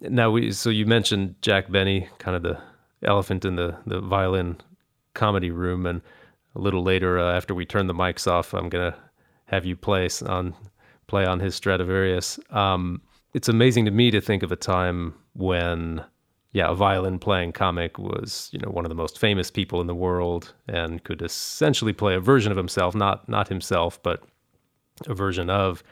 Now 0.00 0.30
we 0.30 0.52
so 0.52 0.70
you 0.70 0.86
mentioned 0.86 1.34
Jack 1.42 1.70
Benny, 1.70 2.08
kind 2.18 2.36
of 2.36 2.42
the 2.42 2.58
elephant 3.02 3.44
in 3.44 3.56
the 3.56 3.76
the 3.86 4.00
violin 4.00 4.58
comedy 5.14 5.50
room, 5.50 5.86
and 5.86 6.02
a 6.54 6.60
little 6.60 6.82
later 6.82 7.18
uh, 7.18 7.34
after 7.36 7.54
we 7.54 7.64
turn 7.64 7.86
the 7.86 7.94
mics 7.94 8.26
off, 8.30 8.52
I'm 8.54 8.68
gonna 8.68 8.94
have 9.46 9.64
you 9.64 9.76
play 9.76 10.08
on 10.26 10.54
play 11.06 11.24
on 11.24 11.40
his 11.40 11.54
Stradivarius. 11.54 12.38
Um, 12.50 13.00
it's 13.34 13.48
amazing 13.48 13.84
to 13.86 13.90
me 13.90 14.10
to 14.10 14.20
think 14.20 14.42
of 14.42 14.52
a 14.52 14.56
time 14.56 15.14
when, 15.34 16.04
yeah, 16.52 16.70
a 16.70 16.74
violin 16.74 17.18
playing 17.18 17.52
comic 17.52 17.98
was 17.98 18.48
you 18.52 18.58
know 18.58 18.70
one 18.70 18.84
of 18.84 18.88
the 18.88 18.94
most 18.94 19.18
famous 19.18 19.50
people 19.50 19.80
in 19.80 19.86
the 19.86 19.94
world 19.94 20.54
and 20.68 21.02
could 21.04 21.22
essentially 21.22 21.92
play 21.92 22.14
a 22.14 22.20
version 22.20 22.52
of 22.52 22.58
himself, 22.58 22.94
not 22.94 23.28
not 23.28 23.48
himself, 23.48 24.02
but 24.02 24.22
a 25.06 25.14
version 25.14 25.50
of, 25.50 25.82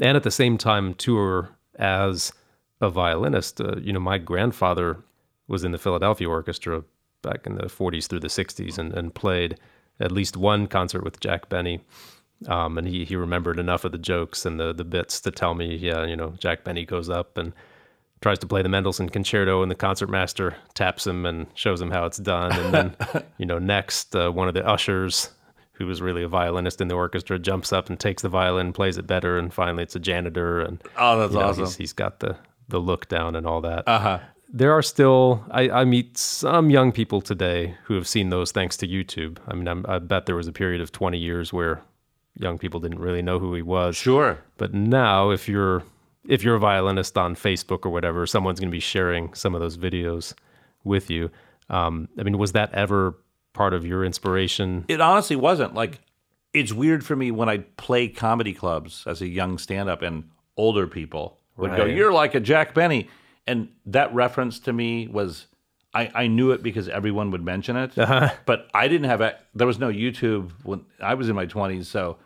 and 0.00 0.16
at 0.16 0.24
the 0.24 0.30
same 0.30 0.58
time 0.58 0.94
tour 0.94 1.50
as 1.78 2.32
a 2.80 2.90
violinist. 2.90 3.60
Uh, 3.60 3.76
you 3.76 3.92
know, 3.92 4.00
my 4.00 4.18
grandfather 4.18 4.98
was 5.46 5.64
in 5.64 5.72
the 5.72 5.78
Philadelphia 5.78 6.28
Orchestra 6.28 6.82
back 7.22 7.46
in 7.46 7.56
the 7.56 7.64
40s 7.64 8.06
through 8.08 8.20
the 8.20 8.28
60s 8.28 8.78
and, 8.78 8.92
and 8.94 9.14
played 9.14 9.58
at 9.98 10.12
least 10.12 10.36
one 10.36 10.66
concert 10.66 11.04
with 11.04 11.20
Jack 11.20 11.48
Benny. 11.48 11.80
Um, 12.48 12.78
and 12.78 12.86
he, 12.86 13.04
he 13.04 13.16
remembered 13.16 13.58
enough 13.58 13.84
of 13.84 13.92
the 13.92 13.98
jokes 13.98 14.46
and 14.46 14.58
the, 14.58 14.72
the 14.72 14.84
bits 14.84 15.20
to 15.22 15.30
tell 15.30 15.54
me, 15.54 15.76
yeah, 15.76 16.04
you 16.06 16.16
know, 16.16 16.30
Jack 16.38 16.64
Benny 16.64 16.86
goes 16.86 17.10
up 17.10 17.36
and 17.36 17.52
tries 18.22 18.38
to 18.38 18.46
play 18.46 18.62
the 18.62 18.68
Mendelssohn 18.68 19.08
concerto, 19.08 19.62
and 19.62 19.70
the 19.70 19.74
concertmaster 19.74 20.56
taps 20.74 21.06
him 21.06 21.24
and 21.26 21.46
shows 21.54 21.80
him 21.80 21.90
how 21.90 22.06
it's 22.06 22.18
done. 22.18 22.52
And 22.52 22.74
then, 22.74 22.96
you 23.38 23.46
know, 23.46 23.58
next, 23.58 24.14
uh, 24.14 24.30
one 24.30 24.48
of 24.48 24.54
the 24.54 24.66
ushers, 24.66 25.30
who 25.72 25.86
was 25.86 26.02
really 26.02 26.22
a 26.22 26.28
violinist 26.28 26.82
in 26.82 26.88
the 26.88 26.94
orchestra, 26.94 27.38
jumps 27.38 27.72
up 27.72 27.88
and 27.88 27.98
takes 27.98 28.20
the 28.20 28.28
violin, 28.28 28.72
plays 28.72 28.98
it 28.98 29.06
better, 29.06 29.38
and 29.38 29.52
finally 29.52 29.82
it's 29.82 29.96
a 29.96 30.00
janitor. 30.00 30.60
And 30.60 30.82
Oh, 30.98 31.18
that's 31.18 31.32
you 31.32 31.38
know, 31.38 31.46
awesome. 31.46 31.64
He's, 31.64 31.76
he's 31.76 31.92
got 31.94 32.20
the 32.20 32.36
the 32.68 32.78
look 32.78 33.08
down 33.08 33.34
and 33.34 33.46
all 33.46 33.62
that. 33.62 33.88
Uh-huh. 33.88 34.20
There 34.52 34.72
are 34.72 34.82
still 34.82 35.44
I, 35.50 35.70
I 35.70 35.84
meet 35.84 36.18
some 36.18 36.68
young 36.70 36.92
people 36.92 37.20
today 37.22 37.76
who 37.84 37.94
have 37.94 38.06
seen 38.06 38.28
those 38.28 38.52
thanks 38.52 38.76
to 38.78 38.86
YouTube. 38.86 39.38
I 39.48 39.54
mean, 39.54 39.66
I'm, 39.66 39.86
I 39.88 39.98
bet 39.98 40.26
there 40.26 40.36
was 40.36 40.46
a 40.46 40.52
period 40.52 40.80
of 40.80 40.92
20 40.92 41.18
years 41.18 41.52
where 41.52 41.80
young 42.34 42.58
people 42.58 42.80
didn't 42.80 43.00
really 43.00 43.22
know 43.22 43.38
who 43.38 43.54
he 43.54 43.62
was. 43.62 43.96
sure. 43.96 44.38
But 44.56 44.74
now, 44.74 45.30
if 45.30 45.48
you're 45.48 45.82
if 46.28 46.42
you're 46.42 46.56
a 46.56 46.60
violinist 46.60 47.16
on 47.16 47.34
Facebook 47.34 47.84
or 47.84 47.90
whatever, 47.90 48.26
someone's 48.26 48.60
going 48.60 48.70
to 48.70 48.74
be 48.74 48.80
sharing 48.80 49.32
some 49.34 49.54
of 49.54 49.60
those 49.60 49.76
videos 49.76 50.34
with 50.84 51.10
you. 51.10 51.30
Um, 51.68 52.08
I 52.18 52.22
mean, 52.22 52.38
was 52.38 52.52
that 52.52 52.72
ever 52.74 53.16
part 53.52 53.74
of 53.74 53.86
your 53.86 54.04
inspiration? 54.04 54.84
It 54.88 55.00
honestly 55.00 55.36
wasn't. 55.36 55.74
Like, 55.74 56.00
it's 56.52 56.72
weird 56.72 57.04
for 57.04 57.16
me 57.16 57.30
when 57.30 57.48
I 57.48 57.58
play 57.58 58.08
comedy 58.08 58.52
clubs 58.52 59.04
as 59.06 59.22
a 59.22 59.28
young 59.28 59.56
stand 59.58 59.88
up 59.88 60.02
and 60.02 60.24
older 60.56 60.86
people 60.86 61.38
would 61.56 61.76
go, 61.76 61.84
You're 61.84 62.12
like 62.12 62.34
a 62.34 62.40
Jack 62.40 62.74
Benny. 62.74 63.08
And 63.46 63.68
that 63.86 64.14
reference 64.14 64.58
to 64.60 64.72
me 64.72 65.08
was, 65.08 65.46
I, 65.92 66.10
I 66.14 66.26
knew 66.28 66.52
it 66.52 66.62
because 66.62 66.88
everyone 66.88 67.30
would 67.32 67.44
mention 67.44 67.76
it. 67.76 67.98
Uh-huh. 67.98 68.30
But 68.46 68.68
I 68.72 68.88
didn't 68.88 69.08
have, 69.08 69.20
a, 69.20 69.36
there 69.54 69.66
was 69.66 69.78
no 69.78 69.88
YouTube 69.88 70.52
when 70.62 70.84
I 71.00 71.14
was 71.14 71.28
in 71.28 71.36
my 71.36 71.46
20s. 71.46 71.86
So 71.86 72.18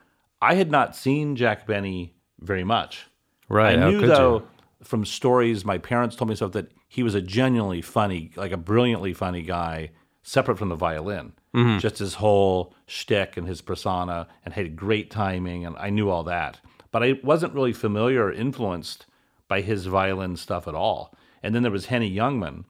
I 0.43 0.55
had 0.55 0.71
not 0.71 0.95
seen 0.95 1.37
Jack 1.37 1.67
Benny 1.67 2.15
very 2.41 2.65
much. 2.65 3.07
Right? 3.49 3.79
I 3.79 3.91
knew 3.91 4.07
though 4.07 4.39
you? 4.39 4.49
from 4.83 5.05
stories 5.05 5.65
my 5.65 5.79
parents 5.79 6.17
told 6.17 6.29
me 6.29 6.37
stuff 6.37 6.53
that 6.53 6.73
he 6.89 7.03
was 7.03 7.15
a 7.15 7.21
genuinely 7.21 7.83
funny, 7.83 8.31
like 8.37 8.53
a 8.53 8.57
brilliantly 8.57 9.13
funny 9.13 9.43
guy, 9.43 9.91
separate 10.23 10.59
from 10.59 10.69
the 10.69 10.77
violin. 10.77 11.33
Mm-hmm. 11.55 11.79
Just 11.79 11.99
his 11.99 12.15
whole 12.15 12.75
shtick 12.87 13.37
and 13.37 13.47
his 13.47 13.61
persona, 13.61 14.27
and 14.45 14.55
had 14.55 14.77
great 14.77 15.11
timing, 15.11 15.65
and 15.65 15.77
I 15.79 15.91
knew 15.91 16.11
all 16.11 16.25
that. 16.25 16.61
But 16.91 17.03
I 17.03 17.21
wasn't 17.23 17.55
really 17.55 17.73
familiar 17.73 18.25
or 18.25 18.33
influenced 18.33 19.07
by 19.49 19.61
his 19.61 19.87
violin 19.87 20.37
stuff 20.37 20.67
at 20.67 20.75
all. 20.75 21.15
And 21.43 21.55
then 21.55 21.63
there 21.63 21.73
was 21.73 21.87
Henny 21.87 22.13
Youngman, 22.13 22.65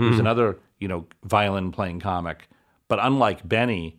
who's 0.00 0.12
Mm-hmm. 0.12 0.20
another 0.20 0.58
you 0.78 0.88
know 0.88 1.06
violin 1.24 1.70
playing 1.72 2.00
comic. 2.00 2.48
But 2.88 2.98
unlike 3.02 3.46
Benny, 3.48 3.98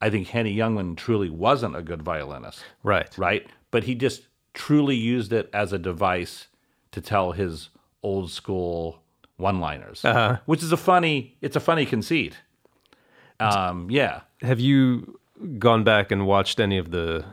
I 0.00 0.08
think 0.10 0.28
Henny 0.28 0.56
Youngman 0.56 0.96
truly 0.96 1.28
wasn't 1.30 1.76
a 1.76 1.82
good 1.82 2.02
violinist 2.02 2.62
Right. 2.82 3.12
right? 3.18 3.46
But 3.70 3.84
he 3.84 3.94
just 3.94 4.22
truly 4.54 4.96
used 4.96 5.32
it 5.32 5.50
as 5.52 5.72
a 5.72 5.78
device 5.78 6.46
to 6.92 7.00
tell 7.00 7.32
his 7.32 7.68
old 8.02 8.30
school 8.30 9.02
one-liners, 9.36 10.04
which 10.46 10.62
is 10.62 10.72
a 10.72 10.76
funny. 10.76 11.36
It's 11.40 11.56
a 11.56 11.60
funny 11.60 11.86
conceit. 11.86 12.36
Um, 13.38 13.90
yeah, 13.90 14.20
Have 14.42 14.60
you 14.60 15.18
gone 15.58 15.82
back 15.84 16.10
and 16.12 16.26
watched 16.26 16.60
any 16.60 16.76
of 16.78 16.90
the 16.90 17.24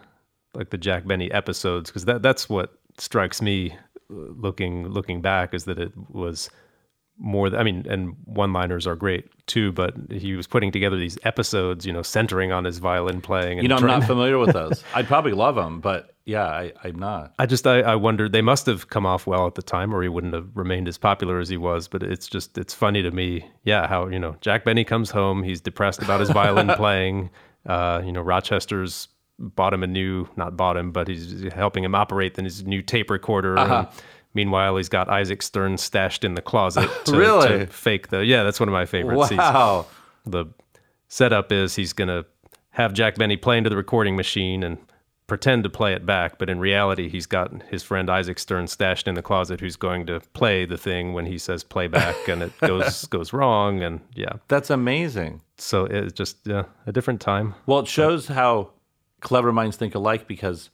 like 0.54 0.70
the 0.70 0.78
Jack 0.78 1.06
Benny 1.06 1.32
episodes? 1.32 1.90
Because 1.90 2.06
that 2.06 2.22
that's 2.22 2.48
what 2.50 2.78
strikes 2.98 3.42
me 3.42 3.72
uh, 4.10 4.14
looking 4.14 4.88
looking 4.88 5.22
back 5.22 5.54
is 5.54 5.66
that 5.66 5.78
it 5.80 5.92
was 6.10 6.50
more. 7.18 7.56
I 7.56 7.64
mean, 7.64 7.86
and 7.90 8.16
one-liners 8.26 8.86
are 8.88 8.96
great 8.96 9.30
too, 9.48 9.72
but 9.72 9.96
he 10.12 10.36
was 10.36 10.48
putting 10.48 10.72
together 10.72 10.98
these 10.98 11.18
episodes, 11.24 11.86
you 11.86 11.94
know, 11.94 12.02
centering 12.02 12.52
on 12.52 12.64
his 12.66 12.80
violin 12.80 13.22
playing. 13.22 13.60
And 13.60 13.64
you 13.64 13.68
know, 13.70 13.76
I'm 13.76 13.82
trying- 13.82 14.00
not 14.00 14.08
familiar 14.14 14.38
with 14.38 14.54
those. 14.54 14.84
I'd 14.94 15.08
probably 15.08 15.34
love 15.34 15.56
them, 15.56 15.80
but 15.80 16.14
yeah, 16.26 16.46
I, 16.46 16.74
I'm 16.84 17.00
not. 17.00 17.34
I 17.40 17.46
just 17.46 17.66
I, 17.66 17.80
I 17.80 17.96
wondered 17.96 18.34
they 18.34 18.42
must 18.42 18.66
have 18.66 18.90
come 18.90 19.06
off 19.06 19.26
well 19.26 19.48
at 19.48 19.56
the 19.56 19.62
time, 19.62 19.96
or 19.96 20.04
he 20.04 20.10
wouldn't 20.10 20.34
have 20.34 20.50
remained 20.56 20.88
as 20.90 20.98
popular 20.98 21.40
as 21.40 21.48
he 21.48 21.56
was. 21.58 21.88
But 21.88 22.04
it's 22.04 22.28
just 22.28 22.58
it's 22.58 22.74
funny 22.74 23.02
to 23.02 23.12
me, 23.12 23.50
yeah, 23.64 23.88
how 23.88 24.08
you 24.08 24.20
know 24.20 24.36
Jack 24.42 24.66
Benny 24.66 24.84
comes 24.84 25.10
home, 25.10 25.42
he's 25.44 25.62
depressed 25.62 26.02
about 26.02 26.20
his 26.20 26.30
violin 26.30 26.68
playing. 26.76 27.30
Uh, 27.66 28.02
you 28.06 28.12
know, 28.12 28.22
Rochester's 28.22 29.08
bought 29.40 29.74
him 29.74 29.84
a 29.84 29.88
new, 29.88 30.28
not 30.36 30.58
bought 30.58 30.76
him, 30.78 30.92
but 30.92 31.08
he's 31.08 31.44
helping 31.54 31.84
him 31.84 31.96
operate 31.96 32.36
then 32.36 32.46
his 32.46 32.66
new 32.66 32.82
tape 32.82 33.10
recorder. 33.10 33.58
Uh-huh. 33.58 33.86
And 33.88 34.02
meanwhile, 34.38 34.78
he's 34.78 34.88
got 34.88 35.10
Isaac 35.10 35.42
Stern 35.42 35.78
stashed 35.78 36.24
in 36.24 36.36
the 36.36 36.42
closet 36.42 36.90
to, 37.06 37.18
Really? 37.18 37.48
to 37.50 37.68
fake 37.68 38.08
the. 38.08 38.24
Yeah, 38.26 38.44
that's 38.44 38.60
one 38.62 38.70
of 38.70 38.74
my 38.74 38.86
favorites. 38.86 39.32
Wow. 39.32 39.86
the 40.26 40.46
setup 41.10 41.52
is 41.52 41.76
he's 41.76 41.92
going 41.92 42.08
to 42.08 42.26
have 42.72 42.94
Jack 42.94 43.16
Benny 43.16 43.36
play 43.36 43.58
into 43.58 43.70
the 43.70 43.76
recording 43.76 44.16
machine 44.16 44.64
and 44.64 44.78
pretend 45.26 45.64
to 45.64 45.70
play 45.70 45.92
it 45.94 46.06
back, 46.06 46.38
but 46.38 46.50
in 46.50 46.58
reality, 46.60 47.10
he's 47.10 47.26
got 47.26 47.52
his 47.64 47.84
friend 47.84 48.10
Isaac 48.10 48.40
Stern 48.40 48.68
stashed 48.68 49.10
in 49.10 49.16
the 49.16 49.22
closet 49.22 49.60
who's 49.60 49.76
going 49.76 50.06
to 50.06 50.22
play 50.34 50.64
the 50.64 50.78
thing 50.78 51.12
when 51.12 51.26
he 51.26 51.38
says 51.38 51.66
playback 51.66 52.16
and 52.30 52.42
it 52.44 52.54
goes 52.62 53.06
goes 53.08 53.34
wrong 53.34 53.84
and 53.84 54.00
yeah. 54.16 54.34
That's 54.48 54.70
amazing. 54.70 55.42
So 55.58 55.84
it's 55.86 56.14
just 56.14 56.38
yeah, 56.46 56.64
a 56.86 56.94
different 56.94 57.20
time. 57.20 57.56
Well, 57.66 57.80
it 57.80 57.88
shows 57.88 58.28
how 58.28 58.70
clever 59.20 59.52
minds 59.52 59.76
think 59.76 59.96
alike 59.96 60.28
because 60.28 60.70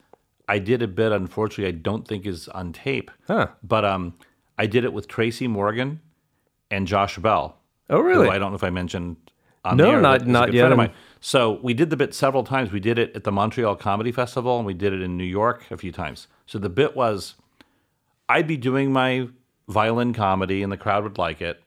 I 0.47 0.59
did 0.59 0.81
a 0.81 0.87
bit. 0.87 1.11
Unfortunately, 1.11 1.67
I 1.67 1.77
don't 1.77 2.07
think 2.07 2.25
is 2.25 2.47
on 2.49 2.73
tape. 2.73 3.11
Huh. 3.27 3.47
But 3.63 3.85
um, 3.85 4.13
I 4.57 4.65
did 4.67 4.83
it 4.83 4.93
with 4.93 5.07
Tracy 5.07 5.47
Morgan 5.47 6.01
and 6.71 6.87
Josh 6.87 7.17
Bell. 7.17 7.57
Oh 7.89 7.99
really? 7.99 8.27
who 8.27 8.31
I 8.31 8.37
don't 8.39 8.51
know 8.51 8.55
if 8.55 8.63
I 8.63 8.69
mentioned. 8.69 9.17
On 9.65 9.77
No, 9.77 9.85
the 9.85 9.91
air, 9.91 10.01
not- 10.01 10.27
not 10.27 10.53
yet. 10.53 10.61
friend 10.61 10.73
of 10.73 10.79
I'm- 10.79 10.89
mine. 10.89 10.97
So 11.21 11.59
we 11.63 11.73
did 11.73 11.89
the 11.89 11.95
bit 11.95 12.13
several 12.13 12.43
times. 12.43 12.73
We 12.73 12.81
did 12.81 12.99
it 12.99 13.15
at 13.15 13.23
the 13.23 13.31
Montreal 13.31 13.77
Comedy 13.77 14.11
Festival, 14.11 14.57
and 14.57 14.65
we 14.65 14.73
did 14.73 14.91
it 14.91 15.01
in 15.01 15.17
New 15.17 15.23
York 15.23 15.63
a 15.71 15.77
few 15.77 15.91
times. 15.93 16.27
So 16.45 16.59
the 16.59 16.67
bit 16.67 16.97
was, 16.97 17.35
I'd 18.27 18.45
be 18.47 18.57
doing 18.57 18.91
my 18.91 19.29
violin 19.69 20.11
comedy 20.13 20.61
and 20.63 20.69
the 20.69 20.75
crowd 20.75 21.03
would 21.05 21.17
like 21.17 21.41
it. 21.41 21.63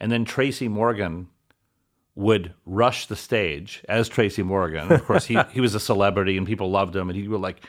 And 0.00 0.10
then 0.10 0.24
Tracy 0.24 0.66
Morgan 0.66 1.28
would 2.16 2.52
rush 2.66 3.06
the 3.06 3.14
stage 3.14 3.84
as 3.88 4.08
Tracy 4.08 4.42
Morgan. 4.42 4.90
Of 4.90 5.04
course, 5.04 5.26
he, 5.26 5.38
he 5.52 5.60
was 5.60 5.76
a 5.76 5.80
celebrity 5.80 6.36
and 6.36 6.44
people 6.44 6.68
loved 6.70 6.96
him. 6.96 7.08
And 7.08 7.16
he 7.16 7.28
would 7.28 7.40
like, 7.40 7.60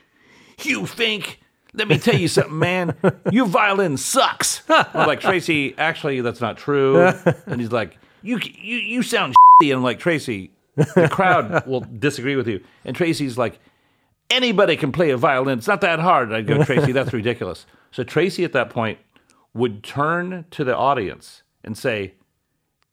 Hugh 0.60 0.86
Fink, 0.86 1.39
let 1.74 1.88
me 1.88 1.97
tell 1.97 2.16
you 2.16 2.28
something, 2.28 2.57
man. 2.57 2.95
Your 3.32 3.45
violin 3.45 3.97
sucks. 3.97 4.64
I'm 4.70 5.07
like, 5.07 5.20
Tracy, 5.20 5.76
actually, 5.78 6.22
that's 6.22 6.41
not 6.41 6.57
true. 6.57 6.97
And 7.45 7.62
he's 7.62 7.72
like, 7.72 7.97
you, 8.22 8.39
you, 8.43 8.78
you 8.78 9.03
sound 9.03 9.34
shitty. 9.34 9.70
And 9.70 9.78
I'm 9.78 9.84
like, 9.84 9.99
Tracy, 9.99 10.51
the 10.76 11.07
crowd 11.12 11.66
will 11.68 11.82
disagree 11.82 12.36
with 12.36 12.47
you. 12.47 12.64
And 12.86 12.95
Tracy's 12.95 13.38
like, 13.38 13.60
anybody 14.30 14.76
can 14.78 14.91
play 14.91 15.12
a 15.12 15.18
violin. 15.18 15.60
It's 15.60 15.68
not 15.68 15.82
that 15.82 15.99
hard. 15.99 16.34
I'd 16.34 16.47
go, 16.47 16.64
Tracy, 16.64 16.91
that's 16.91 17.14
ridiculous. 17.14 17.66
So 17.91 18.03
Tracy 18.03 18.43
at 18.43 18.53
that 18.53 18.70
point 18.70 18.99
would 19.53 19.84
turn 19.84 20.45
to 20.51 20.64
the 20.64 20.76
audience 20.76 21.43
and 21.64 21.78
say, 21.78 22.14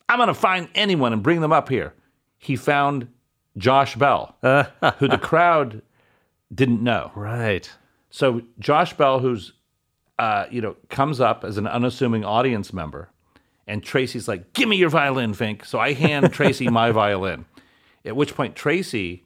I'm 0.09 0.19
going 0.19 0.29
to 0.29 0.35
find 0.35 0.69
anyone 0.75 1.13
and 1.13 1.23
bring 1.23 1.41
them 1.41 1.53
up 1.53 1.69
here. 1.69 1.95
He 2.39 2.57
found 2.57 3.09
Josh 3.57 3.97
Bell, 3.97 4.37
who 4.43 5.09
the 5.09 5.19
crowd 5.21 5.83
didn't 6.55 6.83
know. 6.83 7.11
Right. 7.15 7.71
So 8.11 8.43
Josh 8.59 8.93
Bell, 8.95 9.19
who's 9.19 9.53
uh, 10.19 10.47
you 10.51 10.61
know, 10.61 10.77
comes 10.89 11.21
up 11.21 11.45
as 11.45 11.59
an 11.59 11.67
unassuming 11.67 12.25
audience 12.25 12.73
member, 12.73 13.11
and 13.67 13.83
Tracy's 13.83 14.29
like, 14.29 14.53
"Give 14.55 14.69
me 14.69 14.77
your 14.77 14.89
violin, 14.89 15.35
Fink." 15.35 15.65
So 15.65 15.79
I 15.79 15.93
hand 15.93 16.33
Tracy 16.33 16.69
my 16.69 16.91
violin. 16.93 17.45
At 18.05 18.17
which 18.17 18.35
point 18.35 18.55
Tracy 18.57 19.25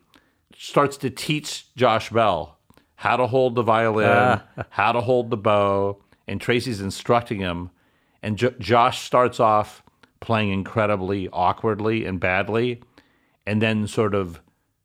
starts 0.57 0.97
to 0.99 1.11
teach 1.11 1.73
Josh 1.77 2.11
Bell 2.11 2.59
how 2.97 3.17
to 3.17 3.27
hold 3.27 3.55
the 3.55 3.63
violin, 3.63 4.41
how 4.71 4.93
to 4.93 5.01
hold 5.01 5.31
the 5.31 5.37
bow, 5.37 6.03
and 6.27 6.41
Tracy's 6.41 6.81
instructing 6.81 7.41
him. 7.41 7.71
And 8.23 8.37
Jo- 8.37 8.55
Josh 8.59 9.03
starts 9.03 9.41
off 9.41 9.83
playing 10.21 10.51
incredibly 10.51 11.29
awkwardly 11.33 12.05
and 12.05 12.21
badly, 12.21 12.83
and 13.47 13.63
then 13.63 13.87
sort 13.87 14.15
of 14.15 14.41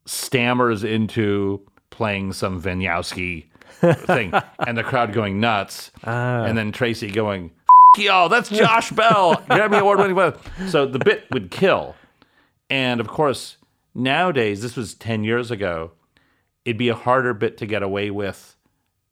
stammers 0.05 0.83
into 0.83 1.65
playing 1.95 2.33
some 2.33 2.61
Wieniawski 2.61 3.45
thing, 4.05 4.33
and 4.59 4.77
the 4.77 4.83
crowd 4.83 5.13
going 5.13 5.39
nuts, 5.39 5.91
ah. 6.03 6.43
and 6.43 6.57
then 6.57 6.71
Tracy 6.71 7.09
going, 7.09 7.51
"F- 7.97 8.03
"Yo, 8.03 8.27
that's 8.27 8.49
Josh 8.49 8.91
Bell, 9.01 9.35
Grammy 9.49 9.79
Award-winning." 9.79 10.15
player." 10.15 10.33
So 10.67 10.85
the 10.85 10.99
bit 10.99 11.25
would 11.31 11.51
kill, 11.51 11.95
and 12.69 12.99
of 12.99 13.07
course, 13.07 13.57
nowadays 13.93 14.61
this 14.61 14.75
was 14.75 14.93
ten 14.93 15.23
years 15.23 15.51
ago. 15.51 15.91
It'd 16.65 16.77
be 16.77 16.89
a 16.89 16.95
harder 16.95 17.33
bit 17.33 17.57
to 17.59 17.65
get 17.67 17.83
away 17.83 18.09
with, 18.09 18.55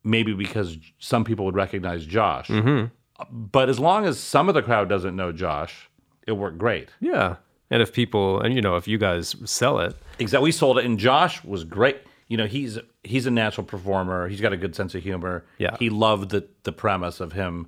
maybe 0.03 0.34
because 0.34 0.77
some 0.97 1.23
people 1.23 1.45
would 1.45 1.55
recognize 1.55 2.05
Josh. 2.05 2.47
Mm-hmm. 2.47 2.88
But 3.31 3.69
as 3.69 3.79
long 3.79 4.05
as 4.05 4.19
some 4.19 4.49
of 4.49 4.55
the 4.55 4.63
crowd 4.63 4.89
doesn't 4.89 5.15
know 5.15 5.31
Josh, 5.31 5.88
it 6.27 6.31
worked 6.31 6.57
great. 6.57 6.89
Yeah. 6.99 7.36
And 7.69 7.81
if 7.81 7.93
people, 7.93 8.41
and 8.41 8.55
you 8.55 8.61
know, 8.61 8.75
if 8.75 8.88
you 8.88 8.97
guys 8.97 9.36
sell 9.45 9.79
it, 9.79 9.95
Exactly. 10.19 10.45
We 10.45 10.51
sold 10.51 10.77
it, 10.79 10.86
and 10.86 10.97
Josh 10.99 11.43
was 11.43 11.63
great. 11.63 12.01
You 12.34 12.38
know, 12.38 12.47
he's 12.47 12.79
he's 13.03 13.27
a 13.27 13.29
natural 13.29 13.63
performer. 13.63 14.27
He's 14.27 14.41
got 14.41 14.53
a 14.53 14.57
good 14.57 14.73
sense 14.75 14.95
of 14.95 15.03
humor. 15.03 15.45
Yeah. 15.59 15.77
He 15.77 15.91
loved 15.91 16.31
the 16.31 16.47
the 16.63 16.71
premise 16.71 17.19
of 17.19 17.34
him 17.34 17.67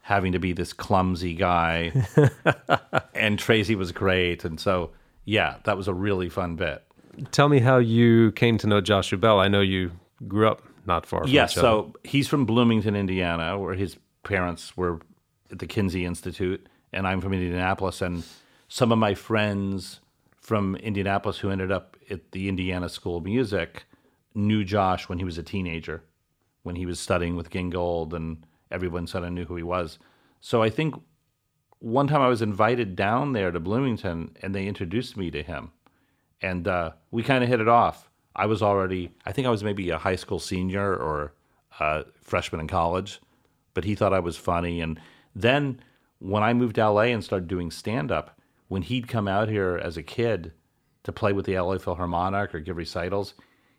having 0.00 0.32
to 0.32 0.38
be 0.38 0.54
this 0.54 0.72
clumsy 0.72 1.34
guy, 1.34 1.92
and 3.14 3.38
Tracy 3.38 3.74
was 3.74 3.92
great, 3.92 4.42
and 4.46 4.58
so 4.58 4.92
yeah, 5.26 5.56
that 5.64 5.76
was 5.76 5.86
a 5.86 5.92
really 5.92 6.30
fun 6.30 6.56
bit. 6.56 6.82
tell 7.30 7.50
me 7.50 7.58
how 7.58 7.76
you 7.76 8.32
came 8.32 8.56
to 8.56 8.66
know 8.66 8.80
Joshua 8.80 9.18
Bell. 9.18 9.38
I 9.38 9.48
know 9.48 9.60
you 9.60 9.90
grew 10.26 10.48
up 10.48 10.62
not 10.86 11.04
far 11.04 11.20
from 11.20 11.30
Yes, 11.30 11.52
each 11.52 11.60
so 11.60 11.92
he's 12.02 12.26
from 12.26 12.46
Bloomington, 12.46 12.96
Indiana, 12.96 13.58
where 13.58 13.74
his 13.74 13.98
parents 14.22 14.78
were 14.78 15.00
at 15.50 15.58
the 15.58 15.66
Kinsey 15.66 16.06
Institute, 16.06 16.66
and 16.90 17.06
I'm 17.06 17.20
from 17.20 17.34
Indianapolis. 17.34 18.00
And 18.00 18.22
some 18.66 18.92
of 18.92 18.98
my 18.98 19.12
friends 19.12 20.00
from 20.40 20.74
Indianapolis 20.76 21.36
who 21.40 21.50
ended 21.50 21.70
up 21.70 21.98
at 22.08 22.32
the 22.32 22.48
Indiana 22.48 22.88
School 22.88 23.18
of 23.18 23.24
Music 23.24 23.84
knew 24.36 24.64
Josh 24.64 25.08
when 25.08 25.18
he 25.18 25.24
was 25.24 25.38
a 25.38 25.42
teenager, 25.42 26.04
when 26.62 26.76
he 26.76 26.86
was 26.86 27.00
studying 27.00 27.34
with 27.34 27.50
Gingold, 27.50 28.12
and 28.12 28.46
everyone 28.70 29.06
sort 29.06 29.24
of 29.24 29.32
knew 29.32 29.46
who 29.46 29.56
he 29.56 29.62
was. 29.62 29.98
So 30.40 30.62
I 30.62 30.70
think 30.70 30.94
one 31.80 32.06
time 32.06 32.20
I 32.20 32.28
was 32.28 32.42
invited 32.42 32.94
down 32.94 33.32
there 33.32 33.50
to 33.50 33.58
Bloomington, 33.58 34.36
and 34.42 34.54
they 34.54 34.66
introduced 34.66 35.16
me 35.16 35.30
to 35.32 35.42
him 35.42 35.72
and 36.42 36.68
uh, 36.68 36.92
we 37.10 37.22
kind 37.22 37.42
of 37.42 37.50
hit 37.50 37.60
it 37.60 37.68
off. 37.68 38.10
I 38.34 38.46
was 38.46 38.62
already, 38.62 39.10
I 39.24 39.32
think 39.32 39.46
I 39.46 39.50
was 39.50 39.64
maybe 39.64 39.90
a 39.90 39.98
high 39.98 40.16
school 40.16 40.38
senior 40.38 40.94
or 40.94 41.32
a 41.80 42.04
freshman 42.20 42.60
in 42.60 42.68
college, 42.68 43.20
but 43.74 43.84
he 43.84 43.94
thought 43.94 44.12
I 44.12 44.20
was 44.20 44.36
funny. 44.36 44.80
And 44.80 45.00
then 45.34 45.80
when 46.18 46.42
I 46.42 46.52
moved 46.52 46.76
to 46.76 46.88
LA 46.88 47.02
and 47.02 47.24
started 47.24 47.48
doing 47.48 47.70
stand 47.70 48.12
up, 48.12 48.38
when 48.68 48.82
he'd 48.82 49.08
come 49.08 49.28
out 49.28 49.48
here 49.48 49.80
as 49.82 49.96
a 49.96 50.02
kid 50.02 50.52
to 51.04 51.12
play 51.12 51.32
with 51.32 51.46
the 51.46 51.58
LA 51.58 51.78
Philharmonic 51.78 52.54
or 52.54 52.60
give 52.60 52.76
recitals, 52.76 53.34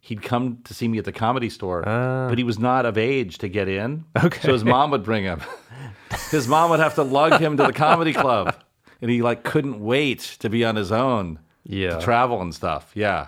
he'd 0.08 0.22
come 0.22 0.60
to 0.64 0.74
see 0.74 0.88
me 0.88 0.98
at 0.98 1.04
the 1.04 1.12
comedy 1.12 1.50
store, 1.50 1.82
but 1.84 2.38
he 2.38 2.44
was 2.46 2.58
not 2.58 2.86
of 2.86 2.98
age 2.98 3.40
to 3.40 3.50
get 3.50 3.68
in. 3.68 4.06
Okay. 4.24 4.40
So 4.40 4.54
his 4.54 4.64
mom 4.64 4.92
would 4.92 5.04
bring 5.04 5.26
him. 5.26 5.42
his 6.32 6.48
mom 6.48 6.70
would 6.70 6.80
have 6.80 6.96
to 6.96 7.04
lug 7.04 7.42
him 7.42 7.58
to 7.58 7.64
the 7.64 7.74
comedy 7.74 8.14
club. 8.14 8.56
And 9.02 9.12
he 9.12 9.22
like 9.22 9.44
couldn't 9.44 9.82
wait 9.82 10.38
to 10.40 10.50
be 10.50 10.64
on 10.64 10.78
his 10.78 10.94
own 10.94 11.40
yeah. 11.66 11.98
to 11.98 12.02
travel 12.02 12.42
and 12.42 12.56
stuff. 12.56 12.92
Yeah. 12.96 13.28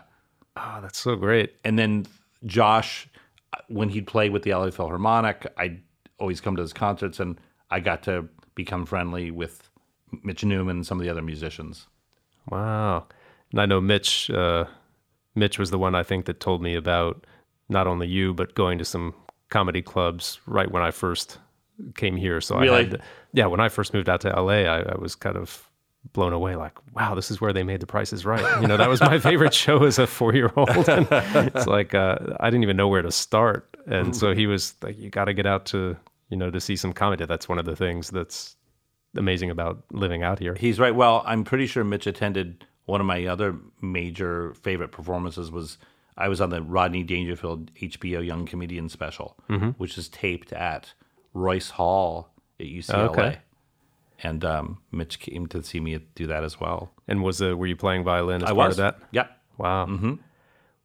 oh, 0.56 0.80
that's 0.82 0.98
so 1.00 1.18
great. 1.18 1.54
And 1.66 1.78
then 1.78 2.08
Josh, 2.46 3.10
when 3.68 3.90
he'd 3.90 4.08
play 4.08 4.30
with 4.30 4.44
the 4.44 4.54
LA 4.54 4.72
Philharmonic, 4.72 5.48
I'd 5.58 5.82
always 6.18 6.40
come 6.40 6.56
to 6.56 6.62
his 6.62 6.74
concerts 6.74 7.20
and 7.20 7.40
I 7.70 7.82
got 7.82 8.04
to 8.04 8.28
become 8.56 8.86
friendly 8.86 9.32
with 9.32 9.70
Mitch 10.24 10.46
Newman 10.46 10.78
and 10.78 10.88
some 10.88 10.98
of 10.98 11.04
the 11.04 11.10
other 11.12 11.22
musicians. 11.22 11.88
Wow. 12.50 13.06
And 13.52 13.60
I 13.60 13.66
know 13.66 13.82
Mitch, 13.82 14.30
uh, 14.30 14.66
Mitch 15.36 15.60
was 15.60 15.72
the 15.72 15.80
one 15.80 15.96
I 15.96 16.04
think 16.04 16.26
that 16.26 16.40
told 16.40 16.62
me 16.62 16.76
about 16.76 17.26
not 17.70 17.88
only 17.88 18.08
you, 18.08 18.34
but 18.34 18.56
going 18.56 18.78
to 18.80 18.86
some 18.86 19.14
comedy 19.50 19.82
clubs 19.82 20.40
right 20.46 20.70
when 20.72 20.84
I 20.84 20.92
first 20.92 21.38
came 21.96 22.16
here. 22.18 22.42
So 22.42 22.56
I 22.56 22.62
Really? 22.64 22.86
had, 22.90 23.02
yeah, 23.34 23.46
when 23.46 23.60
I 23.60 23.70
first 23.70 23.94
moved 23.94 24.10
out 24.10 24.22
to 24.22 24.30
LA, 24.30 24.64
I, 24.66 24.80
I 24.82 24.98
was 24.98 25.16
kind 25.16 25.38
of 25.38 25.70
blown 26.14 26.34
away 26.34 26.56
like, 26.56 26.74
wow, 26.96 27.14
this 27.14 27.30
is 27.30 27.40
where 27.42 27.54
they 27.54 27.64
made 27.64 27.80
the 27.80 27.88
prices 27.88 28.26
right. 28.26 28.62
You 28.62 28.68
know, 28.68 28.78
that 28.78 28.90
was 28.90 29.02
my 29.02 29.20
favorite 29.30 29.54
show 29.54 29.84
as 29.84 30.00
a 30.00 30.08
four 30.08 30.34
year 30.34 30.52
old. 30.56 30.70
It's 30.72 31.68
like, 31.68 31.94
uh, 31.94 32.18
I 32.40 32.50
didn't 32.50 32.64
even 32.64 32.78
know 32.78 32.88
where 32.88 33.02
to 33.02 33.12
start. 33.12 33.76
And 33.86 34.16
so 34.16 34.34
he 34.34 34.48
was 34.48 34.76
like, 34.82 34.98
you 34.98 35.10
got 35.10 35.26
to 35.26 35.34
get 35.34 35.46
out 35.46 35.66
to, 35.68 35.96
you 36.30 36.38
know, 36.38 36.50
to 36.52 36.60
see 36.60 36.76
some 36.76 36.94
comedy. 36.94 37.26
That's 37.26 37.50
one 37.50 37.60
of 37.60 37.66
the 37.66 37.76
things 37.76 38.10
that's 38.10 38.56
amazing 39.18 39.50
about 39.50 39.84
living 39.92 40.22
out 40.24 40.40
here. 40.40 40.56
He's 40.56 40.80
right. 40.80 40.94
Well, 40.96 41.24
I'm 41.26 41.44
pretty 41.44 41.66
sure 41.66 41.84
Mitch 41.84 42.08
attended 42.08 42.66
one 42.90 43.02
of 43.02 43.08
my 43.08 43.26
other 43.26 43.56
major 43.82 44.54
favorite 44.56 44.92
performances 44.92 45.52
was 45.52 45.78
I 46.18 46.28
was 46.28 46.42
on 46.42 46.50
the 46.50 46.62
Rodney 46.62 47.04
Dangerfield 47.04 47.74
HBO 47.76 48.26
Young 48.26 48.46
Comedian 48.46 48.90
special, 48.90 49.38
which 49.78 49.98
is 49.98 50.10
taped 50.10 50.52
at 50.52 50.94
Royce 51.34 51.70
Hall 51.70 52.34
at 52.60 52.66
UCLA. 52.66 53.10
Okay. 53.10 53.38
And 54.22 54.44
um, 54.44 54.80
Mitch 54.92 55.20
came 55.20 55.48
to 55.48 55.64
see 55.64 55.80
me 55.80 55.98
do 56.16 56.28
that 56.28 56.44
as 56.44 56.60
well. 56.60 56.92
And 57.08 57.24
was 57.24 57.42
uh, 57.42 57.56
were 57.56 57.68
you 57.68 57.78
playing 57.78 58.04
violin 58.04 58.44
as 58.44 58.50
I 58.50 58.54
part 58.54 58.70
was. 58.70 58.80
of 58.80 58.84
that? 58.84 59.00
Yep. 59.12 59.32
Wow. 59.58 59.86
Mm-hmm. 59.86 60.14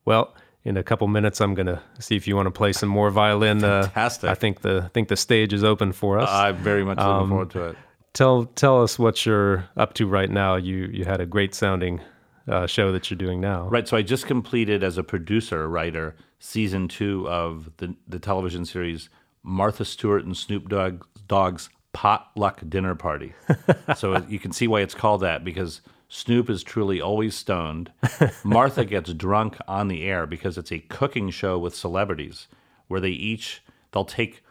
Well, 0.05 0.35
in 0.65 0.77
a 0.77 0.85
couple 0.85 1.09
minutes, 1.09 1.41
I'm 1.41 1.55
gonna 1.55 1.83
see 1.99 2.15
if 2.15 2.29
you 2.29 2.37
want 2.37 2.47
to 2.47 2.53
play 2.53 2.73
some 2.73 2.89
more 2.89 3.11
violin. 3.11 3.65
Uh, 3.65 3.83
Fantastic. 3.83 4.31
I 4.31 4.35
think 4.35 4.61
the 4.61 4.83
I 4.85 4.89
think 4.89 5.09
the 5.09 5.17
stage 5.17 5.53
is 5.53 5.65
open 5.65 5.93
for 5.93 6.21
us. 6.21 6.31
I'm 6.31 6.57
very 6.57 6.85
much 6.85 6.99
looking 6.99 7.29
forward 7.29 7.51
to 7.51 7.63
it. 7.69 7.77
Tell 8.15 8.47
tell 8.47 8.83
us 8.83 8.99
what 8.99 9.27
you're 9.27 9.69
up 9.77 9.93
to 9.95 10.07
right 10.07 10.31
now. 10.31 10.57
You 10.57 10.89
you 10.93 11.05
had 11.05 11.21
a 11.21 11.27
great 11.27 11.55
sounding 11.55 12.01
uh, 12.49 12.67
show 12.67 12.93
that 12.93 13.11
you're 13.11 13.19
doing 13.19 13.41
now. 13.41 13.69
Right. 13.69 13.87
So 13.87 13.97
I 13.97 14.03
just 14.03 14.27
completed 14.27 14.83
as 14.83 14.97
a 14.97 15.03
producer, 15.03 15.69
writer, 15.69 16.17
season 16.39 16.89
two 16.89 17.29
of 17.29 17.71
the, 17.79 17.95
the 18.09 18.19
television 18.19 18.65
series 18.65 19.09
Martha 19.43 19.85
Stewart 19.85 20.25
and 20.25 20.37
Snoop 20.37 20.69
Dogg, 20.69 21.05
Dogg's 21.27 21.69
Potluck 21.93 22.63
Dinner 22.69 22.95
Party. 22.95 23.35
so 23.97 24.25
you 24.29 24.39
can 24.39 24.53
see 24.53 24.67
why 24.67 24.81
it's 24.81 24.95
called 24.95 25.21
that 25.23 25.45
because 25.45 25.81
Snoop 26.09 26.51
is 26.51 26.63
truly 26.63 27.01
always 27.01 27.35
stoned. 27.35 27.93
Martha 28.45 28.85
gets 28.85 29.13
drunk 29.15 29.57
on 29.67 29.89
the 29.89 30.05
air 30.05 30.27
because 30.27 30.59
it's 30.59 30.73
a 30.73 30.81
cooking 30.81 31.31
show 31.31 31.59
with 31.59 31.75
celebrities 31.75 32.49
where 32.89 33.01
they 33.01 33.11
each 33.11 33.63
they'll 33.93 34.05
take 34.05 34.43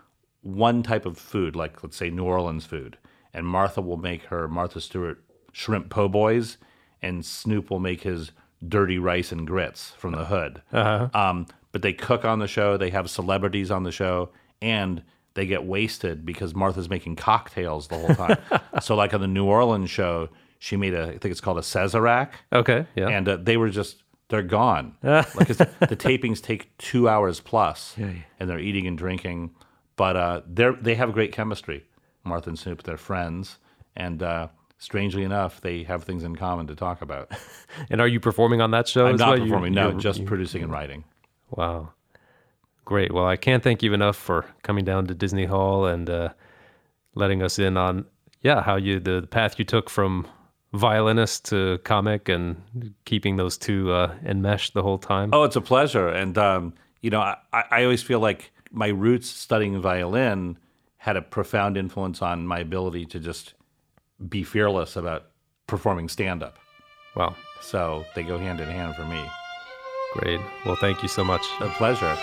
one 0.41 0.83
type 0.83 1.05
of 1.05 1.17
food, 1.17 1.55
like 1.55 1.81
let's 1.83 1.95
say 1.95 2.09
New 2.09 2.23
Orleans 2.23 2.65
food, 2.65 2.97
and 3.33 3.45
Martha 3.45 3.81
will 3.81 3.97
make 3.97 4.23
her 4.25 4.47
Martha 4.47 4.79
Stewart 4.81 5.23
shrimp 5.51 5.89
po' 5.89 6.07
boys, 6.07 6.57
and 7.01 7.25
Snoop 7.25 7.69
will 7.69 7.79
make 7.79 8.01
his 8.01 8.31
dirty 8.67 8.97
rice 8.97 9.31
and 9.31 9.45
grits 9.45 9.91
from 9.97 10.13
the 10.13 10.25
hood. 10.25 10.61
Um, 10.71 11.47
but 11.71 11.81
they 11.81 11.93
cook 11.93 12.23
on 12.25 12.39
the 12.39 12.47
show. 12.47 12.77
They 12.77 12.91
have 12.91 13.09
celebrities 13.09 13.71
on 13.71 13.83
the 13.83 13.91
show, 13.91 14.29
and 14.61 15.03
they 15.33 15.45
get 15.47 15.65
wasted 15.65 16.25
because 16.25 16.53
Martha's 16.53 16.89
making 16.89 17.15
cocktails 17.15 17.87
the 17.87 17.97
whole 17.97 18.15
time. 18.15 18.37
so, 18.81 18.95
like 18.95 19.13
on 19.13 19.21
the 19.21 19.27
New 19.27 19.45
Orleans 19.45 19.89
show, 19.89 20.29
she 20.59 20.77
made 20.77 20.93
a 20.93 21.03
I 21.05 21.17
think 21.17 21.25
it's 21.25 21.41
called 21.41 21.57
a 21.57 21.61
Sazerac 21.61 22.29
Okay. 22.53 22.85
Yeah. 22.95 23.09
and 23.09 23.27
uh, 23.27 23.37
they 23.37 23.57
were 23.57 23.69
just 23.69 24.03
they're 24.29 24.43
gone. 24.43 24.95
like 25.03 25.47
the 25.47 25.97
tapings 25.97 26.41
take 26.41 26.75
two 26.77 27.09
hours 27.09 27.39
plus, 27.39 27.95
yeah, 27.97 28.05
yeah. 28.07 28.21
and 28.39 28.49
they're 28.49 28.59
eating 28.59 28.87
and 28.87 28.97
drinking. 28.97 29.51
but 29.95 30.15
uh, 30.15 30.41
they 30.47 30.69
they 30.79 30.95
have 30.95 31.11
great 31.13 31.31
chemistry. 31.33 31.83
Martha 32.23 32.49
and 32.49 32.57
Snoop, 32.59 32.83
they're 32.83 32.97
friends, 32.97 33.57
and 33.95 34.23
uh, 34.23 34.47
strangely 34.77 35.23
enough, 35.23 35.61
they 35.61 35.83
have 35.83 36.03
things 36.03 36.23
in 36.23 36.35
common 36.35 36.67
to 36.67 36.75
talk 36.75 37.01
about. 37.01 37.31
And 37.89 37.99
are 37.99 38.07
you 38.07 38.19
performing 38.19 38.61
on 38.61 38.69
that 38.71 38.87
show? 38.87 39.07
I'm 39.07 39.15
as 39.15 39.19
not 39.19 39.37
well? 39.39 39.47
Performing, 39.47 39.73
no, 39.73 39.91
you- 39.91 39.97
just 39.99 40.19
you- 40.19 40.25
producing 40.25 40.61
and 40.63 40.71
writing. 40.71 41.03
Wow. 41.49 41.89
Great. 42.85 43.11
Well, 43.13 43.25
I 43.25 43.35
can't 43.35 43.63
thank 43.63 43.81
you 43.81 43.93
enough 43.93 44.15
for 44.17 44.45
coming 44.61 44.85
down 44.85 45.07
to 45.07 45.13
Disney 45.15 45.45
Hall 45.45 45.85
and 45.85 46.09
uh, 46.09 46.29
letting 47.15 47.41
us 47.41 47.57
in 47.59 47.77
on, 47.77 48.05
yeah, 48.41 48.61
how 48.61 48.75
you, 48.75 48.99
the, 48.99 49.21
the 49.21 49.27
path 49.27 49.57
you 49.57 49.65
took 49.65 49.89
from 49.89 50.27
violinist 50.73 51.45
to 51.45 51.77
comic 51.79 52.29
and 52.29 52.61
keeping 53.05 53.37
those 53.37 53.57
two 53.57 53.91
uh, 53.91 54.13
enmeshed 54.25 54.73
the 54.73 54.83
whole 54.83 54.97
time. 54.97 55.29
Oh, 55.33 55.43
it's 55.43 55.55
a 55.55 55.61
pleasure. 55.61 56.09
And, 56.09 56.37
um, 56.37 56.73
you 57.01 57.09
know, 57.09 57.21
I, 57.21 57.37
I 57.71 57.83
always 57.83 58.03
feel 58.03 58.19
like 58.19 58.51
my 58.71 58.87
roots 58.87 59.29
studying 59.29 59.79
violin 59.81 60.57
had 61.03 61.17
a 61.17 61.21
profound 61.21 61.75
influence 61.75 62.21
on 62.21 62.47
my 62.47 62.59
ability 62.59 63.05
to 63.05 63.19
just 63.19 63.55
be 64.29 64.41
fearless 64.41 64.95
about 64.95 65.25
performing 65.67 66.07
stand 66.07 66.41
up. 66.41 66.55
Wow. 67.13 67.35
So 67.59 68.05
they 68.15 68.23
go 68.23 68.37
hand 68.37 68.61
in 68.61 68.69
hand 68.69 68.95
for 68.95 69.03
me. 69.03 69.21
Great. 70.13 70.39
Well, 70.65 70.77
thank 70.77 71.01
you 71.01 71.09
so 71.09 71.25
much. 71.25 71.45
A 71.59 71.67
pleasure. 71.71 72.15